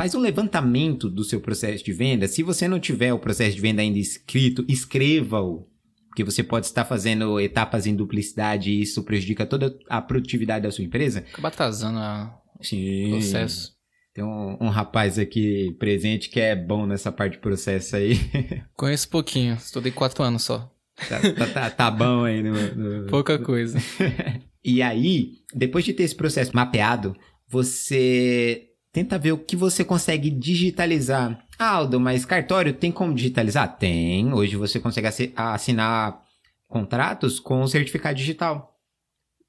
Faz 0.00 0.14
um 0.14 0.20
levantamento 0.20 1.10
do 1.10 1.22
seu 1.22 1.42
processo 1.42 1.84
de 1.84 1.92
venda. 1.92 2.26
Se 2.26 2.42
você 2.42 2.66
não 2.66 2.80
tiver 2.80 3.12
o 3.12 3.18
processo 3.18 3.54
de 3.54 3.60
venda 3.60 3.82
ainda 3.82 3.98
escrito, 3.98 4.64
escreva-o. 4.66 5.68
Porque 6.08 6.24
você 6.24 6.42
pode 6.42 6.64
estar 6.64 6.86
fazendo 6.86 7.38
etapas 7.38 7.86
em 7.86 7.94
duplicidade 7.94 8.70
e 8.70 8.80
isso 8.80 9.02
prejudica 9.02 9.44
toda 9.44 9.78
a 9.90 10.00
produtividade 10.00 10.62
da 10.62 10.70
sua 10.70 10.84
empresa. 10.84 11.18
Acaba 11.30 11.48
atrasando 11.48 11.98
o 11.98 13.10
processo. 13.10 13.74
Tem 14.14 14.24
um, 14.24 14.56
um, 14.58 14.68
rapaz 14.70 15.18
aqui 15.18 15.76
presente 15.78 16.30
que 16.30 16.40
é 16.40 16.56
bom 16.56 16.86
nessa 16.86 17.12
parte 17.12 17.34
de 17.34 17.40
processo 17.40 17.94
aí. 17.94 18.18
Conheço 18.74 19.06
pouquinho, 19.06 19.52
estudei 19.52 19.92
quatro 19.92 20.24
anos 20.24 20.44
só. 20.44 20.74
Tá, 21.10 21.20
tá, 21.20 21.46
tá, 21.46 21.70
tá 21.70 21.90
bom 21.90 22.24
aí 22.24 22.42
no, 22.42 22.54
no... 22.74 23.06
Pouca 23.12 23.38
coisa. 23.38 23.78
e 24.64 24.80
aí, 24.80 25.32
depois 25.54 25.84
de 25.84 25.92
ter 25.92 26.04
esse 26.04 26.16
processo 26.16 26.52
mapeado, 26.54 27.14
você 27.46 28.69
tenta 28.92 29.18
ver 29.18 29.32
o 29.32 29.38
que 29.38 29.56
você 29.56 29.84
consegue 29.84 30.30
digitalizar. 30.30 31.44
Ah, 31.58 31.70
Aldo, 31.74 32.00
mas 32.00 32.24
cartório 32.24 32.72
tem 32.72 32.90
como 32.90 33.14
digitalizar? 33.14 33.78
Tem. 33.78 34.32
Hoje 34.32 34.56
você 34.56 34.80
consegue 34.80 35.08
assinar 35.36 36.22
contratos 36.66 37.38
com 37.38 37.66
certificado 37.66 38.16
digital. 38.16 38.76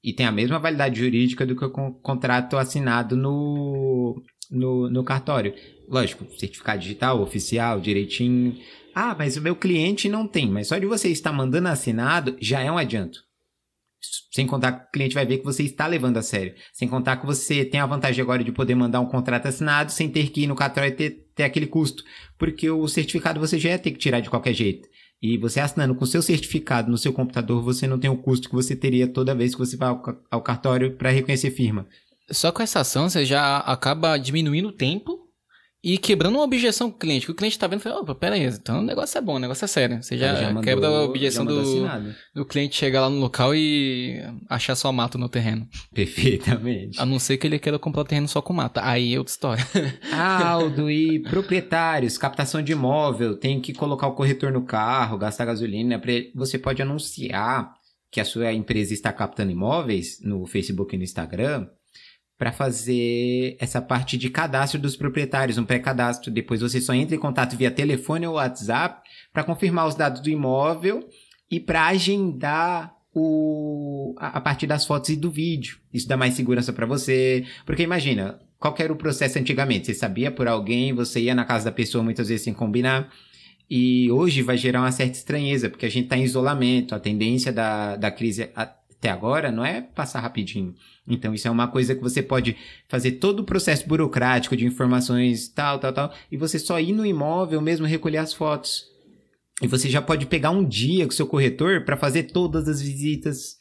E 0.02 0.12
tem 0.12 0.26
a 0.26 0.32
mesma 0.32 0.58
validade 0.58 0.98
jurídica 0.98 1.46
do 1.46 1.54
que 1.54 1.64
o 1.64 1.70
contrato 1.70 2.56
assinado 2.56 3.16
no, 3.16 4.20
no, 4.50 4.90
no 4.90 5.04
cartório. 5.04 5.54
Lógico, 5.88 6.26
certificado 6.38 6.80
digital, 6.80 7.20
oficial, 7.22 7.80
direitinho. 7.80 8.58
Ah, 8.94 9.14
mas 9.16 9.36
o 9.36 9.40
meu 9.40 9.54
cliente 9.54 10.08
não 10.08 10.26
tem. 10.26 10.50
Mas 10.50 10.68
só 10.68 10.78
de 10.78 10.86
você 10.86 11.08
estar 11.08 11.32
mandando 11.32 11.68
assinado 11.68 12.36
já 12.40 12.60
é 12.60 12.70
um 12.70 12.78
adianto. 12.78 13.20
Sem 14.32 14.46
contar 14.46 14.72
que 14.72 14.84
o 14.84 14.90
cliente 14.92 15.14
vai 15.14 15.26
ver 15.26 15.38
que 15.38 15.44
você 15.44 15.62
está 15.62 15.86
levando 15.86 16.16
a 16.16 16.22
sério. 16.22 16.54
Sem 16.72 16.88
contar 16.88 17.16
que 17.16 17.26
você 17.26 17.64
tem 17.64 17.80
a 17.80 17.86
vantagem 17.86 18.22
agora 18.22 18.42
de 18.42 18.52
poder 18.52 18.74
mandar 18.74 19.00
um 19.00 19.06
contrato 19.06 19.46
assinado 19.46 19.92
sem 19.92 20.08
ter 20.08 20.30
que 20.30 20.42
ir 20.42 20.46
no 20.46 20.56
cartório 20.56 20.88
e 20.88 20.92
ter, 20.92 21.10
ter 21.34 21.44
aquele 21.44 21.66
custo. 21.66 22.02
Porque 22.38 22.68
o 22.70 22.88
certificado 22.88 23.38
você 23.38 23.58
já 23.58 23.70
ia 23.70 23.78
ter 23.78 23.90
que 23.90 23.98
tirar 23.98 24.20
de 24.20 24.30
qualquer 24.30 24.54
jeito. 24.54 24.88
E 25.22 25.38
você 25.38 25.60
assinando 25.60 25.94
com 25.94 26.04
seu 26.04 26.20
certificado 26.20 26.90
no 26.90 26.98
seu 26.98 27.12
computador, 27.12 27.62
você 27.62 27.86
não 27.86 27.98
tem 27.98 28.10
o 28.10 28.16
custo 28.16 28.48
que 28.48 28.54
você 28.54 28.74
teria 28.74 29.06
toda 29.06 29.34
vez 29.34 29.54
que 29.54 29.60
você 29.60 29.76
vai 29.76 29.88
ao, 29.88 30.02
ao 30.30 30.42
cartório 30.42 30.96
para 30.96 31.10
reconhecer 31.10 31.50
firma. 31.50 31.86
Só 32.30 32.50
com 32.50 32.62
essa 32.62 32.80
ação 32.80 33.08
você 33.08 33.24
já 33.24 33.58
acaba 33.58 34.16
diminuindo 34.16 34.68
o 34.68 34.72
tempo 34.72 35.21
e 35.82 35.98
quebrando 35.98 36.36
uma 36.36 36.44
objeção 36.44 36.90
com 36.90 36.96
o 36.96 36.98
cliente. 36.98 37.26
Que 37.26 37.32
o 37.32 37.34
cliente 37.34 37.58
tá 37.58 37.66
vendo 37.66 37.80
e 37.80 37.82
fala, 37.82 38.00
opa, 38.00 38.14
pera 38.14 38.36
aí, 38.36 38.44
então 38.44 38.78
o 38.78 38.82
negócio 38.82 39.18
é 39.18 39.20
bom, 39.20 39.34
o 39.34 39.38
negócio 39.38 39.64
é 39.64 39.68
sério. 39.68 40.02
Você 40.02 40.16
já, 40.16 40.34
já 40.34 40.46
mandou, 40.48 40.62
quebra 40.62 40.86
a 40.86 41.02
objeção 41.02 41.44
do, 41.44 41.88
do 42.32 42.44
cliente 42.44 42.76
chegar 42.76 43.00
lá 43.00 43.10
no 43.10 43.18
local 43.18 43.54
e 43.54 44.22
achar 44.48 44.76
só 44.76 44.92
mato 44.92 45.18
no 45.18 45.28
terreno. 45.28 45.66
Perfeitamente. 45.92 47.00
A 47.00 47.04
não 47.04 47.18
ser 47.18 47.36
que 47.36 47.46
ele 47.46 47.58
queira 47.58 47.78
comprar 47.78 48.02
o 48.02 48.04
terreno 48.04 48.28
só 48.28 48.40
com 48.40 48.52
mata. 48.52 48.80
Aí 48.84 49.14
é 49.14 49.18
outra 49.18 49.32
história. 49.32 49.66
Aldo, 50.12 50.88
e 50.88 51.20
proprietários, 51.20 52.16
captação 52.16 52.62
de 52.62 52.72
imóvel, 52.72 53.36
tem 53.36 53.60
que 53.60 53.72
colocar 53.72 54.06
o 54.06 54.14
corretor 54.14 54.52
no 54.52 54.62
carro, 54.62 55.18
gastar 55.18 55.46
gasolina. 55.46 56.00
Você 56.36 56.58
pode 56.58 56.80
anunciar 56.80 57.72
que 58.10 58.20
a 58.20 58.24
sua 58.24 58.52
empresa 58.52 58.94
está 58.94 59.12
captando 59.12 59.50
imóveis 59.50 60.18
no 60.22 60.46
Facebook 60.46 60.94
e 60.94 60.98
no 60.98 61.04
Instagram 61.04 61.66
para 62.42 62.50
fazer 62.50 63.56
essa 63.60 63.80
parte 63.80 64.18
de 64.18 64.28
cadastro 64.28 64.80
dos 64.80 64.96
proprietários, 64.96 65.58
um 65.58 65.64
pré-cadastro. 65.64 66.28
Depois 66.28 66.60
você 66.60 66.80
só 66.80 66.92
entra 66.92 67.14
em 67.14 67.18
contato 67.20 67.56
via 67.56 67.70
telefone 67.70 68.26
ou 68.26 68.34
WhatsApp 68.34 69.08
para 69.32 69.44
confirmar 69.44 69.86
os 69.86 69.94
dados 69.94 70.20
do 70.20 70.28
imóvel 70.28 71.08
e 71.48 71.60
para 71.60 71.86
agendar 71.86 72.96
o, 73.14 74.12
a, 74.18 74.38
a 74.38 74.40
partir 74.40 74.66
das 74.66 74.84
fotos 74.84 75.10
e 75.10 75.16
do 75.16 75.30
vídeo. 75.30 75.78
Isso 75.94 76.08
dá 76.08 76.16
mais 76.16 76.34
segurança 76.34 76.72
para 76.72 76.84
você. 76.84 77.44
Porque 77.64 77.84
imagina, 77.84 78.40
qual 78.58 78.74
era 78.76 78.92
o 78.92 78.96
processo 78.96 79.38
antigamente? 79.38 79.86
Você 79.86 79.94
sabia 79.94 80.32
por 80.32 80.48
alguém, 80.48 80.92
você 80.92 81.20
ia 81.20 81.36
na 81.36 81.44
casa 81.44 81.66
da 81.66 81.72
pessoa 81.72 82.02
muitas 82.02 82.28
vezes 82.28 82.42
sem 82.42 82.52
combinar. 82.52 83.08
E 83.70 84.10
hoje 84.10 84.42
vai 84.42 84.56
gerar 84.56 84.80
uma 84.80 84.90
certa 84.90 85.16
estranheza, 85.16 85.70
porque 85.70 85.86
a 85.86 85.88
gente 85.88 86.06
está 86.06 86.16
em 86.16 86.24
isolamento. 86.24 86.92
A 86.92 86.98
tendência 86.98 87.52
da, 87.52 87.94
da 87.94 88.10
crise 88.10 88.50
até 89.02 89.10
agora 89.10 89.50
não 89.50 89.64
é 89.64 89.80
passar 89.80 90.20
rapidinho. 90.20 90.76
Então, 91.08 91.34
isso 91.34 91.48
é 91.48 91.50
uma 91.50 91.66
coisa 91.66 91.92
que 91.92 92.00
você 92.00 92.22
pode 92.22 92.56
fazer 92.86 93.12
todo 93.12 93.40
o 93.40 93.44
processo 93.44 93.84
burocrático 93.88 94.56
de 94.56 94.64
informações, 94.64 95.48
tal, 95.48 95.80
tal, 95.80 95.92
tal, 95.92 96.14
e 96.30 96.36
você 96.36 96.56
só 96.56 96.78
ir 96.78 96.92
no 96.92 97.04
imóvel 97.04 97.60
mesmo 97.60 97.84
recolher 97.84 98.18
as 98.18 98.32
fotos. 98.32 98.84
E 99.60 99.66
você 99.66 99.90
já 99.90 100.00
pode 100.00 100.26
pegar 100.26 100.52
um 100.52 100.64
dia 100.64 101.04
com 101.04 101.10
seu 101.10 101.26
corretor 101.26 101.84
para 101.84 101.96
fazer 101.96 102.24
todas 102.24 102.68
as 102.68 102.80
visitas. 102.80 103.56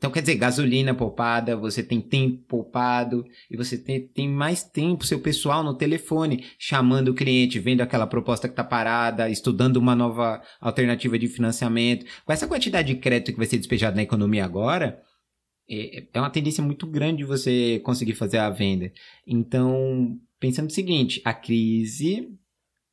Então, 0.00 0.10
quer 0.10 0.22
dizer, 0.22 0.36
gasolina 0.36 0.94
poupada, 0.94 1.54
você 1.54 1.82
tem 1.82 2.00
tempo 2.00 2.38
poupado 2.48 3.22
e 3.50 3.54
você 3.54 3.76
tem, 3.76 4.08
tem 4.08 4.30
mais 4.30 4.62
tempo, 4.62 5.04
seu 5.04 5.20
pessoal 5.20 5.62
no 5.62 5.74
telefone, 5.74 6.46
chamando 6.58 7.08
o 7.08 7.14
cliente, 7.14 7.58
vendo 7.58 7.82
aquela 7.82 8.06
proposta 8.06 8.48
que 8.48 8.52
está 8.54 8.64
parada, 8.64 9.28
estudando 9.28 9.76
uma 9.76 9.94
nova 9.94 10.40
alternativa 10.58 11.18
de 11.18 11.28
financiamento. 11.28 12.06
Com 12.24 12.32
essa 12.32 12.48
quantidade 12.48 12.94
de 12.94 12.98
crédito 12.98 13.32
que 13.32 13.36
vai 13.36 13.46
ser 13.46 13.58
despejado 13.58 13.94
na 13.94 14.02
economia 14.02 14.42
agora, 14.42 15.02
é, 15.68 16.06
é 16.14 16.18
uma 16.18 16.30
tendência 16.30 16.64
muito 16.64 16.86
grande 16.86 17.22
você 17.22 17.78
conseguir 17.80 18.14
fazer 18.14 18.38
a 18.38 18.48
venda. 18.48 18.90
Então, 19.26 20.18
pensando 20.38 20.70
o 20.70 20.72
seguinte, 20.72 21.20
a 21.26 21.34
crise 21.34 22.26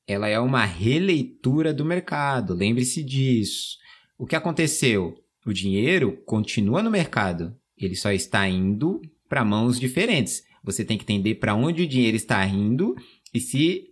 ela 0.05 0.27
é 0.27 0.37
uma 0.41 0.65
releitura 0.65 1.73
do 1.73 1.85
mercado, 1.85 2.53
lembre-se 2.53 3.01
disso. 3.01 3.77
O 4.17 4.25
que 4.25 4.35
aconteceu? 4.35 5.15
O 5.47 5.53
dinheiro 5.53 6.21
continua 6.25 6.83
no 6.83 6.91
mercado, 6.91 7.55
ele 7.77 7.95
só 7.95 8.11
está 8.11 8.45
indo 8.49 9.01
para 9.29 9.45
mãos 9.45 9.79
diferentes. 9.79 10.43
Você 10.61 10.83
tem 10.83 10.97
que 10.97 11.05
entender 11.05 11.35
para 11.35 11.55
onde 11.55 11.83
o 11.83 11.87
dinheiro 11.87 12.17
está 12.17 12.45
indo 12.45 12.93
e 13.33 13.39
se 13.39 13.87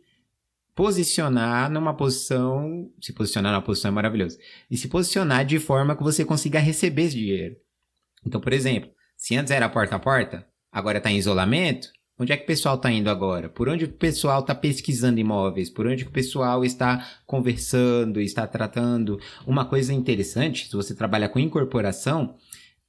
posicionar 0.75 1.71
numa 1.71 1.93
posição, 1.93 2.91
se 3.01 3.13
posicionar 3.13 3.53
numa 3.53 3.61
posição 3.61 3.87
é 3.87 3.93
maravilhoso, 3.93 4.37
e 4.69 4.75
se 4.75 4.89
posicionar 4.89 5.45
de 5.45 5.57
forma 5.57 5.95
que 5.95 6.03
você 6.03 6.25
consiga 6.25 6.59
receber 6.59 7.03
esse 7.03 7.15
dinheiro. 7.15 7.55
Então, 8.27 8.41
por 8.41 8.51
exemplo, 8.51 8.91
se 9.15 9.37
antes 9.37 9.49
era 9.49 9.69
porta 9.69 9.95
a 9.95 9.99
porta, 9.99 10.45
agora 10.69 10.97
está 10.97 11.09
em 11.09 11.17
isolamento, 11.17 11.87
onde 12.17 12.31
é 12.31 12.37
que 12.37 12.43
o 12.43 12.47
pessoal 12.47 12.75
está 12.75 12.91
indo 12.91 13.09
agora? 13.09 13.49
Por 13.49 13.67
onde 13.67 13.85
o 13.85 13.89
pessoal 13.89 14.39
está 14.39 14.55
pesquisando 14.55 15.19
imóveis? 15.19 15.69
Por 15.69 15.85
onde 15.87 16.03
o 16.03 16.11
pessoal 16.11 16.63
está 16.63 17.05
conversando, 17.25 18.21
está 18.21 18.47
tratando? 18.47 19.19
Uma 19.45 19.65
coisa 19.65 19.93
interessante, 19.93 20.67
se 20.67 20.75
você 20.75 20.95
trabalha 20.95 21.29
com 21.29 21.39
incorporação, 21.39 22.35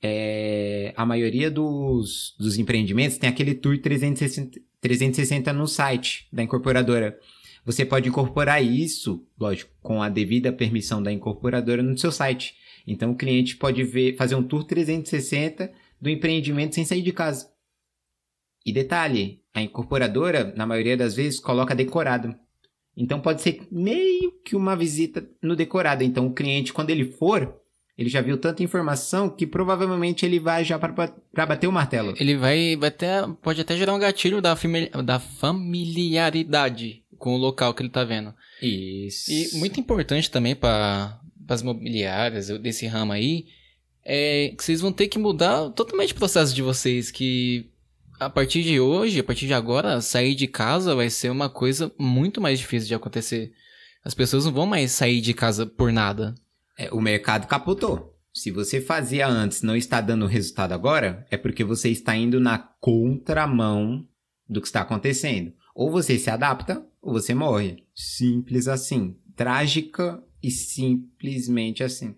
é, 0.03 0.93
a 0.97 1.05
maioria 1.05 1.51
dos, 1.51 2.35
dos 2.39 2.59
empreendimentos 2.59 3.19
tem 3.19 3.29
aquele 3.29 3.55
tour 3.55 3.79
360, 3.81 4.61
360 4.81 5.53
no 5.53 5.67
site 5.67 6.29
da 6.33 6.43
incorporadora. 6.43 7.19
Você 7.65 7.85
pode 7.85 8.09
incorporar 8.09 8.63
isso, 8.63 9.27
lógico, 9.39 9.73
com 9.83 10.01
a 10.01 10.09
devida 10.09 10.53
permissão 10.53 11.03
da 11.03 11.11
incorporadora 11.11 11.83
no 11.83 11.99
seu 11.99 12.13
site. 12.13 12.55
Então 12.87 13.11
o 13.11 13.17
cliente 13.17 13.57
pode 13.57 13.83
ver, 13.83 14.17
fazer 14.17 14.37
um 14.37 14.43
tour 14.43 14.63
360 14.63 15.73
do 16.01 16.09
empreendimento 16.09 16.77
sem 16.77 16.85
sair 16.85 17.03
de 17.03 17.13
casa. 17.13 17.56
E 18.67 18.73
detalhe, 18.73 19.41
a 19.55 19.63
incorporadora, 19.63 20.53
na 20.57 20.67
maioria 20.67 20.97
das 20.97 21.15
vezes, 21.15 21.39
coloca 21.39 21.73
decorado. 21.73 22.35
Então 22.97 23.21
pode 23.21 23.41
ser 23.41 23.63
meio 23.71 24.33
que 24.45 24.57
uma 24.57 24.75
visita 24.75 25.25
no 25.41 25.55
decorado. 25.55 26.03
Então 26.03 26.27
o 26.27 26.35
cliente, 26.35 26.73
quando 26.73 26.91
ele 26.91 27.05
for, 27.13 27.55
ele 27.97 28.09
já 28.09 28.21
viu 28.21 28.37
tanta 28.37 28.65
informação 28.65 29.31
que 29.31 29.47
provavelmente 29.47 30.27
ele 30.27 30.41
vai 30.41 30.65
já 30.65 30.79
para 30.81 31.47
bater 31.47 31.69
o 31.69 31.73
martelo. 31.73 32.15
Ele 32.19 32.37
vai, 32.37 32.75
vai 32.75 32.89
até, 32.89 33.23
pode 33.41 33.61
até 33.61 33.77
gerar 33.77 33.95
um 33.95 34.01
gatilho 34.01 34.43
da, 34.43 34.57
da 35.05 35.21
familiaridade 35.21 37.05
com 37.17 37.35
o 37.35 37.39
local 37.39 37.73
que 37.73 37.83
ele 37.83 37.89
está 37.89 38.03
vendo. 38.03 38.35
Isso. 38.61 39.31
E 39.31 39.59
muito 39.59 39.79
importante 39.79 40.29
também 40.29 40.57
para 40.57 41.21
as 41.49 41.61
imobiliárias, 41.61 42.49
desse 42.59 42.87
ramo 42.87 43.13
aí, 43.13 43.47
é 44.05 44.53
que 44.57 44.65
vocês 44.65 44.81
vão 44.81 44.93
ter 44.93 45.07
que 45.07 45.19
mudar 45.19 45.71
totalmente 45.71 46.13
o 46.13 46.17
processo 46.17 46.53
de 46.55 46.63
vocês, 46.63 47.11
que 47.13 47.71
a 48.19 48.31
partir 48.31 48.63
de 48.63 48.81
hoje, 48.81 49.21
a 49.21 49.25
partir 49.25 49.47
de 49.47 49.55
agora, 49.55 50.01
sair 50.01 50.35
de 50.35 50.47
casa 50.47 50.95
vai 50.95 51.11
ser 51.11 51.31
uma 51.31 51.49
coisa 51.49 51.93
muito 51.99 52.41
mais 52.41 52.59
difícil 52.59 52.89
de 52.89 52.95
acontecer. 52.95 53.53
As 54.05 54.15
pessoas 54.15 54.45
não 54.45 54.53
vão 54.53 54.67
mais 54.67 54.93
sair 54.93 55.21
de 55.21 55.35
casa 55.35 55.67
por 55.67 55.93
nada. 55.93 56.35
É, 56.79 56.93
o 56.93 57.01
mercado 57.01 57.47
capotou. 57.47 58.15
Se 58.33 58.51
você 58.51 58.81
fazia 58.81 59.27
antes 59.27 59.63
não 59.63 59.75
está 59.75 60.01
dando 60.01 60.27
resultado 60.27 60.73
agora, 60.73 61.27
é 61.31 61.37
porque 61.37 61.65
você 61.65 61.89
está 61.89 62.15
indo 62.15 62.39
na 62.39 62.59
contramão 62.59 64.07
do 64.49 64.61
que 64.61 64.67
está 64.67 64.83
acontecendo. 64.83 65.53
Ou 65.75 65.91
você 65.91 66.19
se 66.19 66.31
adapta, 66.31 66.87
ou 67.03 67.13
você 67.13 67.35
morre. 67.35 67.85
Simples 67.95 68.69
assim. 68.69 69.17
Trágica 69.35 70.23
e 70.43 70.51
simplesmente 70.51 71.83
assim. 71.83 72.15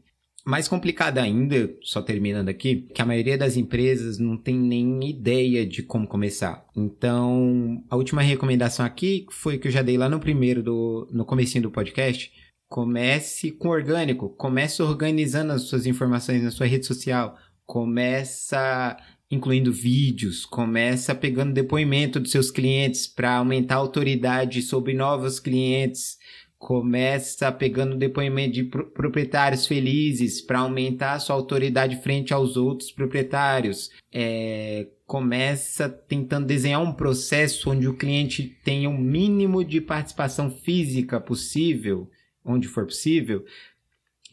Mais 0.49 0.67
complicado 0.67 1.19
ainda, 1.19 1.71
só 1.83 2.01
terminando 2.01 2.49
aqui, 2.49 2.89
que 2.95 3.03
a 3.03 3.05
maioria 3.05 3.37
das 3.37 3.57
empresas 3.57 4.19
não 4.19 4.35
tem 4.35 4.59
nem 4.59 5.11
ideia 5.11 5.67
de 5.67 5.83
como 5.83 6.09
começar. 6.09 6.65
Então, 6.75 7.85
a 7.91 7.97
última 7.97 8.23
recomendação 8.23 8.87
aqui 8.87 9.27
foi 9.31 9.59
que 9.59 9.69
eu 9.69 9.73
já 9.73 9.83
dei 9.83 9.99
lá 9.99 10.09
no 10.09 10.19
primeiro 10.19 10.63
do 10.63 11.07
no 11.13 11.27
comecinho 11.27 11.65
do 11.65 11.71
podcast, 11.71 12.33
Comece 12.69 13.51
com 13.51 13.69
orgânico, 13.69 14.29
comece 14.29 14.83
organizando 14.83 15.53
as 15.53 15.63
suas 15.63 15.87
informações 15.87 16.43
na 16.43 16.51
sua 16.51 16.67
rede 16.67 16.85
social, 16.87 17.35
começa 17.65 18.95
incluindo 19.31 19.73
vídeos, 19.73 20.45
começa 20.45 21.15
pegando 21.15 21.55
depoimento 21.55 22.21
dos 22.21 22.31
seus 22.31 22.51
clientes 22.51 23.07
para 23.07 23.37
aumentar 23.37 23.77
a 23.77 23.79
autoridade 23.79 24.61
sobre 24.61 24.93
novos 24.93 25.41
clientes, 25.41 26.19
começa 26.59 27.53
pegando 27.53 27.97
depoimento 27.97 28.55
de 28.55 28.65
proprietários 28.65 29.67
felizes 29.67 30.41
para 30.41 30.59
aumentar 30.59 31.19
sua 31.21 31.37
autoridade 31.37 32.03
frente 32.03 32.35
aos 32.35 32.57
outros 32.57 32.91
proprietários. 32.91 33.91
É, 34.13 34.89
começa 35.07 35.89
tentando 35.89 36.47
desenhar 36.47 36.83
um 36.83 36.93
processo 36.93 37.71
onde 37.71 37.89
o 37.89 37.97
cliente 37.97 38.59
tenha 38.65 38.91
o 38.91 38.99
mínimo 38.99 39.65
de 39.65 39.81
participação 39.81 40.51
física 40.51 41.21
possível, 41.21 42.11
onde 42.45 42.67
for 42.67 42.85
possível, 42.85 43.45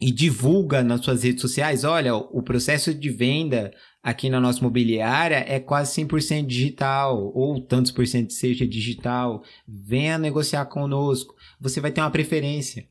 e 0.00 0.10
divulga 0.10 0.82
nas 0.82 1.02
suas 1.02 1.22
redes 1.22 1.40
sociais, 1.40 1.84
olha, 1.84 2.14
o 2.14 2.42
processo 2.42 2.92
de 2.92 3.08
venda 3.08 3.72
aqui 4.06 4.30
na 4.30 4.40
nossa 4.40 4.62
mobiliária 4.62 5.44
é 5.48 5.58
quase 5.58 6.00
100% 6.00 6.46
digital, 6.46 7.32
ou 7.34 7.60
tantos 7.60 7.90
por 7.90 8.06
cento 8.06 8.32
seja 8.32 8.64
digital, 8.64 9.42
venha 9.66 10.16
negociar 10.16 10.64
conosco, 10.66 11.34
você 11.60 11.80
vai 11.80 11.90
ter 11.90 12.00
uma 12.00 12.10
preferência. 12.10 12.86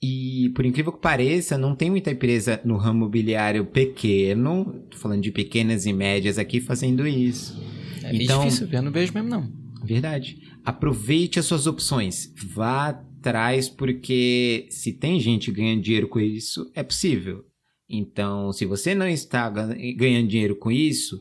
E 0.00 0.52
por 0.54 0.64
incrível 0.64 0.92
que 0.92 1.00
pareça, 1.00 1.58
não 1.58 1.74
tem 1.74 1.90
muita 1.90 2.12
empresa 2.12 2.60
no 2.64 2.76
ramo 2.76 3.00
mobiliário 3.00 3.66
pequeno, 3.66 4.86
tô 4.88 4.96
falando 4.96 5.22
de 5.22 5.32
pequenas 5.32 5.86
e 5.86 5.92
médias 5.92 6.38
aqui, 6.38 6.60
fazendo 6.60 7.04
isso. 7.04 7.60
É 8.04 8.14
então, 8.14 8.44
difícil, 8.44 8.68
eu 8.70 8.82
não 8.82 8.92
vejo 8.92 9.12
mesmo 9.12 9.28
não. 9.28 9.52
Verdade. 9.82 10.38
Aproveite 10.64 11.40
as 11.40 11.46
suas 11.46 11.66
opções, 11.66 12.32
vá 12.54 12.90
atrás, 12.90 13.68
porque 13.68 14.68
se 14.70 14.92
tem 14.92 15.18
gente 15.18 15.50
ganhando 15.50 15.82
dinheiro 15.82 16.06
com 16.06 16.20
isso, 16.20 16.70
é 16.76 16.84
possível. 16.84 17.44
Então, 17.88 18.52
se 18.52 18.66
você 18.66 18.94
não 18.94 19.08
está 19.08 19.48
ganhando 19.48 20.28
dinheiro 20.28 20.56
com 20.56 20.70
isso, 20.70 21.18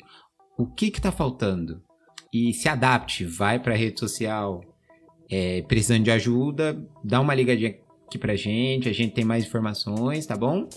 o 0.58 0.66
que 0.68 0.88
está 0.88 1.12
faltando? 1.12 1.82
E 2.34 2.54
se 2.54 2.68
adapte, 2.68 3.24
vai 3.24 3.58
para 3.58 3.74
a 3.74 3.78
rede 3.78 4.00
social, 4.00 4.62
é, 5.30 5.62
precisando 5.62 6.04
de 6.04 6.12
ajuda, 6.12 6.78
dá 7.04 7.22
uma 7.22 7.34
ligadinha 7.34 7.76
aqui 8.06 8.18
pra 8.18 8.36
gente, 8.36 8.90
a 8.90 8.94
gente 8.94 9.14
tem 9.14 9.24
mais 9.24 9.46
informações, 9.46 10.26
tá 10.26 10.36
bom? 10.36 10.68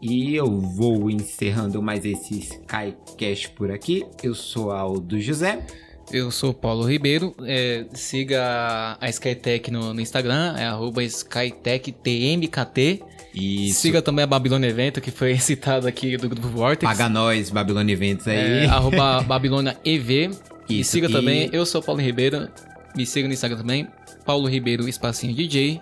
E 0.00 0.34
eu 0.34 0.60
vou 0.60 1.10
encerrando 1.10 1.82
mais 1.82 2.04
esse 2.04 2.38
SkyCast 2.38 3.50
por 3.50 3.70
aqui. 3.70 4.06
Eu 4.22 4.34
sou 4.34 4.70
Aldo 4.70 5.20
José. 5.20 5.66
Eu 6.10 6.30
sou 6.30 6.54
Paulo 6.54 6.84
Ribeiro. 6.84 7.34
É, 7.42 7.84
siga 7.92 8.96
a 9.00 9.08
Skytech 9.10 9.70
no, 9.70 9.92
no 9.92 10.00
Instagram, 10.00 10.54
é 10.56 10.68
SkyTechTMKT. 11.04 13.02
Isso. 13.34 13.80
Siga 13.80 14.00
também 14.00 14.24
a 14.24 14.26
Babilônia 14.26 14.68
Evento, 14.68 15.00
que 15.00 15.10
foi 15.10 15.36
citado 15.38 15.86
aqui 15.86 16.16
do 16.16 16.28
Grupo 16.28 16.48
Vortex. 16.48 16.90
Paga 16.90 17.08
nós, 17.08 17.50
Babilônia 17.50 17.92
Eventos 17.92 18.26
aí. 18.26 18.64
É, 18.64 18.66
arroba 18.70 19.22
Babilônia 19.22 19.76
EV. 19.84 20.30
Isso. 20.30 20.42
E 20.68 20.84
siga 20.84 21.08
e... 21.08 21.12
também, 21.12 21.48
eu 21.52 21.64
sou 21.64 21.82
Paulo 21.82 22.00
Ribeiro. 22.00 22.48
Me 22.96 23.06
siga 23.06 23.28
no 23.28 23.34
Instagram 23.34 23.58
também, 23.58 23.88
Paulo 24.24 24.48
Ribeiro 24.48 24.88
Espacinho 24.88 25.34
DJ. 25.34 25.80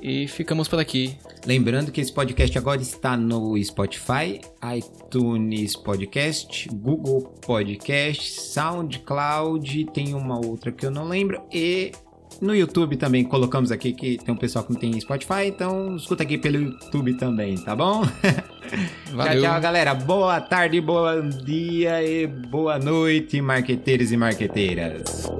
E 0.00 0.26
ficamos 0.26 0.66
por 0.66 0.80
aqui. 0.80 1.16
Lembrando 1.46 1.90
que 1.90 2.00
esse 2.00 2.12
podcast 2.12 2.56
agora 2.58 2.80
está 2.80 3.16
no 3.16 3.56
Spotify, 3.62 4.40
iTunes 4.76 5.76
Podcast, 5.76 6.68
Google 6.72 7.22
Podcast, 7.44 8.40
SoundCloud, 8.40 9.86
tem 9.92 10.14
uma 10.14 10.44
outra 10.44 10.70
que 10.70 10.86
eu 10.86 10.90
não 10.90 11.08
lembro, 11.08 11.40
e 11.52 11.92
no 12.40 12.54
YouTube 12.54 12.96
também 12.96 13.24
colocamos 13.24 13.70
aqui 13.70 13.92
que 13.92 14.18
tem 14.18 14.34
um 14.34 14.38
pessoal 14.38 14.64
que 14.64 14.72
não 14.72 14.80
tem 14.80 14.98
Spotify, 15.00 15.46
então 15.46 15.96
escuta 15.96 16.22
aqui 16.22 16.38
pelo 16.38 16.56
YouTube 16.56 17.14
também, 17.14 17.56
tá 17.56 17.74
bom? 17.76 18.02
Valeu. 19.12 19.42
Tchau, 19.42 19.52
tchau, 19.52 19.60
galera. 19.60 19.94
Boa 19.94 20.40
tarde, 20.40 20.80
bom 20.80 21.28
dia 21.44 22.02
e 22.02 22.26
boa 22.26 22.78
noite, 22.78 23.40
marqueteiros 23.40 24.12
e 24.12 24.16
marqueteiras. 24.16 25.30